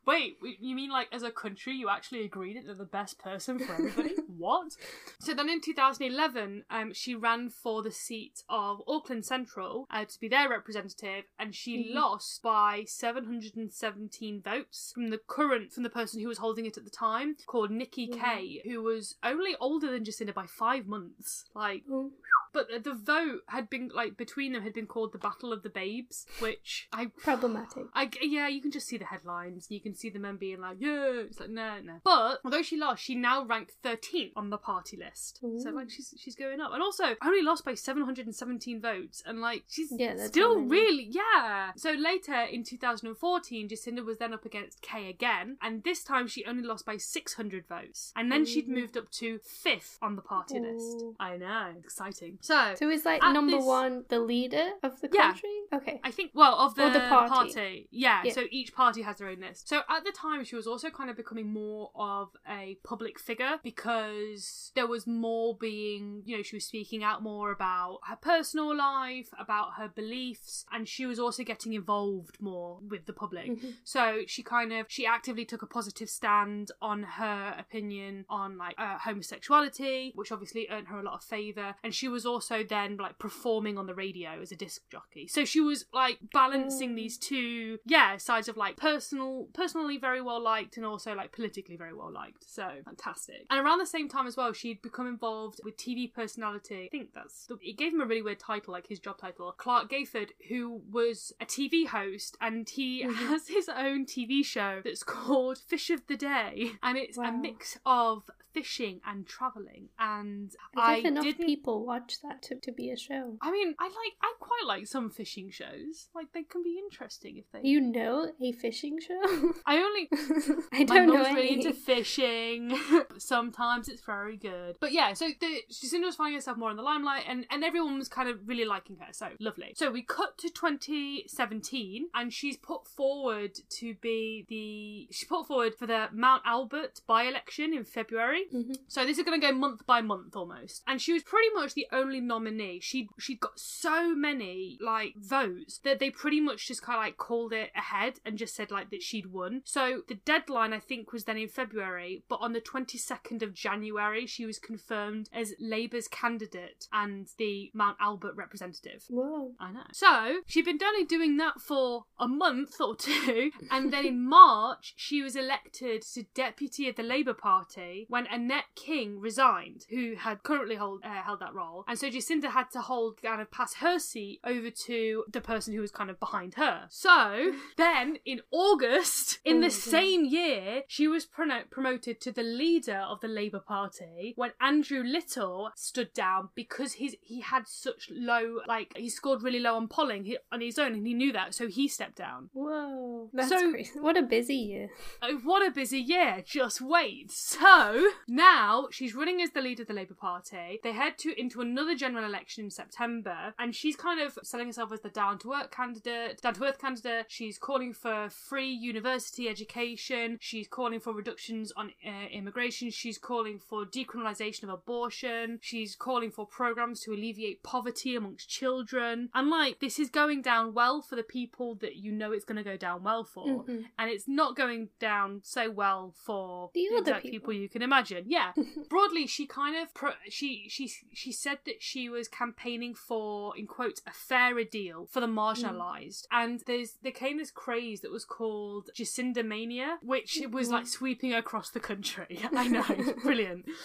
Wait, 0.09 0.37
you 0.59 0.75
mean 0.75 0.89
like 0.89 1.07
as 1.11 1.21
a 1.21 1.29
country 1.29 1.73
you 1.75 1.87
actually 1.87 2.25
agreed 2.25 2.57
that 2.57 2.65
they're 2.65 2.73
the 2.73 2.83
best 2.83 3.19
person 3.19 3.59
for 3.59 3.73
everybody? 3.73 4.15
what? 4.37 4.75
So 5.19 5.35
then 5.35 5.49
in 5.49 5.61
2011, 5.61 6.63
um, 6.71 6.93
she 6.95 7.13
ran 7.13 7.51
for 7.51 7.83
the 7.83 7.91
seat 7.91 8.41
of 8.49 8.81
Auckland 8.87 9.23
Central 9.23 9.85
uh, 9.91 10.05
to 10.05 10.19
be 10.19 10.27
their 10.27 10.49
representative, 10.49 11.25
and 11.37 11.53
she 11.53 11.77
Mhm. 11.77 11.93
lost 11.93 12.41
by 12.41 12.85
717 12.87 14.41
votes 14.41 14.91
from 14.95 15.09
the 15.09 15.19
current 15.19 15.71
from 15.73 15.83
the 15.83 15.89
person 15.91 16.19
who 16.19 16.27
was 16.27 16.39
holding 16.39 16.65
it 16.65 16.75
at 16.77 16.85
the 16.85 16.89
time, 16.89 17.35
called 17.45 17.69
Nikki 17.69 18.07
Mhm. 18.07 18.19
Kay, 18.19 18.61
who 18.65 18.81
was 18.81 19.15
only 19.21 19.55
older 19.59 19.91
than 19.91 20.03
Jacinda 20.03 20.33
by 20.33 20.47
five 20.47 20.87
months. 20.87 21.45
Like, 21.53 21.83
Oh, 21.87 22.11
but 22.53 22.67
the- 22.83 22.93
vote 22.93 23.41
had 23.47 23.69
been 23.69 23.89
like 23.93 24.17
between 24.17 24.53
them 24.53 24.63
had 24.63 24.73
been 24.73 24.85
called 24.87 25.13
the 25.13 25.17
Battle 25.17 25.53
of 25.53 25.63
the 25.63 25.69
Babes, 25.69 26.25
which 26.39 26.87
I 26.91 27.07
problematic. 27.17 27.85
I, 27.93 28.09
yeah, 28.21 28.47
you 28.47 28.61
can 28.61 28.71
just 28.71 28.87
see 28.87 28.97
the 28.97 29.05
headlines. 29.05 29.67
You 29.69 29.79
can 29.79 29.95
see 29.95 30.09
the 30.09 30.19
men 30.19 30.37
being 30.37 30.59
like, 30.59 30.77
yeah, 30.79 31.21
it's 31.27 31.39
like, 31.39 31.49
no, 31.49 31.79
no. 31.83 31.99
But 32.03 32.39
although 32.43 32.61
she 32.61 32.77
lost, 32.77 33.03
she 33.03 33.15
now 33.15 33.43
ranked 33.45 33.73
13th 33.83 34.31
on 34.35 34.49
the 34.49 34.57
party 34.57 34.97
list. 34.97 35.39
So, 35.59 35.69
like, 35.69 35.89
she's 35.89 36.13
she's 36.17 36.35
going 36.35 36.59
up. 36.61 36.71
And 36.73 36.81
also, 36.83 37.15
only 37.23 37.41
lost 37.41 37.63
by 37.63 37.73
717 37.73 38.81
votes. 38.81 39.23
And, 39.25 39.39
like, 39.41 39.63
she's 39.67 39.91
Yeah, 39.95 40.15
still 40.27 40.59
really, 40.59 41.03
yeah. 41.09 41.71
So 41.75 41.91
later 41.91 42.41
in 42.41 42.63
2014, 42.63 43.69
Jacinda 43.69 44.03
was 44.03 44.17
then 44.17 44.33
up 44.33 44.45
against 44.45 44.81
Kay 44.81 45.09
again. 45.09 45.57
And 45.61 45.83
this 45.83 46.03
time 46.03 46.27
she 46.27 46.45
only 46.45 46.63
lost 46.63 46.85
by 46.85 46.97
600 46.97 47.67
votes. 47.67 48.11
And 48.15 48.31
then 48.31 48.45
she'd 48.45 48.67
moved 48.67 48.97
up 48.97 49.09
to 49.11 49.39
5th 49.39 49.97
on 50.01 50.15
the 50.15 50.21
party 50.21 50.59
list. 50.59 51.03
I 51.19 51.37
know. 51.37 51.73
Exciting. 51.79 52.38
So, 52.41 52.73
So 52.75 52.89
is 52.89 53.05
like 53.05 53.21
number 53.21 53.57
this- 53.57 53.65
one 53.65 54.05
the 54.09 54.19
leader 54.19 54.71
of 54.83 54.99
the 55.01 55.09
Yeah. 55.13 55.31
country? 55.31 55.49
Okay. 55.73 55.99
I 56.03 56.11
think, 56.11 56.31
well, 56.33 56.55
of 56.55 56.75
the, 56.75 56.89
the 56.89 56.99
party. 56.99 57.87
Yeah, 57.91 58.23
Yeah. 58.23 58.33
so 58.33 58.45
each 58.49 58.73
party 58.73 59.01
has 59.03 59.17
their 59.17 59.27
own 59.29 59.39
list. 59.41 59.67
So 59.67 59.81
at 59.89 60.03
the 60.03 60.11
time, 60.11 60.43
she 60.43 60.55
was 60.55 60.65
also 60.65 60.89
kind 60.89 61.09
of 61.09 61.15
becoming 61.17 61.51
more 61.51 61.91
of 61.95 62.29
a 62.47 62.77
public 62.83 63.19
figure 63.19 63.59
because 63.63 64.71
there 64.75 64.87
was 64.87 65.05
more 65.05 65.55
being, 65.55 66.23
you 66.25 66.37
know, 66.37 66.43
she 66.43 66.55
was 66.55 66.65
speaking 66.65 67.03
out 67.03 67.21
more 67.21 67.51
about 67.51 67.99
her 68.07 68.15
personal 68.15 68.75
life, 68.75 69.29
about 69.39 69.73
her 69.77 69.87
beliefs, 69.87 70.65
and 70.71 70.87
she 70.87 71.05
was 71.05 71.19
also 71.19 71.43
getting 71.43 71.73
involved 71.73 72.41
more 72.41 72.79
with 72.87 73.05
the 73.05 73.13
public. 73.13 73.47
Mhm. 73.51 73.75
So 73.83 74.21
she 74.27 74.43
kind 74.43 74.73
of 74.73 74.85
she 74.89 75.05
actively 75.05 75.45
took 75.45 75.61
a 75.61 75.67
positive 75.67 76.09
stand 76.09 76.71
on 76.81 77.03
her 77.03 77.55
opinion 77.59 78.25
on 78.29 78.57
like 78.57 78.75
uh, 78.77 78.97
homosexuality, 78.99 80.11
which 80.15 80.31
obviously 80.31 80.67
earned 80.69 80.87
her 80.87 80.99
a 80.99 81.03
lot 81.03 81.13
of 81.15 81.23
favor. 81.23 81.75
And 81.83 81.93
she 81.93 82.07
was 82.07 82.25
also 82.29 82.63
then 82.63 82.97
like 82.97 83.19
performing 83.19 83.77
on 83.77 83.85
the 83.87 83.93
radio 83.95 84.41
as 84.41 84.51
a 84.51 84.55
disc 84.55 84.81
jockey. 84.91 85.27
So 85.27 85.43
she 85.45 85.59
was 85.61 85.85
like 85.93 86.19
balancing 86.33 86.91
Mm. 86.91 86.95
these 86.95 87.17
two, 87.17 87.79
yeah, 87.85 88.17
sides 88.17 88.47
of 88.47 88.55
like 88.57 88.77
personal, 88.77 89.47
personally 89.53 89.97
very 89.97 90.21
well 90.21 90.41
liked, 90.41 90.77
and 90.77 90.85
also 90.85 91.13
like 91.15 91.31
politically 91.31 91.75
very 91.75 91.93
well 91.93 92.11
liked. 92.11 92.49
So 92.49 92.67
fantastic. 92.85 93.45
And 93.49 93.59
around 93.63 93.79
the 93.79 93.85
same 93.85 94.07
time 94.09 94.27
as 94.27 94.37
well, 94.37 94.53
she'd 94.53 94.81
become 94.81 95.07
involved 95.07 95.59
with 95.63 95.75
TV 95.77 96.07
personality. 96.13 96.85
I 96.85 96.89
think 96.89 97.13
that's 97.13 97.45
the, 97.47 97.57
it 97.61 97.77
gave 97.77 97.93
him 97.93 98.01
a 98.01 98.05
really 98.05 98.21
weird 98.21 98.39
title, 98.39 98.71
like 98.73 98.87
his 98.87 98.99
job 98.99 99.17
title, 99.17 99.51
Clarke 99.57 99.89
Gayford, 99.91 100.29
who 100.47 100.81
was 100.91 101.33
a 101.41 101.45
TV 101.45 101.85
host, 101.87 102.37
and 102.41 102.69
he 102.69 103.03
Mhm. 103.03 103.13
has 103.27 103.47
his 103.47 103.67
own 103.69 104.05
TV 104.05 104.43
show 104.43 104.81
that's 104.83 105.03
called 105.03 105.57
Fish 105.57 105.89
of 105.89 106.05
the 106.07 106.15
Day, 106.17 106.73
and 106.83 106.97
it's 106.97 107.17
a 107.17 107.31
mix 107.31 107.77
of 107.85 108.29
fishing 108.53 108.99
and 109.05 109.27
traveling. 109.27 109.89
And 109.99 110.55
I 110.75 110.97
if 110.97 111.05
enough 111.05 111.23
didn't. 111.23 111.45
people 111.45 111.85
watch 111.85 112.18
that 112.23 112.41
to, 112.43 112.55
to 112.55 112.71
be 112.71 112.89
a 112.91 112.97
show. 112.97 113.37
I 113.41 113.51
mean, 113.51 113.75
I 113.79 113.85
like, 113.85 114.13
I 114.21 114.33
quite 114.39 114.65
like 114.65 114.87
some 114.87 115.09
fishing 115.09 115.49
shows. 115.51 116.09
Like 116.13 116.27
they 116.33 116.43
can 116.43 116.63
be 116.63 116.77
interesting 116.77 117.37
if 117.37 117.45
they. 117.51 117.67
You 117.67 117.81
know 117.81 118.31
a 118.41 118.51
fishing 118.53 118.99
show? 118.99 119.21
I 119.65 119.77
only 119.77 120.09
I 120.73 120.83
don't 120.83 121.07
know 121.07 121.13
mum's 121.13 121.35
really 121.35 121.53
into 121.53 121.73
fishing. 121.73 122.77
Sometimes 123.17 123.89
it's 123.89 124.01
very 124.01 124.37
good. 124.37 124.77
But 124.79 124.91
yeah, 124.91 125.13
so 125.13 125.29
the 125.39 125.61
Jacinda 125.71 126.05
was 126.05 126.15
finding 126.15 126.35
herself 126.35 126.57
more 126.57 126.71
in 126.71 126.77
the 126.77 126.83
limelight 126.83 127.23
and, 127.27 127.45
and 127.49 127.63
everyone 127.63 127.97
was 127.97 128.07
kind 128.07 128.29
of 128.29 128.39
really 128.47 128.65
liking 128.65 128.97
her. 128.97 129.07
So 129.11 129.29
lovely. 129.39 129.73
So 129.75 129.91
we 129.91 130.01
cut 130.01 130.37
to 130.39 130.49
2017 130.49 132.07
and 132.13 132.33
she's 132.33 132.57
put 132.57 132.87
forward 132.87 133.51
to 133.69 133.95
be 133.95 134.45
the 134.49 135.13
she 135.13 135.25
put 135.25 135.47
forward 135.47 135.75
for 135.75 135.87
the 135.87 136.07
Mount 136.13 136.43
Albert 136.45 137.01
by-election 137.07 137.73
in 137.73 137.83
February. 137.83 138.45
Mhm. 138.53 138.75
So 138.87 139.05
this 139.05 139.17
is 139.17 139.23
going 139.23 139.39
to 139.39 139.45
go 139.45 139.53
month 139.53 139.85
by 139.85 140.01
month 140.01 140.35
almost. 140.35 140.83
And 140.87 141.01
she 141.01 141.13
was 141.13 141.23
pretty 141.23 141.49
much 141.53 141.73
the 141.73 141.87
only 141.91 142.08
nominee. 142.19 142.79
She 142.81 143.09
she 143.19 143.35
got 143.35 143.59
so 143.59 144.15
many 144.15 144.77
like 144.81 145.13
votes 145.17 145.79
that 145.83 145.99
they 145.99 146.09
pretty 146.09 146.41
much 146.41 146.67
just 146.67 146.81
kind 146.81 146.97
of 146.97 147.03
like 147.03 147.17
called 147.17 147.53
it 147.53 147.69
ahead 147.75 148.19
and 148.25 148.37
just 148.37 148.55
said 148.55 148.71
like 148.71 148.89
that 148.89 149.03
she'd 149.03 149.27
won. 149.27 149.61
So 149.65 150.01
the 150.07 150.15
deadline 150.15 150.73
I 150.73 150.79
think 150.79 151.11
was 151.11 151.25
then 151.25 151.37
in 151.37 151.47
February, 151.47 152.23
but 152.27 152.39
on 152.41 152.53
the 152.53 152.61
22nd 152.61 153.43
of 153.43 153.53
January 153.53 154.25
she 154.25 154.45
was 154.45 154.57
confirmed 154.57 155.29
as 155.33 155.53
Labour's 155.59 156.07
candidate 156.07 156.87
and 156.91 157.27
the 157.37 157.71
Mount 157.73 157.97
Albert 157.99 158.35
representative. 158.35 159.03
Whoa. 159.09 159.51
I 159.59 159.71
know. 159.71 159.83
So 159.93 160.41
she'd 160.47 160.65
been 160.65 160.79
only 160.83 161.05
doing 161.05 161.37
that 161.37 161.61
for 161.61 162.05
a 162.19 162.27
month 162.27 162.79
or 162.79 162.95
two, 162.95 163.51
and 163.71 163.91
then 163.93 164.05
in 164.05 164.27
March 164.27 164.93
she 164.95 165.21
was 165.21 165.35
elected 165.35 166.01
to 166.13 166.23
deputy 166.33 166.87
of 166.89 166.95
the 166.95 167.03
Labour 167.03 167.33
Party 167.33 168.05
when 168.09 168.27
Annette 168.27 168.65
King 168.75 169.19
resigned, 169.19 169.85
who 169.89 170.15
had 170.15 170.43
currently 170.43 170.75
hold, 170.75 171.01
uh, 171.03 171.21
held 171.23 171.39
that 171.41 171.53
role, 171.53 171.83
and 171.87 171.98
so 171.99 172.09
Jacinda 172.09 172.49
had 172.51 172.71
to 172.71 172.81
hold 172.81 173.21
kind 173.21 173.41
of 173.41 173.51
pass 173.51 173.75
her 173.75 173.99
seat 173.99 174.39
over 174.43 174.69
to 174.69 175.25
the 175.31 175.41
person 175.41 175.73
who 175.73 175.81
was 175.81 175.91
kind 175.91 176.09
of 176.09 176.19
behind 176.19 176.55
her. 176.55 176.85
So 176.89 177.53
then 177.77 178.17
in 178.25 178.41
August 178.51 179.39
in 179.45 179.57
Oh 179.57 179.61
the 179.61 179.69
same 179.69 180.25
year 180.25 180.83
she 180.87 181.07
was 181.07 181.25
prono- 181.25 181.69
promoted 181.69 182.21
to 182.21 182.31
the 182.31 182.43
leader 182.43 183.03
of 183.07 183.21
the 183.21 183.27
Labour 183.27 183.59
Party 183.59 184.33
when 184.35 184.51
Andrew 184.61 185.03
Little 185.03 185.71
stood 185.75 186.13
down 186.13 186.49
because 186.55 186.93
his 186.93 187.15
he 187.21 187.41
had 187.41 187.67
such 187.67 188.09
low 188.11 188.59
like 188.67 188.93
he 188.95 189.09
scored 189.09 189.43
really 189.43 189.59
low 189.59 189.75
on 189.75 189.87
polling 189.87 190.25
he, 190.25 190.37
on 190.51 190.61
his 190.61 190.79
own 190.79 190.93
and 190.93 191.05
he 191.07 191.13
knew 191.13 191.31
that 191.33 191.53
so 191.53 191.67
he 191.67 191.87
stepped 191.87 192.15
down. 192.15 192.49
Whoa. 192.53 193.29
That's 193.33 193.49
So- 193.49 193.71
crazy. 193.71 193.99
What 193.99 194.17
a 194.17 194.21
busy 194.21 194.55
year. 194.55 194.89
Oh, 195.21 195.37
what 195.43 195.65
a 195.65 195.71
busy 195.71 195.99
year! 195.99 196.43
Just 196.45 196.81
wait. 196.81 197.31
So 197.31 198.09
now 198.27 198.87
she's 198.91 199.15
running 199.15 199.41
as 199.41 199.51
the 199.51 199.61
leader 199.61 199.81
of 199.83 199.87
the 199.87 199.93
Labour 199.93 200.13
Party. 200.13 200.79
They 200.83 200.91
head 200.93 201.17
to 201.19 201.39
into 201.39 201.61
another 201.61 201.88
general 201.95 202.25
election 202.25 202.65
in 202.65 202.69
September, 202.71 203.53
and 203.59 203.75
she's 203.75 203.95
kind 203.95 204.19
of 204.19 204.37
selling 204.43 204.67
herself 204.67 204.91
as 204.91 205.01
the 205.01 205.09
down 205.09 205.39
to 205.39 205.53
earth 205.53 205.71
candidate. 205.71 206.41
Down 206.41 206.53
to 206.55 206.63
earth 206.65 206.79
candidate. 206.79 207.25
She's 207.27 207.57
calling 207.57 207.93
for 207.93 208.29
free 208.29 208.69
university 208.71 209.47
education. 209.47 210.37
She's 210.41 210.67
calling 210.67 210.99
for 210.99 211.13
reductions 211.13 211.71
on 211.75 211.91
uh, 212.05 212.27
immigration. 212.31 212.89
She's 212.91 213.17
calling 213.17 213.59
for 213.59 213.85
decriminalisation 213.85 214.63
of 214.63 214.69
abortion. 214.69 215.59
She's 215.61 215.95
calling 215.95 216.31
for 216.31 216.45
programs 216.45 217.01
to 217.01 217.11
alleviate 217.13 217.63
poverty 217.63 218.15
amongst 218.15 218.49
children. 218.49 219.29
And 219.33 219.49
like 219.49 219.79
this 219.79 219.99
is 219.99 220.09
going 220.09 220.41
down 220.41 220.73
well 220.73 221.01
for 221.01 221.15
the 221.15 221.23
people 221.23 221.75
that 221.75 221.95
you 221.95 222.11
know 222.11 222.31
it's 222.31 222.45
going 222.45 222.57
to 222.57 222.63
go 222.63 222.77
down 222.77 223.03
well 223.03 223.23
for 223.23 223.63
Mhm. 223.63 223.85
and 223.97 224.09
it's 224.09 224.27
not 224.27 224.55
going 224.55 224.89
down 224.99 225.41
so 225.43 225.69
well 225.69 226.13
for 226.25 226.69
The 226.73 226.87
other 226.91 226.99
exact 226.99 227.25
people. 227.25 227.53
you 227.53 227.69
can 227.69 227.81
imagine. 227.81 228.25
Yeah, 228.27 228.51
broadly, 228.89 229.27
she 229.27 229.45
kind 229.45 229.75
of 229.75 229.93
pro- 229.93 230.13
she 230.29 230.67
she 230.69 230.87
she 231.13 231.31
said 231.31 231.59
that 231.65 231.78
she 231.79 232.09
was 232.09 232.27
campaigning 232.27 232.93
for, 232.93 233.57
in 233.57 233.65
quotes, 233.67 234.01
a 234.05 234.11
fairer 234.11 234.63
deal 234.63 235.07
for 235.11 235.19
the 235.19 235.27
Mm. 235.27 235.35
marginalised, 235.35 236.25
and 236.31 236.61
there's 236.67 236.93
there 237.01 237.11
came 237.11 237.37
this 237.37 237.51
craze 237.51 238.01
that 238.01 238.11
was 238.11 238.25
called 238.25 238.89
Jacinda 238.95 239.43
mania, 239.45 239.97
which 240.01 240.41
was 240.51 240.69
like 240.69 240.87
sweeping 240.87 241.33
across 241.33 241.69
the 241.69 241.79
country. 241.79 242.39
I 242.55 242.67
know, 242.67 243.13
brilliant. 243.23 243.65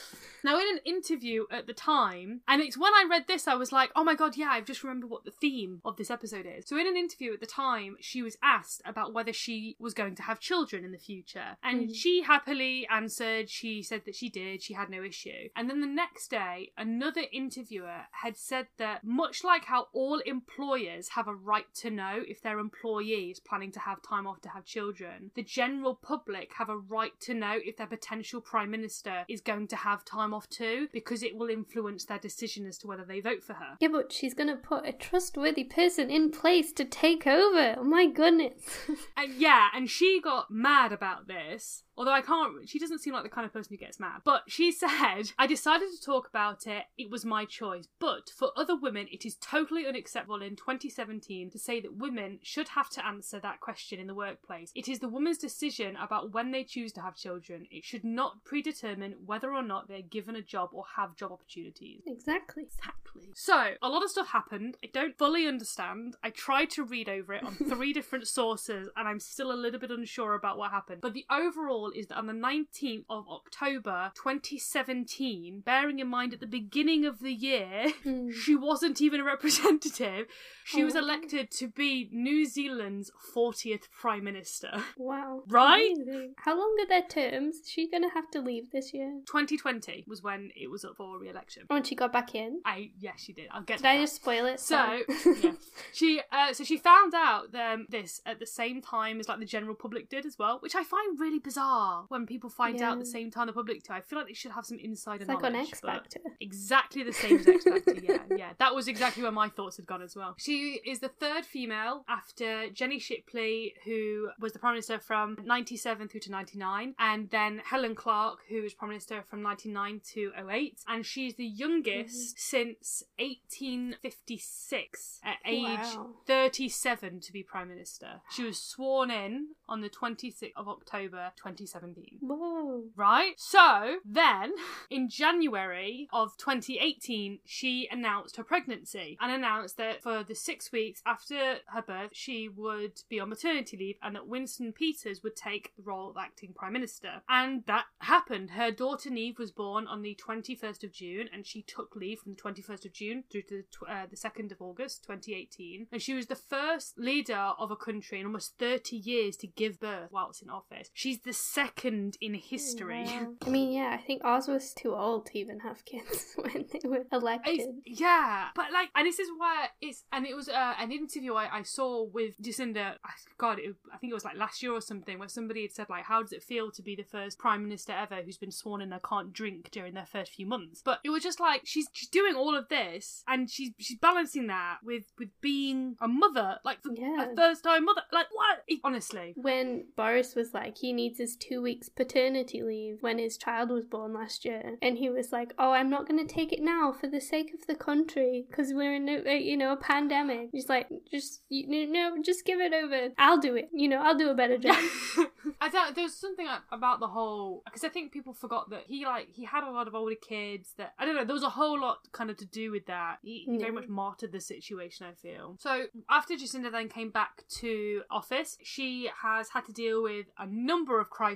Now, 0.44 0.59
in 0.59 0.66
an 0.68 0.80
interview 0.85 1.44
at 1.50 1.66
the 1.66 1.72
time, 1.72 2.42
and 2.46 2.61
it's 2.61 2.76
when 2.76 2.92
I 2.92 3.07
read 3.09 3.24
this, 3.26 3.48
I 3.48 3.54
was 3.54 3.72
like, 3.72 3.90
oh 3.96 4.04
my 4.04 4.14
god, 4.14 4.37
yeah, 4.37 4.50
I've 4.50 4.66
just 4.66 4.85
remembered 4.85 5.09
what 5.09 5.24
the 5.24 5.30
theme 5.30 5.80
of 5.87 5.96
this 5.96 6.11
episode 6.11 6.46
is. 6.46 6.68
So, 6.68 6.76
in 6.76 6.87
an 6.87 6.98
interview 6.98 7.33
at 7.33 7.40
the 7.40 7.46
time, 7.46 7.96
she 8.00 8.20
was 8.22 8.37
asked 8.42 8.83
about 8.85 9.14
whether 9.14 9.33
she 9.33 9.74
was 9.78 9.94
going 9.94 10.14
to 10.16 10.22
have 10.22 10.40
children 10.40 10.85
in 10.85 10.92
the 10.92 10.98
future. 10.98 11.57
And 11.62 11.88
Mhm. 11.88 11.96
she 11.96 12.22
happily 12.22 12.87
answered, 12.88 13.48
she 13.48 13.83
said 13.83 14.04
that 14.04 14.14
she 14.14 14.28
did, 14.28 14.62
she 14.62 14.74
had 14.74 14.90
no 14.90 15.02
issue. 15.02 15.48
And 15.57 15.70
then 15.70 15.80
the 15.80 15.87
next 15.87 16.28
day, 16.28 16.72
another 16.76 17.22
interviewer 17.33 18.02
had 18.11 18.37
said 18.37 18.68
that 18.76 19.02
much 19.02 19.44
like 19.44 19.64
how 19.64 19.88
all 19.94 20.18
employers 20.20 21.09
have 21.11 21.26
a 21.26 21.35
right 21.35 21.72
to 21.76 21.90
know 21.90 22.22
if 22.28 22.42
their 22.42 22.59
employee 22.59 23.30
is 23.30 23.40
planning 23.40 23.72
to 23.72 23.80
have 23.80 24.02
time 24.02 24.26
off 24.26 24.42
to 24.42 24.50
have 24.50 24.66
children, 24.66 25.30
the 25.35 25.42
general 25.42 25.94
public 25.94 26.52
have 26.54 26.68
a 26.68 26.76
right 26.76 27.18
to 27.20 27.33
know 27.33 27.59
if 27.64 27.78
their 27.78 27.87
potential 27.87 28.42
prime 28.42 28.70
minister 28.70 29.24
is 29.26 29.40
going 29.40 29.66
to 29.68 29.76
have 29.76 30.04
time 30.04 30.34
off 30.35 30.49
too, 30.51 30.88
because 30.92 31.23
it 31.23 31.37
will 31.37 31.49
influence 31.49 32.05
their 32.05 32.18
decision 32.18 32.66
as 32.66 32.77
to 32.79 32.87
whether 32.87 33.05
they 33.05 33.20
vote 33.20 33.42
for 33.42 33.55
her. 33.55 33.77
Yeah, 33.81 33.88
but 33.88 34.12
she's 34.12 34.35
gonna 34.35 34.57
put 34.57 34.87
a 34.87 34.92
trustworthy 34.92 35.64
person 35.64 36.11
in 36.11 36.31
place 36.31 36.73
to 36.73 36.85
take 36.85 37.27
over. 37.27 37.77
Oh 37.79 37.85
my 37.85 38.07
goodness. 38.07 38.62
And 39.16 39.35
yeah, 39.35 39.68
and 39.75 39.88
she 39.88 40.20
got 40.20 40.51
mad 40.51 40.92
about 40.92 41.29
this. 41.29 41.85
Although 41.96 42.12
I 42.12 42.22
can't, 42.22 42.68
she 42.68 42.78
doesn't 42.78 43.00
seem 43.00 43.12
like 43.12 43.22
the 43.22 43.28
kind 43.28 43.46
of 43.46 43.52
person 43.52 43.72
who 43.72 43.85
gets 43.85 44.00
mad. 44.00 44.22
But 44.24 44.42
she 44.48 44.72
said, 44.72 45.30
I 45.38 45.46
decided 45.46 45.88
to 45.90 46.04
talk 46.04 46.28
about 46.28 46.66
it. 46.66 46.85
It 46.98 47.11
was 47.11 47.24
my 47.24 47.44
choice. 47.44 47.87
But 47.98 48.30
for 48.37 48.50
other 48.57 48.76
women, 48.76 49.07
it 49.12 49.24
is 49.24 49.37
totally 49.37 49.87
unacceptable 49.87 50.42
in 50.42 50.57
2017 50.57 51.50
to 51.50 51.59
say 51.59 51.80
that 51.80 51.96
women 51.96 52.38
should 52.42 52.68
have 52.68 52.90
to 52.90 53.07
answer 53.07 53.40
that 53.40 53.61
question 53.61 54.00
in 54.00 54.07
the 54.07 54.14
workplace. 54.14 54.72
It 54.74 54.88
is 54.88 54.98
the 54.98 55.09
woman's 55.09 55.38
decision 55.38 55.96
about 55.96 56.33
when 56.33 56.50
they 56.50 56.64
choose 56.64 56.92
to 56.92 57.00
have 57.00 57.16
children. 57.16 57.66
It 57.70 57.85
should 57.85 58.04
not 58.04 58.44
predetermine 58.44 59.14
whether 59.24 59.52
or 59.52 59.62
not 59.62 59.88
they're 59.88 60.02
given 60.02 60.37
a 60.37 60.42
job 60.42 60.70
or 60.72 60.85
have 60.96 61.16
job 61.16 61.33
opportunities. 61.33 62.02
exactly. 62.07 62.64
Exactly. 62.64 63.30
So, 63.35 63.74
a 63.80 63.88
lot 63.88 64.02
of 64.02 64.11
stuff 64.11 64.28
happened. 64.28 64.76
I 64.83 64.88
don't 64.92 65.16
fully 65.16 65.46
understand. 65.46 66.16
I 66.22 66.30
tried 66.30 66.70
to 66.70 66.85
read 66.85 67.09
over 67.09 67.35
it 67.35 67.44
on 67.44 67.54
three 67.54 67.92
different 67.94 68.26
sources, 68.26 68.88
and 68.96 69.07
I'm 69.09 69.20
still 69.20 69.52
a 69.52 69.54
little 69.54 69.78
bit 69.78 69.90
unsure 69.90 70.35
about 70.35 70.59
what 70.59 70.70
happened. 70.70 71.00
But 71.00 71.14
the 71.14 71.26
overall 71.30 71.84
is 71.92 72.07
that 72.09 72.16
on 72.18 72.27
the 72.27 72.33
19th 72.33 73.05
of 73.11 73.27
October 73.29 74.12
2017, 74.14 75.61
bearing 75.64 75.99
in 75.99 76.09
mind 76.09 76.33
at 76.35 76.40
the 76.40 76.47
beginning 76.47 77.05
of 77.05 77.20
the 77.20 77.33
year, 77.33 77.92
Hmm. 78.03 78.31
she 78.44 78.55
wasn't 78.55 79.01
even 79.01 79.20
a 79.20 79.25
representative, 79.25 80.27
she 80.64 80.83
was 80.85 80.94
Oh. 80.97 81.01
elected 81.01 81.51
to 81.53 81.68
be 81.68 82.09
New 82.12 82.44
Zealand's 82.47 83.11
40th 83.35 83.90
Prime 83.90 84.25
Minister. 84.25 84.83
Wow. 84.97 85.42
Right? 85.49 85.92
Amazing. 85.94 86.35
How 86.38 86.57
long 86.59 86.77
are 86.81 86.87
their 86.87 87.03
terms? 87.03 87.57
Is 87.57 87.68
she 87.70 87.90
gonna 87.90 88.11
have 88.14 88.31
to 88.33 88.40
leave 88.40 88.70
this 88.70 88.92
year? 88.94 89.20
2020 89.27 90.05
was 90.07 90.23
when 90.23 90.51
it 90.57 90.70
was 90.70 90.85
up 90.85 90.97
for 90.97 91.18
re 91.18 91.29
election. 91.29 91.64
Oh, 91.70 91.77
and 91.77 91.87
she 91.87 91.94
got 91.94 92.12
back 92.12 92.35
in. 92.35 92.61
I, 92.64 92.90
yes, 92.99 93.20
she 93.20 93.33
did. 93.33 93.49
I'll 93.51 93.62
get 93.62 93.79
Did 93.79 93.83
to 93.85 93.88
I 93.90 93.97
that. 93.97 94.01
just 94.03 94.16
spoil 94.16 94.47
it? 94.47 94.61
So 94.61 94.77
yeah, 95.42 95.53
she 95.92 96.20
uh, 96.33 96.53
so 96.53 96.64
she 96.64 96.77
found 96.79 97.14
out 97.14 97.55
um, 97.55 97.87
this 97.90 98.20
at 98.27 98.38
the 98.40 98.47
same 98.47 98.81
time 98.81 99.20
as 99.20 99.29
like 99.29 99.38
the 99.40 99.44
general 99.47 99.75
public 99.75 100.09
did 100.09 100.25
as 100.27 100.38
well, 100.38 100.59
which 100.61 100.75
I 100.75 100.83
find 100.85 101.18
really 101.20 101.38
bizarre 101.38 101.73
when 102.08 102.26
people 102.26 102.50
find 102.50 102.80
out 102.82 102.94
at 102.94 103.00
the 103.00 103.06
same 103.06 103.30
time 103.30 103.46
the 103.46 103.52
public 103.52 103.82
do. 103.82 103.92
I 103.92 104.00
feel 104.00 104.18
like 104.18 104.28
they 104.28 104.34
should 104.34 104.52
have 104.52 104.66
some 104.66 104.78
insider 104.78 105.22
it's 105.22 105.28
like 105.28 105.42
knowledge. 105.42 105.54
on 105.54 105.66
X 105.66 105.80
Factor. 105.80 106.20
Exactly 106.40 107.02
the 107.02 107.12
same 107.12 107.38
as 107.38 107.46
X 107.46 107.64
Factor, 107.68 107.94
yeah, 108.02 108.18
yeah. 108.37 108.52
That 108.58 108.74
was 108.74 108.88
exactly 108.88 109.22
where 109.22 109.32
my 109.32 109.48
thoughts 109.48 109.76
had 109.76 109.87
gone 109.87 110.02
as 110.02 110.16
well. 110.16 110.34
She 110.38 110.80
is 110.84 111.00
the 111.00 111.08
third 111.08 111.44
female 111.44 112.04
after 112.08 112.68
Jenny 112.70 112.98
Shipley, 112.98 113.74
who 113.84 114.30
was 114.40 114.52
the 114.52 114.58
Prime 114.58 114.74
Minister 114.74 114.98
from 114.98 115.38
97 115.44 116.08
through 116.08 116.20
to 116.20 116.30
99, 116.30 116.94
and 116.98 117.30
then 117.30 117.60
Helen 117.64 117.94
Clark, 117.94 118.40
who 118.48 118.62
was 118.62 118.74
Prime 118.74 118.90
Minister 118.90 119.22
from 119.28 119.42
99 119.42 120.00
to 120.12 120.32
08. 120.50 120.80
And 120.88 121.06
she's 121.06 121.34
the 121.34 121.46
youngest 121.46 122.37
mm-hmm. 122.37 122.76
since 122.76 123.04
1856, 123.18 125.20
at 125.24 125.37
oh, 125.46 125.50
age 125.50 125.94
Wow. 125.96 126.10
37 126.26 127.20
to 127.20 127.32
be 127.32 127.42
Prime 127.42 127.68
Minister. 127.68 128.20
She 128.30 128.44
was 128.44 128.58
sworn 128.58 129.10
in 129.10 129.48
on 129.68 129.80
the 129.80 129.90
26th 129.90 130.52
of 130.56 130.68
October 130.68 131.32
2017. 131.64 132.18
Whoa. 132.20 132.85
Right? 132.96 133.35
So 133.37 133.96
then, 134.05 134.53
in 134.90 135.09
January 135.09 136.09
of 136.12 136.37
2018, 136.37 137.40
she 137.44 137.88
announced 137.90 138.37
her 138.37 138.44
pregnancy 138.44 139.16
and 139.20 139.33
announced 139.33 139.77
that 139.79 140.03
for 140.03 140.22
the 140.22 140.35
six 140.35 140.72
weeks 140.72 141.03
after 141.07 141.57
her 141.66 141.83
birth, 141.83 142.11
she 142.12 142.48
would 142.48 143.00
be 143.09 143.20
on 143.20 143.29
maternity 143.29 143.77
leave 143.77 143.96
and 144.03 144.14
that 144.14 144.29
Winston 144.29 144.72
Peters 144.72 145.22
would 145.22 145.37
take 145.37 145.72
the 145.77 145.83
role 145.83 146.11
of 146.11 146.16
acting 146.16 146.53
Prime 146.55 146.72
Minister. 146.72 147.22
And 147.29 147.64
that 147.66 147.87
happened. 147.98 148.50
Her 148.50 148.70
daughter 148.70 149.11
Neve 149.11 149.38
was 149.38 149.50
born 149.50 149.87
on 149.87 150.03
the 150.03 150.18
21st 150.27 150.85
of 150.85 150.92
June 150.92 151.29
and 151.33 151.46
she 151.46 151.62
took 151.62 151.96
leave 151.96 152.20
from 152.20 152.35
the 152.35 152.40
21st 152.40 152.87
of 152.87 152.92
June 152.92 153.24
through 153.31 153.42
to 153.42 153.62
the, 153.81 153.92
uh, 153.92 154.07
the 154.07 154.16
2nd 154.16 154.53
of 154.53 154.61
August 154.61 155.05
2018. 155.05 155.88
And 155.92 156.03
she 156.03 156.14
was 156.14 156.27
the 156.27 156.35
first 156.35 156.98
leader 156.98 157.53
of 157.59 157.70
a 157.70 157.77
country 157.77 158.20
in 158.20 158.27
almost 158.27 158.59
30 158.59 158.96
years 158.96 159.37
to 159.38 159.46
give 159.46 159.81
birth 159.81 160.11
whilst 160.11 160.42
in 160.42 160.50
office. 160.50 160.90
She's 160.92 161.20
the 161.20 161.33
second 161.55 162.17
in 162.21 162.35
history. 162.35 163.05
Wow. 163.05 163.33
I 163.47 163.51
mean, 163.51 163.73
yeah, 163.73 163.90
I 163.99 164.03
think 164.03 164.23
ours 164.25 164.49
was 164.49 164.73
too 164.75 164.95
old 164.95 165.27
to 165.27 165.38
even 165.38 165.61
have 165.61 165.85
kids 165.85 166.35
when 166.37 166.67
they 166.73 166.88
were 166.88 167.05
elected. 167.12 167.55
It's- 167.61 167.69
yeah, 167.87 168.49
but 168.55 168.73
like, 168.73 168.90
and 168.97 169.07
this 169.07 169.19
is 169.19 169.29
why 169.37 169.69
it's, 169.81 170.05
and 170.12 170.27
it 170.27 170.35
was 170.35 170.49
uh, 170.49 170.75
an 170.79 170.90
interview 170.93 171.35
I, 171.35 171.59
I 171.59 171.62
saw 171.62 172.05
with 172.05 172.35
Jacinda. 172.43 172.95
God, 173.38 173.59
it, 173.59 173.75
I 173.93 173.99
think 173.99 174.11
it 174.11 174.14
was 174.14 174.25
like 174.25 174.37
last 174.37 174.62
year 174.62 174.73
or 174.73 174.81
something, 174.81 175.19
where 175.19 175.29
somebody 175.29 175.62
had 175.62 175.73
said 175.73 175.87
like, 175.88 176.05
"How 176.05 176.23
does 176.23 176.33
it 176.33 176.43
feel 176.43 176.71
to 176.73 176.83
be 176.83 176.97
the 176.97 177.05
first 177.05 177.38
prime 177.38 177.62
minister 177.62 177.93
ever 177.93 178.17
who's 178.25 178.37
been 178.38 178.51
sworn 178.51 178.81
in 178.83 178.93
and 178.93 179.03
can't 179.03 179.33
drink 179.33 179.71
during 179.71 179.95
their 179.95 180.07
first 180.07 180.33
few 180.33 180.47
months?" 180.47 180.83
But 180.85 181.01
it 181.05 181.11
was 181.11 181.23
just 181.23 181.40
like 181.40 181.62
she's 181.64 181.87
she's 181.93 182.09
doing 182.09 182.35
all 182.35 182.57
of 182.57 182.69
this, 182.69 183.23
and 183.29 183.51
she's 183.51 183.71
she's 183.79 183.99
balancing 183.99 184.47
that 184.49 184.79
with 184.83 185.05
with 185.19 185.31
being 185.40 185.97
a 186.01 186.09
mother, 186.09 186.59
like 186.64 186.79
Yeah. 186.93 187.31
a 187.33 187.37
first 187.37 187.62
time 187.64 187.85
mother. 187.85 188.03
Like 188.12 188.27
what? 188.33 188.59
Honestly, 188.83 189.35
when 189.37 189.85
Boris 189.97 190.35
was 190.35 190.53
like, 190.53 190.77
he 190.79 190.93
needs 190.93 191.19
his 191.19 191.37
two 191.48 191.62
weeks 191.62 191.88
paternity 191.88 192.62
leave 192.62 192.98
when 193.00 193.18
his 193.18 193.37
child 193.37 193.70
was 193.70 193.85
born 193.85 194.12
last 194.14 194.44
year, 194.44 194.78
and 194.80 194.98
he 194.98 195.09
was 195.09 195.33
like, 195.33 195.52
"Oh, 195.59 195.72
I'm 195.72 195.90
not 195.90 196.09
going 196.09 196.24
to 196.26 196.35
take 196.35 196.52
it 196.52 196.62
now 196.62 196.92
for 196.92 197.07
the 197.07 197.20
sake 197.20 197.52
of 197.54 197.66
the 197.66 197.74
country 197.74 198.46
because 198.48 198.72
we're 198.72 198.94
in 198.94 199.09
a, 199.09 199.22
a 199.28 199.38
you 199.38 199.57
know 199.57 199.72
a 199.72 199.76
pandemic." 199.76 200.48
He's 200.52 200.68
like, 200.68 200.88
"Just 201.11 201.42
you 201.48 201.87
know, 201.87 202.16
just 202.22 202.44
give 202.44 202.61
it 202.61 202.72
over. 202.72 203.11
I'll 203.18 203.38
do 203.38 203.54
it. 203.57 203.68
You 203.72 203.88
know, 203.88 204.02
I'll 204.02 204.18
do 204.18 204.30
a 204.30 204.35
better 204.35 204.59
job." 204.59 204.76
I 205.61 205.68
thought 205.68 205.94
there 205.94 206.04
was 206.04 206.16
something 206.16 206.46
about 206.72 207.00
the 207.00 207.09
whole 207.09 207.62
because 207.64 207.85
I 207.85 207.88
think 207.88 208.12
people 208.12 208.33
forgot 208.33 208.70
that 208.70 208.85
he 208.87 209.04
like 209.04 209.28
he 209.33 209.44
had 209.44 209.64
a 209.64 209.70
lot 209.70 209.88
of 209.88 209.94
older 209.94 210.14
kids 210.14 210.74
that 210.78 210.94
I 210.98 211.04
don't 211.04 211.14
know 211.14 211.24
there 211.24 211.35
was 211.35 211.42
a 211.42 211.50
whole 211.50 211.80
lot 211.80 211.98
kind 212.12 212.30
of 212.30 212.37
to 212.38 212.46
do 212.46 212.70
with 212.70 212.87
that. 212.87 213.18
He, 213.22 213.46
he 213.48 213.59
very 213.59 213.72
much 213.72 213.88
martyred 213.88 214.33
the 214.33 214.40
situation. 214.40 215.07
I 215.07 215.14
feel 215.14 215.57
so. 215.59 215.85
After 216.11 216.35
Jacinda 216.35 216.70
then 216.70 216.88
came 216.88 217.11
back 217.11 217.44
to 217.61 218.02
office, 218.11 218.59
she 218.62 219.11
has 219.22 219.50
had 219.50 219.64
to 219.66 219.72
deal 219.72 220.02
with 220.02 220.26
a 220.38 220.46
number 220.46 221.00
of 221.00 221.11
crises. 221.11 221.34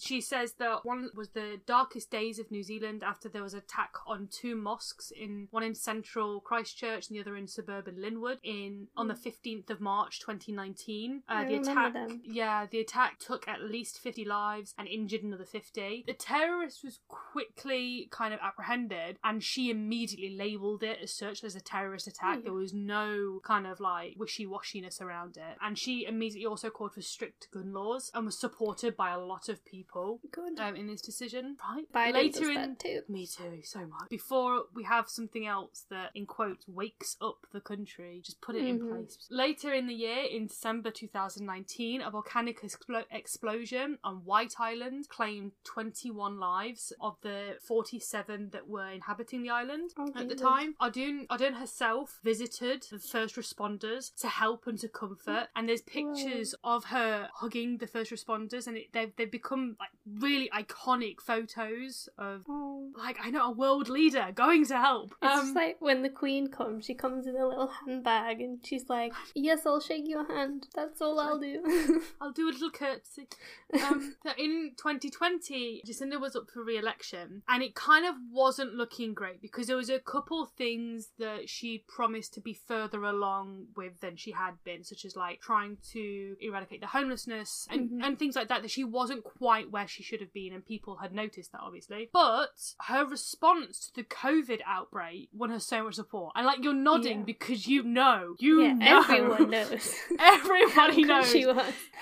She 0.00 0.20
says 0.20 0.54
that 0.58 0.84
one 0.84 1.10
was 1.14 1.30
the 1.30 1.60
darkest 1.66 2.10
days 2.10 2.38
of 2.38 2.50
New 2.50 2.62
Zealand 2.62 3.02
after 3.02 3.28
there 3.28 3.42
was 3.42 3.54
an 3.54 3.60
attack 3.60 3.92
on 4.06 4.28
two 4.30 4.56
mosques 4.56 5.10
in 5.10 5.48
one 5.50 5.62
in 5.62 5.74
central 5.74 6.40
Christchurch 6.40 7.08
and 7.08 7.16
the 7.16 7.20
other 7.20 7.36
in 7.36 7.46
suburban 7.46 8.00
Linwood 8.00 8.38
in 8.42 8.88
on 8.96 9.08
the 9.08 9.14
fifteenth 9.14 9.70
of 9.70 9.80
March, 9.80 10.20
twenty 10.20 10.52
nineteen. 10.52 11.22
Uh, 11.28 11.34
I 11.34 11.44
the 11.46 11.56
attack, 11.56 11.92
them. 11.92 12.20
yeah, 12.24 12.66
the 12.66 12.80
attack 12.80 13.18
took 13.18 13.46
at 13.48 13.62
least 13.62 13.98
50 13.98 14.24
lives 14.24 14.74
and 14.78 14.88
injured 14.88 15.22
another 15.22 15.44
50. 15.44 16.04
The 16.06 16.12
terrorist 16.12 16.84
was 16.84 17.00
quickly 17.08 18.08
kind 18.10 18.34
of 18.34 18.40
apprehended 18.40 19.18
and 19.24 19.42
she 19.42 19.70
immediately 19.70 20.36
labelled 20.36 20.82
it 20.82 20.98
as 21.02 21.14
such 21.14 21.44
as 21.44 21.54
a 21.54 21.60
terrorist 21.60 22.06
attack. 22.06 22.38
Hmm. 22.38 22.44
There 22.44 22.52
was 22.52 22.72
no 22.72 23.40
kind 23.44 23.66
of 23.66 23.80
like 23.80 24.14
wishy 24.16 24.46
washiness 24.46 25.00
around 25.00 25.36
it. 25.36 25.56
And 25.62 25.78
she 25.78 26.04
immediately 26.06 26.46
also 26.46 26.70
called 26.70 26.94
for 26.94 27.02
strict 27.02 27.48
gun 27.52 27.72
laws 27.72 28.10
and 28.14 28.26
was 28.26 28.38
supported 28.38 28.96
by 28.96 29.10
a 29.10 29.20
lot 29.24 29.48
of 29.48 29.64
people 29.64 30.20
Good. 30.30 30.58
um, 30.60 30.76
in 30.76 30.86
this 30.86 31.00
decision. 31.00 31.56
Right? 31.62 31.86
Biden 31.92 32.14
Later 32.14 32.50
in 32.50 32.76
too. 32.76 33.02
me 33.08 33.26
too, 33.26 33.60
so 33.64 33.80
much. 33.86 34.08
Before 34.08 34.64
we 34.74 34.84
have 34.84 35.08
something 35.08 35.46
else 35.46 35.84
that, 35.90 36.10
in 36.14 36.26
quotes, 36.26 36.66
wakes 36.68 37.16
up 37.20 37.46
the 37.52 37.60
country, 37.60 38.20
just 38.24 38.40
put 38.40 38.56
it 38.56 38.64
in 38.64 38.80
Mhm. 38.80 38.88
place. 38.90 39.18
Later 39.30 39.72
in 39.72 39.86
the 39.86 39.94
year, 39.94 40.24
in 40.24 40.46
December 40.46 40.90
2019, 40.90 42.00
a 42.02 42.10
volcanic 42.10 42.60
explo- 42.60 43.04
explosion 43.10 43.98
on 44.04 44.24
White 44.24 44.54
Island 44.58 45.08
claimed 45.08 45.52
21 45.64 46.38
lives 46.38 46.92
of 47.00 47.16
the 47.22 47.58
47 47.62 48.50
that 48.50 48.68
were 48.68 48.88
inhabiting 48.90 49.42
the 49.42 49.50
island 49.50 49.92
Oh, 49.96 50.10
at 50.14 50.28
the 50.28 50.34
time. 50.34 50.74
Ardern, 50.80 51.26
Ardern 51.28 51.54
herself 51.54 52.20
visited 52.22 52.82
the 52.90 52.98
first 52.98 53.36
responders 53.36 54.14
to 54.16 54.28
help 54.28 54.66
and 54.66 54.78
to 54.80 54.88
comfort, 54.88 55.48
and 55.54 55.68
there's 55.68 55.82
pictures 55.82 56.54
of 56.64 56.84
her 56.86 57.28
hugging 57.34 57.78
the 57.78 57.86
first 57.86 58.10
responders, 58.10 58.66
and 58.66 58.76
it, 58.76 58.92
they've, 59.16 59.16
they've 59.16 59.30
become 59.30 59.76
like 59.80 59.90
really 60.20 60.50
iconic 60.54 61.20
photos 61.20 62.08
of 62.18 62.42
Oh. 62.48 62.90
like 62.96 63.16
I 63.22 63.30
know 63.30 63.48
a 63.48 63.50
world 63.50 63.88
leader 63.88 64.26
going 64.34 64.66
to 64.66 64.76
help. 64.78 65.14
It's 65.22 65.40
Um, 65.48 65.54
like 65.54 65.76
when 65.80 66.02
the 66.02 66.08
queen 66.10 66.48
comes, 66.48 66.84
she 66.86 66.94
comes 66.94 67.26
in 67.26 67.36
a 67.36 67.46
little 67.46 67.68
handbag 67.86 68.40
and 68.40 68.64
she's 68.64 68.88
like, 68.88 69.12
Yes, 69.34 69.66
I'll 69.66 69.80
shake 69.80 70.08
your 70.08 70.26
hand. 70.26 70.66
That's 70.74 71.00
all 71.00 71.18
I'll 71.20 71.38
do. 71.38 72.02
I'll 72.20 72.32
do 72.32 72.48
a 72.48 72.52
little 72.52 72.70
curtsy. 72.70 73.28
Um, 73.82 74.14
in 74.38 74.72
2020, 74.76 75.82
Jacinda 75.86 76.20
was 76.20 76.36
up 76.36 76.44
for 76.52 76.62
re-election, 76.64 77.42
and 77.48 77.62
it 77.62 77.74
kind 77.74 78.06
of 78.06 78.14
wasn't 78.30 78.74
looking 78.74 79.14
great 79.14 79.40
because 79.40 79.66
there 79.66 79.76
was 79.76 79.90
a 79.90 79.98
couple 79.98 80.46
things 80.46 81.10
that 81.18 81.48
she 81.48 81.84
promised 81.88 82.34
to 82.34 82.40
be 82.40 82.54
further 82.54 83.04
along 83.04 83.66
with 83.76 84.00
than 84.00 84.16
she 84.16 84.32
had 84.32 84.54
been, 84.64 84.84
such 84.84 85.04
as 85.04 85.16
like 85.16 85.40
trying 85.40 85.76
to 85.92 86.36
eradicate 86.40 86.80
the 86.80 86.86
homelessness 86.86 87.66
and, 87.70 87.90
Mhm. 87.90 88.04
and 88.04 88.18
things 88.18 88.36
like 88.36 88.48
that. 88.48 88.62
That 88.62 88.70
she 88.70 88.84
wasn't 89.02 89.24
quite 89.24 89.70
where 89.70 89.88
she 89.88 90.02
should 90.02 90.20
have 90.20 90.32
been, 90.32 90.52
and 90.52 90.64
people 90.64 90.96
had 91.02 91.12
noticed 91.12 91.52
that 91.52 91.60
obviously. 91.60 92.08
But 92.12 92.50
her 92.88 93.04
response 93.04 93.90
to 93.94 94.02
the 94.02 94.04
COVID 94.04 94.60
outbreak 94.66 95.28
won 95.32 95.50
her 95.50 95.58
so 95.60 95.84
much 95.84 95.94
support, 95.96 96.32
and 96.36 96.46
like 96.46 96.62
you're 96.62 96.72
nodding 96.74 97.18
Yeah. 97.20 97.24
because 97.24 97.66
you 97.66 97.82
know, 97.82 98.34
you 98.38 98.62
yeah, 98.62 98.72
know, 98.74 98.98
everyone 99.08 99.50
knows. 99.56 99.94
Everybody 100.18 101.04
knows. 101.12 101.34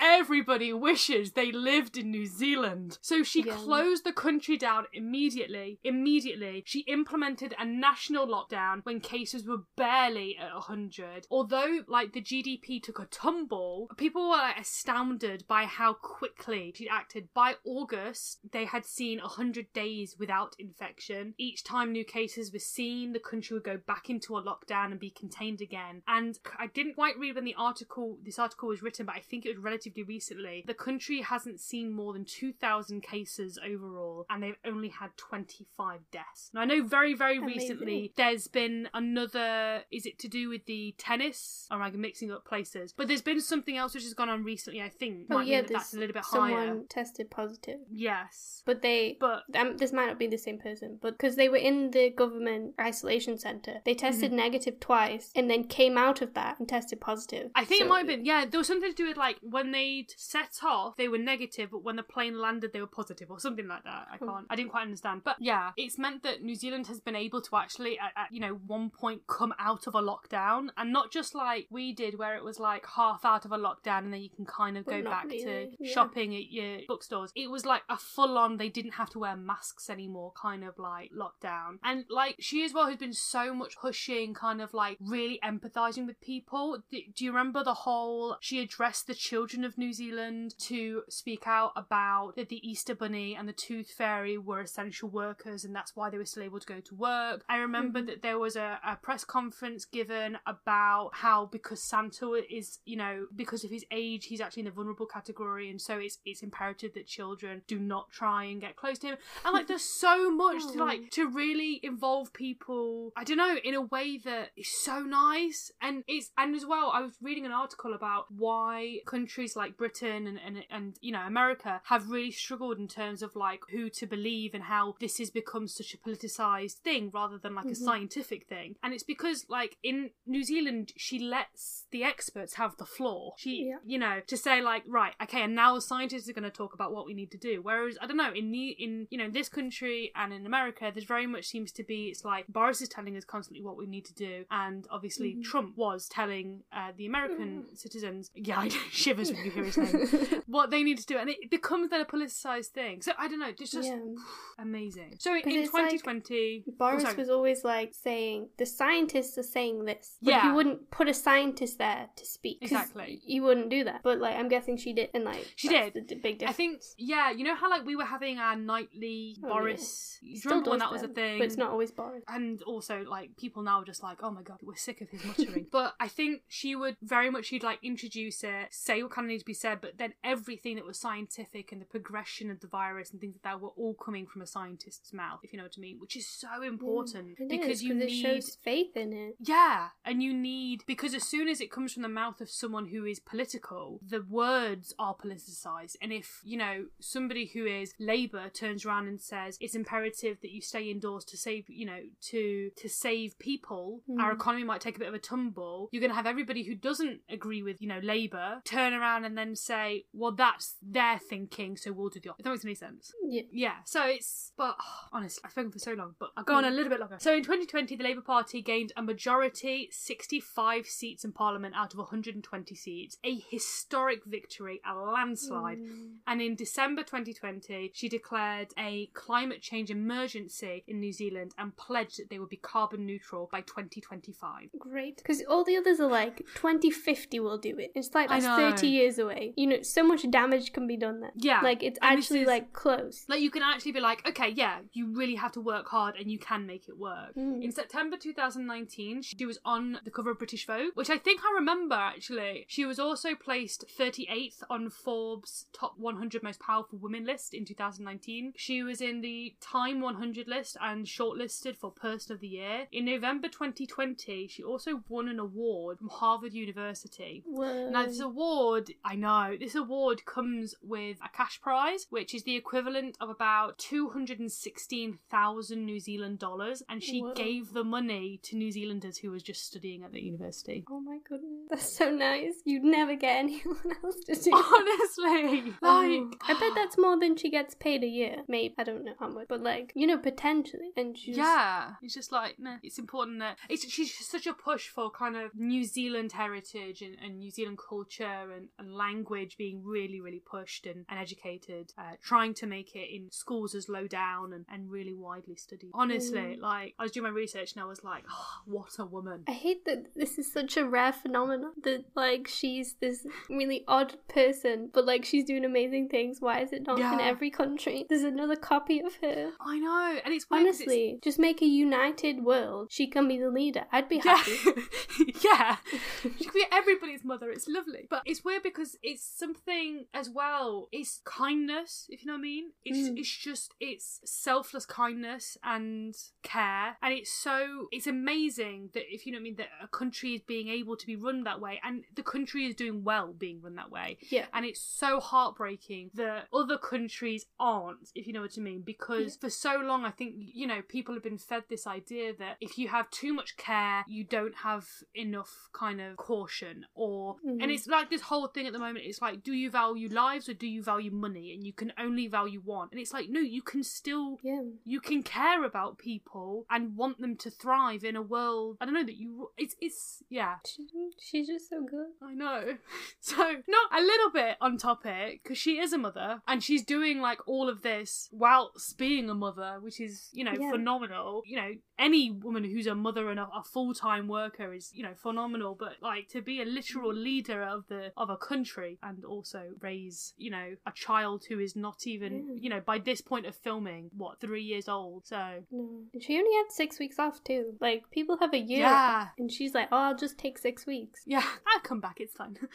Everybody 0.00 0.72
wishes 0.72 1.32
they 1.32 1.50
lived 1.52 1.96
in 1.96 2.10
New 2.10 2.26
Zealand. 2.26 2.98
So 3.00 3.22
she 3.22 3.42
Yeah. 3.42 3.54
closed 3.54 4.04
the 4.04 4.12
country 4.12 4.56
down 4.56 4.84
immediately. 4.92 5.78
Immediately. 5.84 6.62
She 6.66 6.80
implemented 6.80 7.54
a 7.58 7.64
national 7.64 8.26
lockdown 8.26 8.80
when 8.84 9.00
cases 9.00 9.46
were 9.46 9.62
barely 9.76 10.36
at 10.38 10.52
100. 10.52 11.26
Although, 11.30 11.80
like, 11.86 12.12
the 12.12 12.20
GDP 12.22 12.82
took 12.82 12.98
a 12.98 13.06
tumble, 13.06 13.88
people 13.96 14.22
were 14.28 14.36
like, 14.36 14.58
astounded 14.58 15.44
by 15.48 15.64
how 15.64 15.92
quickly 15.94 16.72
she 16.76 16.88
acted. 16.90 17.28
By 17.34 17.54
August, 17.64 18.40
they 18.52 18.64
had 18.64 18.84
seen 18.84 19.18
100 19.20 19.72
days 19.72 20.16
without 20.18 20.56
infection. 20.58 21.34
Each 21.38 21.64
time 21.64 21.92
new 21.92 22.04
cases 22.04 22.52
were 22.52 22.58
seen, 22.58 23.12
the 23.12 23.20
country 23.20 23.54
would 23.54 23.64
go 23.64 23.78
back 23.78 24.10
into 24.10 24.36
a 24.36 24.42
lockdown 24.42 24.90
and 24.90 25.00
be 25.00 25.10
contained 25.10 25.60
again. 25.60 26.02
And 26.06 26.38
I 26.58 26.66
didn't 26.66 26.94
quite 26.94 27.18
read 27.18 27.36
when 27.36 27.44
the 27.44 27.54
article 27.56 28.18
this 28.24 28.38
article 28.38 28.68
was 28.68 28.82
written, 28.82 29.06
but 29.06 29.16
I 29.16 29.20
think 29.20 29.46
it 29.46 29.56
was 29.56 29.58
relatively 29.58 30.02
recently. 30.02 30.64
The 30.66 30.74
country 30.74 31.20
hasn't 31.22 31.60
seen 31.60 31.92
more 31.92 32.12
than 32.12 32.24
2,000 32.24 33.02
cases 33.02 33.58
overall, 33.64 34.26
and 34.28 34.42
they've 34.42 34.56
only 34.64 34.88
had 34.88 35.16
25 35.16 36.00
deaths. 36.10 36.50
Now 36.52 36.62
I 36.62 36.64
know 36.64 36.82
very 36.82 37.14
very 37.14 37.38
Amazing. 37.38 37.58
recently 37.58 38.12
there's 38.16 38.48
been 38.48 38.88
another. 38.94 39.82
Is 39.90 40.06
it 40.06 40.18
to 40.20 40.28
do 40.28 40.48
with 40.48 40.66
the 40.66 40.94
tennis? 40.98 41.66
Or 41.70 41.76
am 41.76 41.82
I 41.82 41.90
mixing 41.90 42.30
up 42.30 42.44
places? 42.44 42.92
But 42.96 43.08
there's 43.08 43.22
been 43.22 43.40
something 43.40 43.76
else 43.76 43.94
which 43.94 44.04
has 44.04 44.14
gone 44.14 44.28
on 44.28 44.44
recently. 44.44 44.82
I 44.82 44.88
think. 44.88 45.26
Oh 45.30 45.36
Might 45.36 45.46
yeah, 45.46 45.62
that 45.62 45.70
that's 45.72 45.94
a 45.94 45.98
little 45.98 46.14
bit 46.14 46.24
someone 46.24 46.79
higher. 46.80 46.86
tested 46.88 47.30
positive, 47.30 47.80
Yes. 47.90 48.62
but 48.66 48.82
they. 48.82 49.16
But 49.20 49.42
Um, 49.54 49.76
this 49.76 49.92
might 49.92 50.06
not 50.06 50.18
be 50.18 50.26
the 50.26 50.36
same 50.38 50.58
person, 50.58 50.98
but 51.00 51.12
because 51.12 51.36
they 51.36 51.48
were 51.48 51.56
in 51.56 51.90
the 51.90 52.10
government 52.10 52.74
isolation 52.80 53.38
center, 53.38 53.80
they 53.84 53.94
tested 53.94 54.32
negative 54.32 54.80
twice 54.80 55.32
and 55.34 55.50
then 55.50 55.64
came 55.64 55.96
out 55.98 56.22
of 56.22 56.34
that 56.34 56.58
and 56.58 56.68
tested 56.68 57.00
positive. 57.00 57.46
Mm-hmm. 57.48 57.58
I 57.58 57.64
think 57.64 57.80
So- 57.80 57.86
it 57.86 57.88
might 57.88 57.98
have 57.98 58.06
been 58.06 58.24
yeah. 58.24 58.44
There 58.44 58.58
was 58.58 58.66
something 58.66 58.90
to 58.90 58.94
do 58.96 59.06
with 59.06 59.16
like 59.16 59.38
when 59.42 59.72
they'd 59.72 60.12
set 60.16 60.60
off, 60.62 60.96
they 60.96 61.08
were 61.08 61.18
negative, 61.18 61.70
but 61.72 61.82
when 61.82 61.96
the 61.96 62.02
plane 62.02 62.38
landed, 62.38 62.72
they 62.72 62.80
were 62.80 62.86
positive, 62.86 63.30
or 63.30 63.38
something 63.40 63.68
like 63.68 63.84
that. 63.84 64.08
I 64.12 64.16
can't. 64.18 64.46
I 64.50 64.56
didn't 64.56 64.70
quite 64.70 64.82
understand, 64.82 65.22
but 65.24 65.36
yeah, 65.40 65.72
it's 65.76 65.98
meant 65.98 66.22
that 66.22 66.42
New 66.42 66.54
Zealand 66.54 66.86
has 66.88 67.00
been 67.00 67.16
able 67.16 67.40
to 67.42 67.56
actually, 67.56 67.98
at, 67.98 68.12
at 68.16 68.32
you 68.32 68.40
know, 68.40 68.54
one 68.66 68.90
point 68.90 69.26
come 69.26 69.52
out 69.58 69.86
of 69.86 69.94
a 69.94 70.02
lockdown, 70.02 70.68
and 70.76 70.92
not 70.92 71.10
just 71.10 71.34
like 71.34 71.66
we 71.70 71.92
did, 71.92 72.18
where 72.18 72.36
it 72.36 72.44
was 72.44 72.58
like 72.60 72.86
half 72.86 73.24
out 73.24 73.44
of 73.44 73.52
a 73.52 73.58
lockdown, 73.58 73.98
and 74.04 74.12
then 74.12 74.22
you 74.22 74.30
can 74.30 74.44
kind 74.46 74.76
of 74.78 74.84
But 74.84 74.90
go 74.92 75.02
back 75.02 75.24
really, 75.24 75.44
to 75.44 75.70
yeah. 75.78 75.92
shopping 75.92 76.34
at 76.34 76.50
your 76.50 76.69
bookstores. 76.88 77.30
It 77.34 77.50
was 77.50 77.64
like 77.66 77.82
a 77.88 77.96
full 77.96 78.36
on. 78.38 78.56
They 78.56 78.68
didn't 78.68 78.92
have 78.92 79.10
to 79.10 79.18
wear 79.18 79.36
masks 79.36 79.88
anymore, 79.90 80.32
kind 80.40 80.64
of 80.64 80.78
like 80.78 81.10
lockdown, 81.12 81.78
and 81.82 82.04
like 82.10 82.36
she 82.40 82.64
as 82.64 82.72
well 82.72 82.88
has 82.88 82.96
been 82.96 83.12
so 83.12 83.54
much 83.54 83.76
pushing, 83.78 84.34
kind 84.34 84.60
of 84.60 84.74
like 84.74 84.96
really 85.00 85.38
empathizing 85.44 86.06
with 86.06 86.20
people. 86.20 86.78
Do, 86.90 87.24
you 87.24 87.30
remember 87.32 87.62
the 87.64 87.74
whole? 87.74 88.36
She 88.40 88.60
addressed 88.60 89.06
the 89.06 89.14
children 89.14 89.64
of 89.64 89.76
New 89.78 89.92
Zealand 89.92 90.54
to 90.60 91.02
speak 91.08 91.46
out 91.46 91.72
about 91.76 92.34
that 92.36 92.48
the 92.48 92.66
Easter 92.68 92.94
Bunny 92.94 93.34
and 93.36 93.48
the 93.48 93.52
Tooth 93.52 93.90
Fairy 93.90 94.38
were 94.38 94.60
essential 94.60 95.08
workers, 95.08 95.64
and 95.64 95.74
that's 95.74 95.94
why 95.96 96.10
they 96.10 96.18
were 96.18 96.24
still 96.24 96.42
able 96.42 96.60
to 96.60 96.66
go 96.66 96.80
to 96.80 96.94
work. 96.94 97.44
I 97.48 97.56
remember 97.56 98.00
Mhm. 98.00 98.06
that 98.06 98.22
there 98.22 98.38
was 98.38 98.56
a, 98.56 98.78
a 98.84 98.96
press 98.96 99.24
conference 99.24 99.84
given 99.84 100.38
about 100.46 101.10
how 101.14 101.46
because 101.46 101.82
Santa 101.82 102.32
is, 102.50 102.78
you 102.84 102.96
know, 102.96 103.26
because 103.34 103.64
of 103.64 103.70
his 103.70 103.84
age, 103.90 104.26
he's 104.26 104.40
actually 104.40 104.60
in 104.60 104.66
the 104.66 104.70
vulnerable 104.72 105.06
category, 105.06 105.70
and 105.70 105.80
so 105.80 105.98
it's 105.98 106.18
it's 106.24 106.42
imperative 106.42 106.59
that 106.70 107.06
children 107.06 107.62
do 107.66 107.78
not 107.78 108.10
try 108.10 108.44
and 108.44 108.60
get 108.60 108.76
close 108.76 108.98
to 108.98 109.08
him. 109.08 109.16
And 109.44 109.54
like, 109.54 109.66
there's 109.66 109.82
so 109.82 110.30
much 110.44 110.60
to 110.72 110.80
Oh. 110.80 110.84
like 110.84 111.10
to 111.12 111.26
really 111.28 111.80
involve 111.82 112.32
people. 112.32 113.12
I 113.16 113.24
don't 113.24 113.38
know 113.38 113.56
in 113.64 113.74
a 113.74 113.80
way 113.80 114.18
that 114.18 114.50
is 114.56 114.68
so 114.68 115.00
nice, 115.00 115.72
and 115.80 116.04
it's 116.06 116.30
and 116.36 116.54
as 116.54 116.66
well. 116.66 116.90
I 116.92 117.00
was 117.00 117.12
reading 117.22 117.46
an 117.46 117.52
article 117.52 117.94
about 117.94 118.26
why 118.30 118.98
countries 119.06 119.56
like 119.56 119.76
Britain 119.76 120.26
and 120.26 120.38
and 120.44 120.64
and 120.70 120.96
you 121.00 121.12
know 121.12 121.20
America 121.26 121.80
have 121.84 122.10
really 122.10 122.30
struggled 122.30 122.78
in 122.78 122.88
terms 122.88 123.22
of 123.22 123.34
like 123.36 123.60
who 123.70 123.88
to 123.90 124.06
believe 124.06 124.52
and 124.54 124.64
how 124.64 124.96
this 125.00 125.18
has 125.18 125.30
become 125.30 125.66
such 125.66 125.94
a 125.94 125.98
politicized 125.98 126.78
thing 126.84 127.10
rather 127.12 127.38
than 127.38 127.54
like 127.54 127.64
a 127.64 127.68
Mhm. 127.68 127.76
scientific 127.76 128.46
thing. 128.46 128.76
And 128.82 128.92
it's 128.92 129.02
because 129.02 129.46
like 129.48 129.76
in 129.82 130.10
New 130.26 130.44
Zealand, 130.44 130.92
she 130.96 131.18
lets 131.18 131.86
the 131.90 132.04
experts 132.04 132.54
have 132.54 132.76
the 132.76 132.84
floor. 132.86 133.34
She, 133.38 133.64
Yeah. 133.68 133.78
you 133.84 133.98
know, 133.98 134.20
to 134.26 134.36
say 134.36 134.60
like, 134.60 134.82
right, 134.86 135.14
okay, 135.22 135.42
and 135.42 135.54
now 135.54 135.78
scientists 135.78 136.28
are 136.28 136.32
going 136.32 136.44
to 136.44 136.49
talk 136.50 136.74
about 136.74 136.92
what 136.92 137.06
we 137.06 137.14
need 137.14 137.30
to 137.32 137.38
do. 137.38 137.60
Whereas 137.62 137.96
I 138.00 138.06
don't 138.06 138.16
know 138.16 138.32
in 138.32 138.50
the 138.50 138.68
in 138.70 139.06
you 139.10 139.18
know 139.18 139.24
in 139.26 139.32
this 139.32 139.48
country 139.48 140.12
and 140.16 140.32
in 140.32 140.46
America, 140.46 140.90
there's 140.92 141.04
very 141.06 141.26
much 141.26 141.46
seems 141.46 141.72
to 141.72 141.84
be 141.84 142.08
it's 142.08 142.24
like 142.24 142.46
Boris 142.48 142.80
is 142.80 142.88
telling 142.88 143.16
us 143.16 143.24
constantly 143.24 143.62
what 143.64 143.76
we 143.76 143.86
need 143.86 144.04
to 144.06 144.14
do, 144.14 144.44
and 144.50 144.86
obviously 144.90 145.34
Mhm. 145.34 145.44
Trump 145.44 145.76
was 145.76 146.08
telling 146.08 146.62
uh, 146.72 146.92
the 146.96 147.06
American 147.06 147.50
Mm. 147.70 147.78
citizens, 147.78 148.30
yeah, 148.34 148.58
I 148.60 148.68
shivers 148.90 149.32
when 149.32 149.44
you 149.44 149.50
hear 149.50 149.64
his 149.64 149.76
name, 149.76 150.42
what 150.46 150.70
they 150.70 150.82
need 150.82 150.98
to 150.98 151.06
do, 151.06 151.16
and 151.18 151.28
it 151.30 151.50
becomes 151.50 151.90
then 151.90 152.00
a 152.00 152.04
politicized 152.04 152.68
thing. 152.68 153.02
So 153.02 153.12
I 153.18 153.28
don't 153.28 153.38
know, 153.40 153.48
it's 153.48 153.70
just 153.72 153.88
Yeah. 153.88 153.98
amazing. 154.58 155.16
So 155.18 155.34
in 155.34 155.42
'Cause 155.42 155.54
it's 155.54 155.72
like 155.74 155.90
2020, 155.90 156.64
oh, 156.68 156.72
Boris 156.78 157.02
sorry. 157.02 157.16
was 157.16 157.30
always 157.30 157.64
like 157.64 157.94
saying 157.94 158.48
the 158.58 158.66
scientists 158.66 159.36
are 159.38 159.42
saying 159.42 159.84
this, 159.84 160.16
but 160.22 160.30
Yeah. 160.30 160.48
he 160.50 160.54
wouldn't 160.54 160.90
put 160.90 161.08
a 161.08 161.14
scientist 161.14 161.78
there 161.78 162.08
to 162.16 162.24
speak 162.26 162.58
Exactly. 162.62 163.20
he 163.24 163.40
wouldn't 163.40 163.70
do 163.70 163.84
that. 163.84 164.02
But 164.02 164.18
like, 164.18 164.36
I'm 164.36 164.48
guessing 164.48 164.76
she 164.76 164.92
did, 164.92 165.10
and 165.14 165.24
like 165.24 165.46
She 165.56 165.68
did. 165.68 165.94
The 165.94 166.00
d- 166.02 166.14
big 166.40 166.48
I 166.48 166.52
think, 166.52 166.82
yeah, 166.98 167.30
you 167.30 167.44
know 167.44 167.54
how 167.54 167.70
like 167.70 167.84
we 167.86 167.96
were 167.96 168.04
having 168.04 168.38
our 168.38 168.56
nightly 168.56 169.36
Oh, 169.44 169.48
Boris. 169.48 170.18
yeah. 170.22 170.30
You 170.30 170.36
Still 170.38 170.50
remember 170.50 170.70
when 170.70 170.78
that 170.80 170.92
was 170.92 171.02
a 171.02 171.08
thing? 171.08 171.38
but 171.38 171.44
it's 171.46 171.56
not 171.56 171.70
always 171.70 171.90
Boris. 171.90 172.22
And 172.28 172.60
also, 172.62 173.04
like 173.08 173.36
people 173.36 173.62
now 173.62 173.80
are 173.80 173.84
just 173.84 174.02
like, 174.02 174.18
oh 174.22 174.30
my 174.30 174.42
god, 174.42 174.58
we're 174.62 174.76
sick 174.76 175.00
of 175.00 175.08
his 175.10 175.24
muttering. 175.24 175.66
but 175.72 175.94
I 176.00 176.08
think 176.08 176.42
she 176.48 176.74
would 176.76 176.96
very 177.02 177.30
much, 177.30 177.46
she'd 177.46 177.62
like 177.62 177.78
introduce 177.82 178.42
it, 178.44 178.68
say 178.70 179.02
what 179.02 179.12
kind 179.12 179.24
of 179.26 179.30
needs 179.30 179.42
to 179.42 179.46
be 179.46 179.54
said, 179.54 179.80
but 179.80 179.98
then 179.98 180.14
everything 180.24 180.76
that 180.76 180.86
was 180.86 180.98
scientific 180.98 181.72
and 181.72 181.80
the 181.80 181.86
progression 181.86 182.50
of 182.50 182.60
the 182.60 182.66
virus 182.66 183.10
and 183.10 183.20
things 183.20 183.34
like 183.34 183.42
that 183.42 183.60
were 183.60 183.68
all 183.76 183.94
coming 183.94 184.26
from 184.26 184.42
a 184.42 184.46
scientist's 184.46 185.12
mouth, 185.12 185.40
if 185.42 185.52
you 185.52 185.56
know 185.58 185.64
what 185.64 185.74
I 185.76 185.80
mean, 185.80 185.98
which 185.98 186.16
is 186.16 186.26
so 186.28 186.48
mm, 186.60 186.66
important 186.68 187.36
It 187.38 187.48
because 187.48 187.68
is, 187.78 187.82
you 187.82 187.94
need. 187.94 188.20
shows 188.22 188.56
faith 188.62 188.96
in 188.96 189.12
it. 189.12 189.36
Yeah, 189.40 189.88
and 190.04 190.22
you 190.22 190.32
need 190.34 190.84
because 190.86 191.14
as 191.14 191.24
soon 191.24 191.48
as 191.48 191.60
it 191.60 191.70
comes 191.70 191.92
from 191.92 192.02
the 192.02 192.08
mouth 192.08 192.40
of 192.40 192.50
someone 192.50 192.86
who 192.88 193.04
is 193.04 193.18
political, 193.20 194.00
the 194.06 194.22
words 194.28 194.94
are 194.98 195.14
politicized. 195.14 195.96
And 196.02 196.12
if, 196.12 196.19
you 196.44 196.56
know, 196.56 196.86
somebody 197.00 197.46
who 197.52 197.66
is 197.66 197.94
Labour 197.98 198.48
turns 198.50 198.84
around 198.84 199.08
and 199.08 199.20
says 199.20 199.56
it's 199.60 199.74
imperative 199.74 200.38
that 200.42 200.50
you 200.50 200.60
stay 200.60 200.90
indoors 200.90 201.24
to 201.26 201.36
save, 201.36 201.64
you 201.68 201.86
know, 201.86 202.00
to 202.30 202.70
to 202.76 202.88
save 202.88 203.38
people, 203.38 204.02
our 204.18 204.32
Mm. 204.32 204.36
economy 204.36 204.64
might 204.64 204.80
take 204.80 204.96
a 204.96 204.98
bit 204.98 205.08
of 205.08 205.14
a 205.14 205.18
tumble. 205.18 205.88
You're 205.92 206.00
going 206.00 206.10
to 206.10 206.14
have 206.16 206.26
everybody 206.26 206.64
who 206.64 206.74
doesn't 206.74 207.20
agree 207.28 207.62
with, 207.62 207.80
you 207.80 207.88
know, 207.88 208.00
Labour 208.02 208.60
turn 208.64 208.92
around 208.92 209.24
and 209.24 209.36
then 209.36 209.54
say, 209.56 210.04
well, 210.12 210.32
that's 210.32 210.76
their 210.82 211.18
thinking, 211.18 211.76
so 211.76 211.92
we'll 211.92 212.08
do 212.08 212.20
the 212.20 212.30
opposite. 212.30 212.40
If 212.40 212.44
that 212.44 212.50
makes 212.50 212.64
any 212.64 212.74
sense. 212.74 213.12
Yeah. 213.26 213.42
Yeah, 213.52 213.74
so 213.84 214.04
it's 214.06 214.52
but 214.56 214.76
honestly, 215.12 215.40
I've 215.44 215.50
spoken 215.52 215.70
for 215.72 215.78
so 215.78 215.92
long, 215.92 216.14
but 216.18 216.30
I'll 216.36 216.44
go 216.44 216.54
on 216.54 216.64
a 216.64 216.70
little 216.70 216.90
bit 216.90 217.00
longer. 217.00 217.16
So 217.20 217.34
in 217.34 217.42
2020, 217.42 217.96
the 217.96 218.04
Labour 218.04 218.20
Party 218.22 218.62
gained 218.62 218.92
a 218.96 219.02
majority, 219.02 219.88
65 219.90 220.86
seats 220.86 221.24
in 221.24 221.32
Parliament 221.32 221.74
out 221.76 221.92
of 221.92 221.98
120 221.98 222.74
seats, 222.74 223.18
a 223.24 223.38
historic 223.50 224.24
victory, 224.24 224.80
a 224.84 224.94
landslide. 224.94 225.78
Mm. 225.78 226.09
And 226.26 226.40
in 226.40 226.54
December 226.54 227.02
2020, 227.02 227.90
she 227.94 228.08
declared 228.08 228.68
a 228.78 229.06
climate 229.14 229.62
change 229.62 229.90
emergency 229.90 230.84
in 230.86 231.00
New 231.00 231.12
Zealand 231.12 231.52
and 231.58 231.76
pledged 231.76 232.18
that 232.18 232.30
they 232.30 232.38
would 232.38 232.48
be 232.48 232.56
carbon 232.56 233.04
neutral 233.06 233.48
by 233.50 233.60
2025. 233.62 234.68
Great. 234.78 235.16
Because 235.16 235.42
all 235.48 235.64
the 235.64 235.76
others 235.76 236.00
are 236.00 236.10
like 236.10 236.38
2050 236.54 237.40
will 237.40 237.58
do 237.58 237.76
it. 237.78 237.90
It's 237.94 238.14
like 238.14 238.28
that's 238.28 238.44
30 238.46 238.86
years 238.86 239.18
away. 239.18 239.52
You 239.56 239.66
know, 239.66 239.82
so 239.82 240.02
much 240.02 240.28
damage 240.30 240.72
can 240.72 240.86
be 240.86 240.96
done 240.96 241.20
there. 241.20 241.32
Yeah, 241.36 241.60
Like 241.60 241.82
it's 241.82 241.98
and 242.02 242.18
actually 242.18 242.40
is- 242.42 242.46
like 242.48 242.72
close. 242.72 243.24
Like 243.28 243.40
you 243.40 243.50
can 243.50 243.62
actually 243.62 243.92
be 243.92 244.00
like, 244.00 244.26
okay, 244.28 244.48
yeah, 244.48 244.78
you 244.92 245.12
really 245.12 245.34
have 245.36 245.52
to 245.52 245.60
work 245.60 245.88
hard 245.88 246.16
and 246.16 246.30
you 246.30 246.38
can 246.38 246.66
make 246.66 246.88
it 246.88 246.96
work. 246.98 247.34
Mm. 247.36 247.62
In 247.62 247.72
September 247.72 248.16
2019, 248.16 249.22
she 249.22 249.46
was 249.46 249.58
on 249.64 249.98
the 250.04 250.10
cover 250.10 250.30
of 250.30 250.38
British 250.38 250.66
Vogue, 250.66 250.92
which 250.94 251.10
I 251.10 251.18
think 251.18 251.40
I 251.44 251.52
remember 251.54 251.94
actually. 251.94 252.66
She 252.68 252.84
was 252.84 252.98
also 252.98 253.34
placed 253.34 253.84
38th 253.98 254.62
on 254.68 254.90
Forbes 254.90 255.66
top 255.72 255.94
100 256.00 256.42
most 256.42 256.60
powerful 256.60 256.98
women 256.98 257.24
list 257.24 257.54
in 257.54 257.64
2019. 257.64 258.52
She 258.56 258.82
was 258.82 259.00
in 259.00 259.20
the 259.20 259.54
Time 259.60 260.00
100 260.00 260.48
list 260.48 260.76
and 260.80 261.06
shortlisted 261.06 261.76
for 261.76 261.90
Person 261.90 262.34
of 262.34 262.40
the 262.40 262.48
Year. 262.48 262.86
In 262.92 263.04
November 263.04 263.48
2020, 263.48 264.48
she 264.48 264.62
also 264.62 265.02
won 265.08 265.28
an 265.28 265.38
award 265.38 265.98
from 265.98 266.08
Harvard 266.08 266.52
University. 266.52 267.42
Whoa. 267.46 267.90
Now, 267.90 268.06
this 268.06 268.20
award, 268.20 268.92
I 269.04 269.16
know, 269.16 269.56
this 269.58 269.74
award 269.74 270.24
comes 270.24 270.74
with 270.82 271.18
a 271.24 271.28
cash 271.28 271.60
prize, 271.60 272.06
which 272.10 272.34
is 272.34 272.44
the 272.44 272.56
equivalent 272.56 273.16
of 273.20 273.28
about 273.28 273.78
216,000 273.78 275.84
New 275.84 276.00
Zealand 276.00 276.38
dollars. 276.38 276.82
And 276.88 277.02
she 277.02 277.20
Whoa. 277.20 277.34
gave 277.34 277.72
the 277.72 277.84
money 277.84 278.40
to 278.44 278.56
New 278.56 278.72
Zealanders 278.72 279.18
who 279.18 279.30
was 279.30 279.42
just 279.42 279.66
studying 279.66 280.02
at 280.02 280.12
the 280.12 280.20
university. 280.20 280.84
Oh 280.90 281.00
my 281.00 281.18
goodness. 281.28 281.50
That's 281.70 281.96
so 281.96 282.10
nice. 282.10 282.54
You'd 282.64 282.84
never 282.84 283.16
get 283.16 283.36
anyone 283.38 283.76
else 284.04 284.16
to 284.26 284.34
do 284.34 284.50
that. 284.50 285.16
Honestly, 285.20 285.62
like, 285.62 285.74
I 286.48 286.54
bet 286.58 286.72
that's 286.74 286.98
more 286.98 287.18
than 287.18 287.36
she 287.36 287.50
gets 287.50 287.74
paid 287.74 288.02
a 288.02 288.06
year. 288.06 288.36
Maybe 288.48 288.74
I 288.78 288.84
don't 288.84 289.04
know 289.04 289.14
how 289.18 289.28
much, 289.28 289.46
but 289.48 289.62
like 289.62 289.92
you 289.94 290.06
know, 290.06 290.18
potentially. 290.18 290.90
And 290.96 291.16
she's 291.16 291.36
Yeah, 291.36 291.92
it's 292.02 292.14
just 292.14 292.32
like 292.32 292.58
nah. 292.58 292.76
It's 292.82 292.98
important 292.98 293.38
that 293.40 293.56
it's 293.68 293.88
she's 293.90 294.14
such 294.26 294.46
a 294.46 294.52
push 294.52 294.88
for 294.88 295.10
kind 295.10 295.36
of 295.36 295.54
New 295.54 295.84
Zealand 295.84 296.32
heritage 296.32 297.02
and, 297.02 297.16
and 297.22 297.38
New 297.38 297.50
Zealand 297.50 297.78
culture 297.88 298.24
and, 298.56 298.68
and 298.78 298.94
language 298.94 299.56
being 299.56 299.82
really, 299.84 300.20
really 300.20 300.42
pushed 300.44 300.86
and, 300.86 301.04
and 301.08 301.18
educated. 301.18 301.92
Uh, 301.98 302.12
trying 302.22 302.54
to 302.54 302.66
make 302.66 302.94
it 302.94 303.08
in 303.14 303.28
schools 303.30 303.74
as 303.74 303.88
low 303.88 304.06
down 304.06 304.52
and, 304.52 304.64
and 304.72 304.90
really 304.90 305.14
widely 305.14 305.56
studied. 305.56 305.90
Honestly, 305.94 306.40
Mm. 306.40 306.60
like 306.60 306.94
I 306.98 307.02
was 307.02 307.12
doing 307.12 307.24
my 307.24 307.30
research 307.30 307.72
and 307.74 307.82
I 307.82 307.86
was 307.86 308.02
like, 308.04 308.24
oh, 308.30 308.62
what 308.66 308.98
a 308.98 309.04
woman. 309.04 309.44
I 309.48 309.52
hate 309.52 309.84
that 309.86 310.14
this 310.14 310.38
is 310.38 310.52
such 310.52 310.76
a 310.76 310.84
rare 310.86 311.12
phenomenon 311.12 311.72
that 311.82 312.04
like 312.14 312.46
she's 312.48 312.94
this 313.00 313.26
really 313.48 313.84
odd 313.88 314.14
person, 314.28 314.90
but 314.92 315.04
like 315.06 315.24
she's 315.24 315.44
doing 315.44 315.64
amazing 315.64 315.79
things. 315.88 316.40
Why 316.40 316.60
is 316.60 316.72
it 316.72 316.86
not 316.86 316.98
in 316.98 317.20
every 317.20 317.50
country? 317.50 318.06
There's 318.08 318.22
another 318.22 318.56
copy 318.56 319.00
of 319.00 319.14
her. 319.22 319.52
I 319.60 319.78
know, 319.78 320.20
and 320.24 320.34
it's 320.34 320.48
weird 320.50 320.66
'cause 320.66 320.80
it's- 320.80 320.88
Honestly, 320.92 321.18
just 321.22 321.38
make 321.38 321.62
a 321.62 321.66
united 321.66 322.44
world. 322.44 322.88
She 322.90 323.06
can 323.06 323.28
be 323.28 323.38
the 323.38 323.50
leader. 323.50 323.84
I'd 323.92 324.08
be 324.08 324.20
Yeah, 324.24 324.36
happy. 324.36 324.82
yeah. 325.44 325.76
She 326.22 326.44
could 326.44 326.54
be 326.54 326.64
everybody's 326.72 327.24
mother. 327.24 327.50
It's 327.50 327.68
lovely, 327.68 328.06
but 328.10 328.22
it's 328.24 328.44
weird 328.44 328.62
because 328.62 328.96
it's 329.02 329.24
something 329.24 330.06
as 330.14 330.28
well. 330.28 330.88
It's 330.92 331.20
kindness, 331.24 332.06
if 332.10 332.20
you 332.22 332.26
know 332.26 332.34
what 332.34 332.38
I 332.40 332.42
mean. 332.42 332.70
It's 332.84 332.98
Mm. 333.10 333.18
it's 333.18 333.36
just 333.36 333.74
it's 333.80 334.20
selfless 334.24 334.84
kindness 334.86 335.56
and 335.62 336.14
care, 336.42 336.96
and 337.02 337.14
it's 337.14 337.32
so 337.32 337.88
it's 337.92 338.06
amazing 338.06 338.90
that 338.94 339.04
if 339.12 339.26
you 339.26 339.32
know 339.32 339.36
what 339.36 339.40
I 339.40 339.44
mean 339.44 339.56
that 339.56 339.68
a 339.82 339.88
country 339.88 340.34
is 340.34 340.40
being 340.42 340.68
able 340.68 340.96
to 340.96 341.06
be 341.06 341.16
run 341.16 341.44
that 341.44 341.60
way, 341.60 341.80
and 341.84 342.04
the 342.14 342.22
country 342.22 342.66
is 342.66 342.74
doing 342.74 343.04
well 343.04 343.32
being 343.32 343.60
run 343.62 343.76
that 343.76 343.90
way. 343.90 344.18
Yeah. 344.30 344.46
And 344.52 344.64
it's 344.66 344.80
so 344.80 345.20
heartbreaking 345.20 345.69
that 346.14 346.46
other 346.52 346.78
countries 346.78 347.46
aren't, 347.58 348.10
if 348.14 348.26
you 348.26 348.32
know 348.32 348.42
what 348.42 348.56
I 348.56 348.60
mean. 348.60 348.82
Because 348.84 349.36
for 349.36 349.50
so 349.50 349.76
long, 349.78 350.04
I 350.04 350.10
think, 350.10 350.34
you 350.38 350.66
know, 350.66 350.82
people 350.88 351.14
have 351.14 351.22
been 351.22 351.38
fed 351.38 351.64
this 351.68 351.86
idea 351.86 352.34
that 352.38 352.56
if 352.60 352.78
you 352.78 352.88
have 352.88 353.10
too 353.10 353.32
much 353.32 353.56
care, 353.56 354.04
you 354.06 354.24
don't 354.24 354.54
have 354.56 354.86
enough 355.14 355.68
kind 355.72 356.00
of 356.00 356.16
caution. 356.16 356.86
Or, 356.94 357.36
and 357.44 357.60
Mhm. 357.62 357.74
it's 357.74 357.86
like 357.86 358.10
this 358.10 358.22
whole 358.22 358.46
thing 358.48 358.66
at 358.66 358.72
the 358.72 358.78
moment 358.78 359.04
it's 359.04 359.20
like, 359.22 359.42
do 359.42 359.52
you 359.52 359.70
value 359.70 360.08
lives 360.08 360.48
or 360.48 360.54
do 360.54 360.66
you 360.66 360.82
value 360.82 361.10
money? 361.10 361.52
And 361.54 361.66
you 361.66 361.72
can 361.72 361.92
only 361.98 362.26
value 362.28 362.60
one. 362.60 362.88
And 362.92 363.00
it's 363.00 363.12
like, 363.12 363.28
no, 363.28 363.40
you 363.40 363.62
can 363.62 363.82
still 363.82 364.38
Yeah. 364.42 364.62
you 364.84 365.00
can 365.00 365.22
care 365.22 365.64
about 365.64 365.98
people 365.98 366.66
and 366.70 366.96
want 366.96 367.18
them 367.20 367.36
to 367.36 367.50
thrive 367.50 368.04
in 368.04 368.16
a 368.16 368.22
world 368.22 368.76
i 368.80 368.84
don't 368.84 368.94
know 368.94 369.04
that 369.04 369.16
you 369.16 369.50
it's 369.56 369.74
it's 369.80 370.22
yeah 370.28 370.56
She, 370.66 370.86
she's 371.18 371.46
just 371.46 371.68
so 371.68 371.82
good. 371.82 372.08
I 372.22 372.34
know. 372.34 372.76
So, 373.20 373.36
not 373.68 373.88
a 373.92 374.00
little 374.00 374.30
bit 374.30 374.56
on 374.60 374.78
topic, 374.78 375.42
because 375.42 375.58
she 375.60 375.78
is 375.78 375.92
a 375.92 375.98
mother 375.98 376.40
and 376.48 376.62
she's 376.62 376.82
doing 376.82 377.20
like 377.20 377.40
all 377.46 377.68
of 377.68 377.82
this 377.82 378.28
whilst 378.32 378.96
being 378.96 379.28
a 379.28 379.34
mother, 379.34 379.78
which 379.80 380.00
is, 380.00 380.28
you 380.32 380.44
know, 380.44 380.54
Yeah. 380.58 380.70
phenomenal. 380.70 381.42
You 381.46 381.56
know, 381.56 381.72
any 381.98 382.30
woman 382.30 382.64
who's 382.64 382.86
a 382.86 382.94
mother 382.94 383.28
and 383.30 383.38
a, 383.38 383.48
a 383.54 383.62
full 383.62 383.92
time 383.94 384.26
worker 384.28 384.72
is, 384.72 384.90
you 384.94 385.02
know, 385.02 385.14
phenomenal. 385.14 385.76
But 385.78 385.96
like 386.00 386.28
to 386.30 386.40
be 386.40 386.62
a 386.62 386.64
literal 386.64 387.12
mm. 387.12 387.22
leader 387.22 387.62
of 387.62 387.86
the 387.88 388.12
of 388.16 388.30
a 388.30 388.36
country 388.36 388.98
and 389.02 389.24
also 389.24 389.62
raise, 389.80 390.32
you 390.36 390.50
know, 390.50 390.76
a 390.86 390.92
child 390.92 391.44
who 391.48 391.58
is 391.58 391.76
not 391.76 392.06
even, 392.06 392.32
Yeah. 392.32 392.54
you 392.62 392.70
know, 392.70 392.80
by 392.80 392.98
this 392.98 393.20
point 393.20 393.46
of 393.46 393.54
filming, 393.54 394.10
what, 394.16 394.40
three 394.40 394.62
years 394.62 394.88
old. 394.88 395.26
So, 395.26 395.64
No. 395.70 396.04
And 396.12 396.22
she 396.22 396.38
only 396.38 396.54
had 396.56 396.70
six 396.72 396.98
weeks 396.98 397.18
off 397.18 397.44
too. 397.44 397.74
Like 397.80 398.10
people 398.10 398.38
have 398.38 398.54
a 398.54 398.58
year. 398.58 398.80
Yeah. 398.80 399.28
And 399.38 399.52
she's 399.52 399.74
like, 399.74 399.88
oh, 399.92 399.96
I'll 399.96 400.16
just 400.16 400.38
take 400.38 400.58
six 400.58 400.86
weeks. 400.86 401.22
yeah, 401.26 401.44
I'll 401.66 401.80
come 401.80 402.00
back. 402.00 402.16
It's 402.20 402.34
fine. 402.34 402.56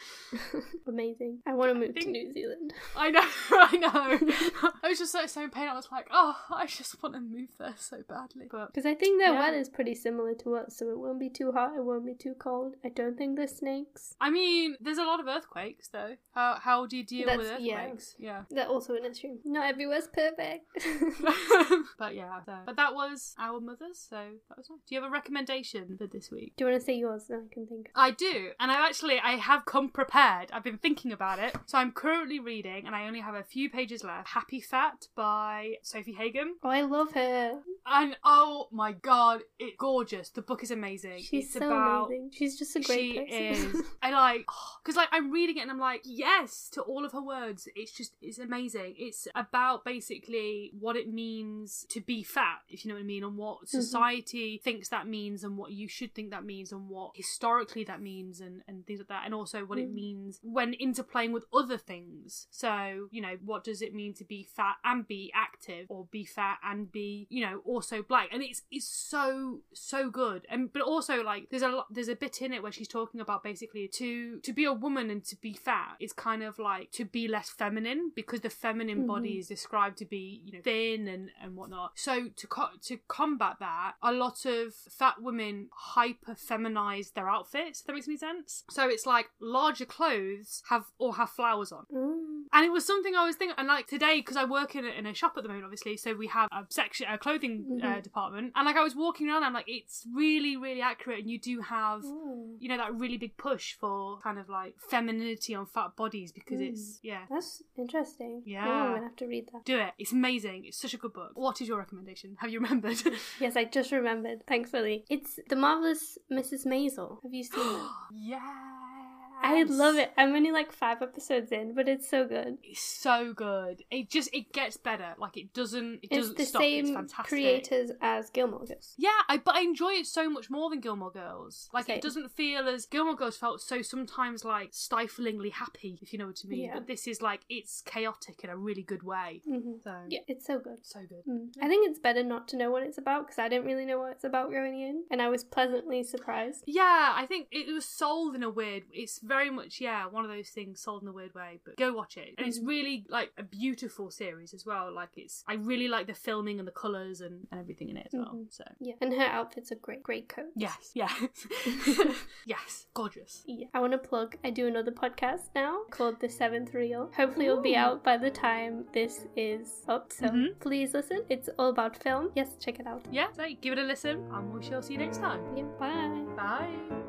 Amazing. 0.86 1.38
I 1.46 1.54
want 1.54 1.72
to 1.72 1.78
move 1.78 1.94
to 1.94 2.08
New 2.08 2.32
Zealand. 2.32 2.72
I 2.96 3.10
know, 3.10 3.20
I 3.50 3.76
know. 3.76 4.72
I 4.82 4.88
was 4.88 4.98
just 4.98 5.12
so 5.12 5.26
so 5.26 5.42
in 5.42 5.50
pain. 5.50 5.68
I 5.68 5.74
was 5.74 5.88
like, 5.90 6.06
oh, 6.10 6.36
I 6.50 6.66
just 6.66 7.02
want 7.02 7.14
to 7.14 7.20
move 7.20 7.48
there 7.58 7.74
so 7.76 7.98
badly. 8.08 8.46
But 8.50 8.72
Because 8.72 8.86
I 8.86 8.94
think 8.94 9.20
their 9.20 9.32
Yeah. 9.34 9.40
weather's 9.40 9.68
pretty 9.68 9.94
similar 9.94 10.34
to 10.36 10.56
us, 10.56 10.76
so 10.76 10.90
it 10.90 10.98
won't 10.98 11.20
be 11.20 11.28
too 11.30 11.52
hot, 11.52 11.74
it 11.76 11.84
won't 11.84 12.06
be 12.06 12.14
too 12.14 12.34
cold. 12.38 12.74
I 12.84 12.88
don't 12.88 13.16
think 13.16 13.36
there's 13.36 13.56
snakes. 13.56 14.14
I 14.20 14.30
mean, 14.30 14.76
there's 14.80 14.98
a 14.98 15.04
lot 15.04 15.20
of 15.20 15.26
earthquakes 15.26 15.88
though. 15.88 16.16
How 16.32 16.58
how 16.60 16.86
do 16.86 16.96
you 16.96 17.04
deal 17.04 17.26
with 17.26 17.46
That's- 17.46 17.60
yeah. 17.62 17.82
earthquakes? 17.84 18.14
Yeah. 18.18 18.42
That 18.50 18.68
also 18.68 18.94
an 18.94 19.04
issue. 19.04 19.38
Not 19.44 19.66
everywhere's 19.66 20.08
perfect. 20.08 20.66
but 21.98 22.14
yeah, 22.14 22.40
so. 22.44 22.54
but 22.66 22.76
that 22.76 22.94
was 22.94 23.34
our 23.38 23.60
mothers, 23.60 23.98
so 24.08 24.16
that 24.48 24.56
was 24.58 24.68
nice. 24.70 24.80
Do 24.88 24.94
you 24.94 25.00
have 25.02 25.08
a 25.10 25.12
recommendation 25.12 25.96
for 25.98 26.06
this 26.06 26.30
week? 26.30 26.54
Do 26.56 26.64
you 26.64 26.70
want 26.70 26.80
to 26.80 26.86
say 26.86 26.94
yours? 26.96 27.24
Then 27.28 27.48
I 27.50 27.54
can 27.54 27.66
think. 27.66 27.90
I 27.94 28.10
do, 28.10 28.50
and 28.60 28.70
I 28.70 28.86
actually 28.86 29.18
I 29.18 29.32
have 29.32 29.64
come 29.64 29.88
prepared. 29.90 30.50
I've 30.52 30.64
been 30.64 30.78
thinking 30.78 31.12
about 31.12 31.38
it, 31.38 31.54
so 31.66 31.78
I'm 31.78 31.92
currently 31.92 32.38
reading, 32.40 32.55
and 32.64 32.94
I 32.94 33.06
only 33.06 33.20
have 33.20 33.34
a 33.34 33.42
few 33.42 33.68
pages 33.68 34.02
left. 34.04 34.28
Happy 34.28 34.60
Fat 34.60 35.08
by 35.14 35.74
Sofie 35.84 36.16
Hagen, 36.16 36.54
Oh, 36.62 36.68
I 36.70 36.82
love 36.82 37.12
her. 37.12 37.60
and 37.86 38.16
oh 38.24 38.68
my 38.72 38.92
god, 38.92 39.42
it's 39.58 39.76
gorgeous. 39.78 40.30
The 40.30 40.42
book 40.42 40.62
is 40.62 40.70
amazing. 40.70 41.18
She's 41.22 41.44
it's 41.46 41.52
so 41.54 41.66
about 41.66 42.06
amazing. 42.06 42.30
She's 42.32 42.58
just 42.58 42.76
a 42.76 42.80
great 42.80 43.12
she 43.12 43.18
person. 43.18 43.74
is. 43.76 43.82
I 44.02 44.10
like 44.12 44.46
because 44.82 44.96
like 44.96 45.08
I'm 45.12 45.30
reading 45.30 45.58
it 45.58 45.62
and 45.62 45.70
I'm 45.70 45.78
like 45.80 46.02
yes 46.04 46.68
to 46.72 46.82
all 46.82 47.04
of 47.04 47.12
her 47.12 47.22
words. 47.22 47.68
It's 47.76 47.92
just 47.92 48.14
it's 48.22 48.38
amazing. 48.38 48.94
It's 48.96 49.28
about 49.34 49.84
basically 49.84 50.70
what 50.78 50.96
it 50.96 51.12
means 51.12 51.84
to 51.90 52.00
be 52.00 52.22
fat, 52.22 52.58
if 52.68 52.84
you 52.84 52.88
know 52.90 52.94
what 52.94 53.00
I 53.02 53.04
mean, 53.06 53.24
and 53.24 53.36
what 53.36 53.56
Mm-hmm. 53.56 53.80
society 53.80 54.60
thinks 54.62 54.88
that 54.90 55.06
means, 55.08 55.42
and 55.42 55.56
what 55.56 55.72
you 55.72 55.88
should 55.88 56.14
think 56.14 56.30
that 56.30 56.44
means, 56.44 56.72
and 56.72 56.88
what 56.88 57.12
historically 57.14 57.84
that 57.84 58.00
means, 58.02 58.40
and 58.40 58.62
and 58.68 58.86
things 58.86 59.00
like 59.00 59.08
that, 59.08 59.22
and 59.24 59.34
also 59.34 59.64
what 59.64 59.78
it 59.78 59.90
Mm. 59.90 59.94
means 59.94 60.40
when 60.42 60.74
interplaying 60.74 61.32
with 61.32 61.44
other 61.52 61.78
things. 61.78 62.45
So 62.50 63.08
you 63.10 63.20
know 63.20 63.36
what 63.44 63.64
does 63.64 63.82
it 63.82 63.94
mean 63.94 64.14
to 64.14 64.24
be 64.24 64.42
fat 64.44 64.76
and 64.84 65.06
be 65.06 65.30
active, 65.34 65.86
or 65.88 66.06
be 66.10 66.24
fat 66.24 66.58
and 66.64 66.90
be 66.90 67.26
you 67.30 67.44
know 67.44 67.60
also 67.64 68.02
black, 68.02 68.28
and 68.32 68.42
it's 68.42 68.62
it's 68.70 68.86
so 68.88 69.60
so 69.72 70.10
good, 70.10 70.46
and 70.48 70.72
but 70.72 70.82
also 70.82 71.22
like 71.22 71.48
there's 71.50 71.62
a 71.62 71.68
lot 71.68 71.86
there's 71.92 72.08
a 72.08 72.16
bit 72.16 72.40
in 72.42 72.52
it 72.52 72.62
where 72.62 72.72
she's 72.72 72.88
talking 72.88 73.20
about 73.20 73.42
basically 73.42 73.88
to 73.88 74.40
to 74.40 74.52
be 74.52 74.64
a 74.64 74.72
woman 74.72 75.10
and 75.10 75.24
to 75.26 75.36
be 75.36 75.52
fat 75.52 75.96
is 76.00 76.12
kind 76.12 76.42
of 76.42 76.58
like 76.58 76.90
to 76.92 77.04
be 77.04 77.28
less 77.28 77.50
feminine 77.50 78.10
because 78.14 78.40
the 78.40 78.50
feminine 78.50 79.06
body 79.06 79.36
Mhm. 79.36 79.38
is 79.40 79.48
described 79.48 79.98
to 79.98 80.04
be 80.04 80.40
you 80.44 80.52
know 80.52 80.60
thin 80.62 81.08
and 81.08 81.30
and 81.42 81.56
whatnot. 81.56 81.92
So 81.96 82.28
to 82.28 82.46
co- 82.46 82.76
to 82.82 82.98
combat 83.08 83.56
that, 83.60 83.94
a 84.02 84.12
lot 84.12 84.46
of 84.46 84.74
fat 84.74 85.20
women 85.20 85.68
hyper 85.72 86.34
feminize 86.34 87.12
their 87.12 87.28
outfits. 87.28 87.80
If 87.80 87.86
that 87.86 87.92
makes 87.94 88.08
any 88.08 88.16
sense. 88.16 88.64
So 88.70 88.88
it's 88.88 89.06
like 89.06 89.26
larger 89.40 89.84
clothes 89.84 90.62
have 90.70 90.84
or 90.98 91.16
have 91.16 91.30
flowers 91.30 91.72
on. 91.72 91.86
Mm. 91.92 92.35
And 92.52 92.64
it 92.64 92.70
was 92.72 92.86
something 92.86 93.14
I 93.14 93.24
was 93.24 93.36
thinking, 93.36 93.54
and 93.58 93.68
like 93.68 93.86
today, 93.86 94.16
because 94.20 94.36
I 94.36 94.44
work 94.44 94.74
in 94.76 94.84
a, 94.84 94.88
in 94.88 95.06
a 95.06 95.14
shop 95.14 95.34
at 95.36 95.42
the 95.42 95.48
moment, 95.48 95.64
obviously, 95.64 95.96
so 95.96 96.14
we 96.14 96.26
have 96.28 96.48
a 96.52 96.64
section, 96.70 97.06
a 97.10 97.18
clothing 97.18 97.80
uh, 97.82 97.86
Mhm. 97.86 98.02
department, 98.02 98.52
and 98.54 98.64
like 98.66 98.76
I 98.76 98.82
was 98.82 98.94
walking 98.94 99.28
around, 99.28 99.44
I'm 99.44 99.52
like, 99.52 99.66
it's 99.68 100.06
really, 100.14 100.56
really 100.56 100.80
accurate, 100.80 101.20
and 101.20 101.30
you 101.30 101.38
do 101.38 101.60
have, 101.60 102.02
Mm. 102.02 102.56
you 102.60 102.68
know, 102.68 102.76
that 102.76 102.94
really 102.94 103.18
big 103.18 103.36
push 103.36 103.74
for 103.74 104.18
kind 104.20 104.38
of 104.38 104.48
like 104.48 104.74
femininity 104.90 105.54
on 105.54 105.66
fat 105.66 105.96
bodies 105.96 106.32
because 106.32 106.60
Mm. 106.60 106.68
it's, 106.70 107.00
yeah. 107.02 107.22
That's 107.30 107.62
interesting. 107.76 108.42
Yeah. 108.46 108.66
I'm 108.68 108.92
gonna 108.94 109.02
have 109.08 109.16
to 109.16 109.26
read 109.26 109.48
that. 109.52 109.64
Do 109.64 109.78
it. 109.78 109.92
It's 109.98 110.12
amazing. 110.12 110.64
It's 110.66 110.78
such 110.78 110.94
a 110.94 110.98
good 110.98 111.12
book. 111.12 111.32
What 111.34 111.60
is 111.60 111.68
your 111.68 111.78
recommendation? 111.78 112.36
Have 112.40 112.50
you 112.50 112.60
remembered? 112.60 112.96
Yes, 113.40 113.56
I 113.56 113.64
just 113.64 113.92
remembered. 113.92 114.46
Thankfully, 114.46 115.04
it's 115.10 115.38
the 115.48 115.56
marvelous 115.56 116.18
Mrs. 116.30 116.66
Maisel. 116.66 117.22
Have 117.22 117.34
you 117.34 117.44
seen 117.44 117.62
it? 117.80 117.90
yeah. 118.12 118.95
I 119.42 119.62
love 119.64 119.96
it. 119.96 120.12
I'm 120.16 120.34
only 120.34 120.50
like 120.52 120.72
five 120.72 121.02
episodes 121.02 121.52
in, 121.52 121.74
but 121.74 121.88
it's 121.88 122.08
so 122.08 122.26
good. 122.26 122.58
It's 122.62 122.80
so 122.80 123.32
good. 123.32 123.82
It 123.90 124.10
just 124.10 124.30
it 124.32 124.52
gets 124.52 124.76
better. 124.76 125.14
Like 125.18 125.36
it 125.36 125.52
doesn't. 125.52 125.94
It 126.02 126.08
It's 126.10 126.16
doesn't 126.16 126.36
the 126.38 126.44
stop. 126.44 126.62
it's 126.62 126.86
same 126.88 126.94
fantastic. 126.94 127.26
creators 127.28 127.90
as 128.00 128.30
Gilmore 128.30 128.64
Girls. 128.64 128.94
Yeah, 128.96 129.10
I 129.28 129.36
but 129.38 129.54
I 129.54 129.60
enjoy 129.60 129.90
it 129.92 130.06
so 130.06 130.28
much 130.30 130.50
more 130.50 130.70
than 130.70 130.80
Gilmore 130.80 131.10
Girls. 131.10 131.68
Like 131.72 131.86
Same. 131.86 131.96
it 131.98 132.02
doesn't 132.02 132.30
feel 132.32 132.68
as 132.68 132.86
Gilmore 132.86 133.14
Girls 133.16 133.36
felt 133.36 133.60
so 133.60 133.82
sometimes 133.82 134.44
like 134.44 134.70
stiflingly 134.72 135.50
happy, 135.50 135.98
if 136.02 136.12
you 136.12 136.18
know 136.18 136.26
what 136.26 136.40
I 136.44 136.48
mean. 136.48 136.64
Yeah. 136.66 136.74
But 136.74 136.86
this 136.86 137.06
is 137.06 137.22
like 137.22 137.40
it's 137.48 137.82
chaotic 137.82 138.40
in 138.44 138.50
a 138.50 138.56
really 138.56 138.82
good 138.82 139.02
way. 139.02 139.42
Mm-hmm. 139.48 139.72
So 139.84 139.94
Yeah, 140.08 140.20
it's 140.28 140.46
so 140.46 140.58
good. 140.58 140.78
so 140.82 141.00
good. 141.08 141.22
Mm. 141.28 141.48
I 141.62 141.68
think 141.68 141.88
it's 141.88 141.98
better 141.98 142.22
not 142.22 142.48
to 142.48 142.56
know 142.56 142.70
what 142.70 142.82
it's 142.82 142.98
about 142.98 143.26
because 143.26 143.38
I 143.38 143.48
didn't 143.48 143.66
really 143.66 143.84
know 143.84 143.98
what 143.98 144.12
it's 144.12 144.24
about 144.24 144.50
going 144.50 144.80
in, 144.80 145.04
and 145.10 145.20
I 145.22 145.28
was 145.28 145.44
pleasantly 145.44 146.02
surprised. 146.02 146.64
Yeah, 146.66 147.12
I 147.14 147.26
think 147.26 147.48
it 147.50 147.72
was 147.72 147.84
sold 147.84 148.34
in 148.34 148.42
a 148.42 148.50
weird. 148.50 148.84
It's 148.92 149.18
very 149.26 149.50
much 149.50 149.80
yeah 149.80 150.06
one 150.06 150.24
of 150.24 150.30
those 150.30 150.48
things 150.50 150.80
sold 150.80 151.02
in 151.02 151.08
a 151.08 151.12
weird 151.12 151.34
way. 151.34 151.60
But 151.64 151.76
go 151.76 151.92
watch 151.92 152.16
it, 152.16 152.34
and 152.38 152.46
it's 152.46 152.60
really 152.60 153.04
like 153.08 153.32
a 153.36 153.42
beautiful 153.42 154.10
series 154.10 154.54
as 154.54 154.64
well. 154.64 154.92
Like 154.92 155.10
it's 155.16 155.44
I 155.46 155.54
really 155.54 155.88
like 155.88 156.06
the 156.06 156.14
filming 156.14 156.58
and 156.58 156.66
the 156.66 156.72
colors 156.72 157.20
and, 157.20 157.46
and 157.50 157.60
everything 157.60 157.88
in 157.90 157.96
it 157.96 158.06
as 158.06 158.12
well. 158.14 158.34
Mhm. 158.34 158.46
So 158.52 158.64
Yeah, 158.80 158.94
and 159.00 159.12
her 159.12 159.24
outfits 159.38 159.72
are 159.72 159.76
great. 159.76 160.02
Great 160.02 160.28
coat. 160.28 160.50
yes, 160.56 160.92
yeah, 160.94 161.12
yes, 162.46 162.86
gorgeous. 162.94 163.42
Yeah. 163.46 163.66
I 163.74 163.80
want 163.80 163.92
to 163.92 163.98
plug. 163.98 164.36
I 164.44 164.50
do 164.50 164.66
another 164.66 164.92
podcast 164.92 165.48
now 165.54 165.80
called 165.90 166.20
The 166.20 166.28
Seventh 166.28 166.74
Reel. 166.74 167.10
Hopefully, 167.16 167.46
it'll 167.46 167.60
be 167.62 167.76
out 167.76 168.04
by 168.04 168.16
the 168.16 168.30
time 168.30 168.84
this 168.92 169.26
is 169.36 169.84
up. 169.88 170.12
So 170.12 170.26
Mhm. 170.26 170.58
please 170.60 170.94
listen. 170.94 171.22
It's 171.28 171.48
all 171.58 171.70
about 171.70 171.96
film. 171.96 172.30
Yes, 172.34 172.56
check 172.60 172.78
it 172.80 172.86
out. 172.86 173.04
Yeah, 173.10 173.28
so 173.32 173.44
give 173.60 173.72
it 173.72 173.78
a 173.78 173.82
listen, 173.84 174.26
and 174.32 174.52
we 174.52 174.62
shall 174.62 174.82
see 174.82 174.92
you 174.94 174.98
next 174.98 175.18
time. 175.18 175.40
Yeah. 175.56 175.64
Bye. 175.78 176.24
Bye. 176.36 177.05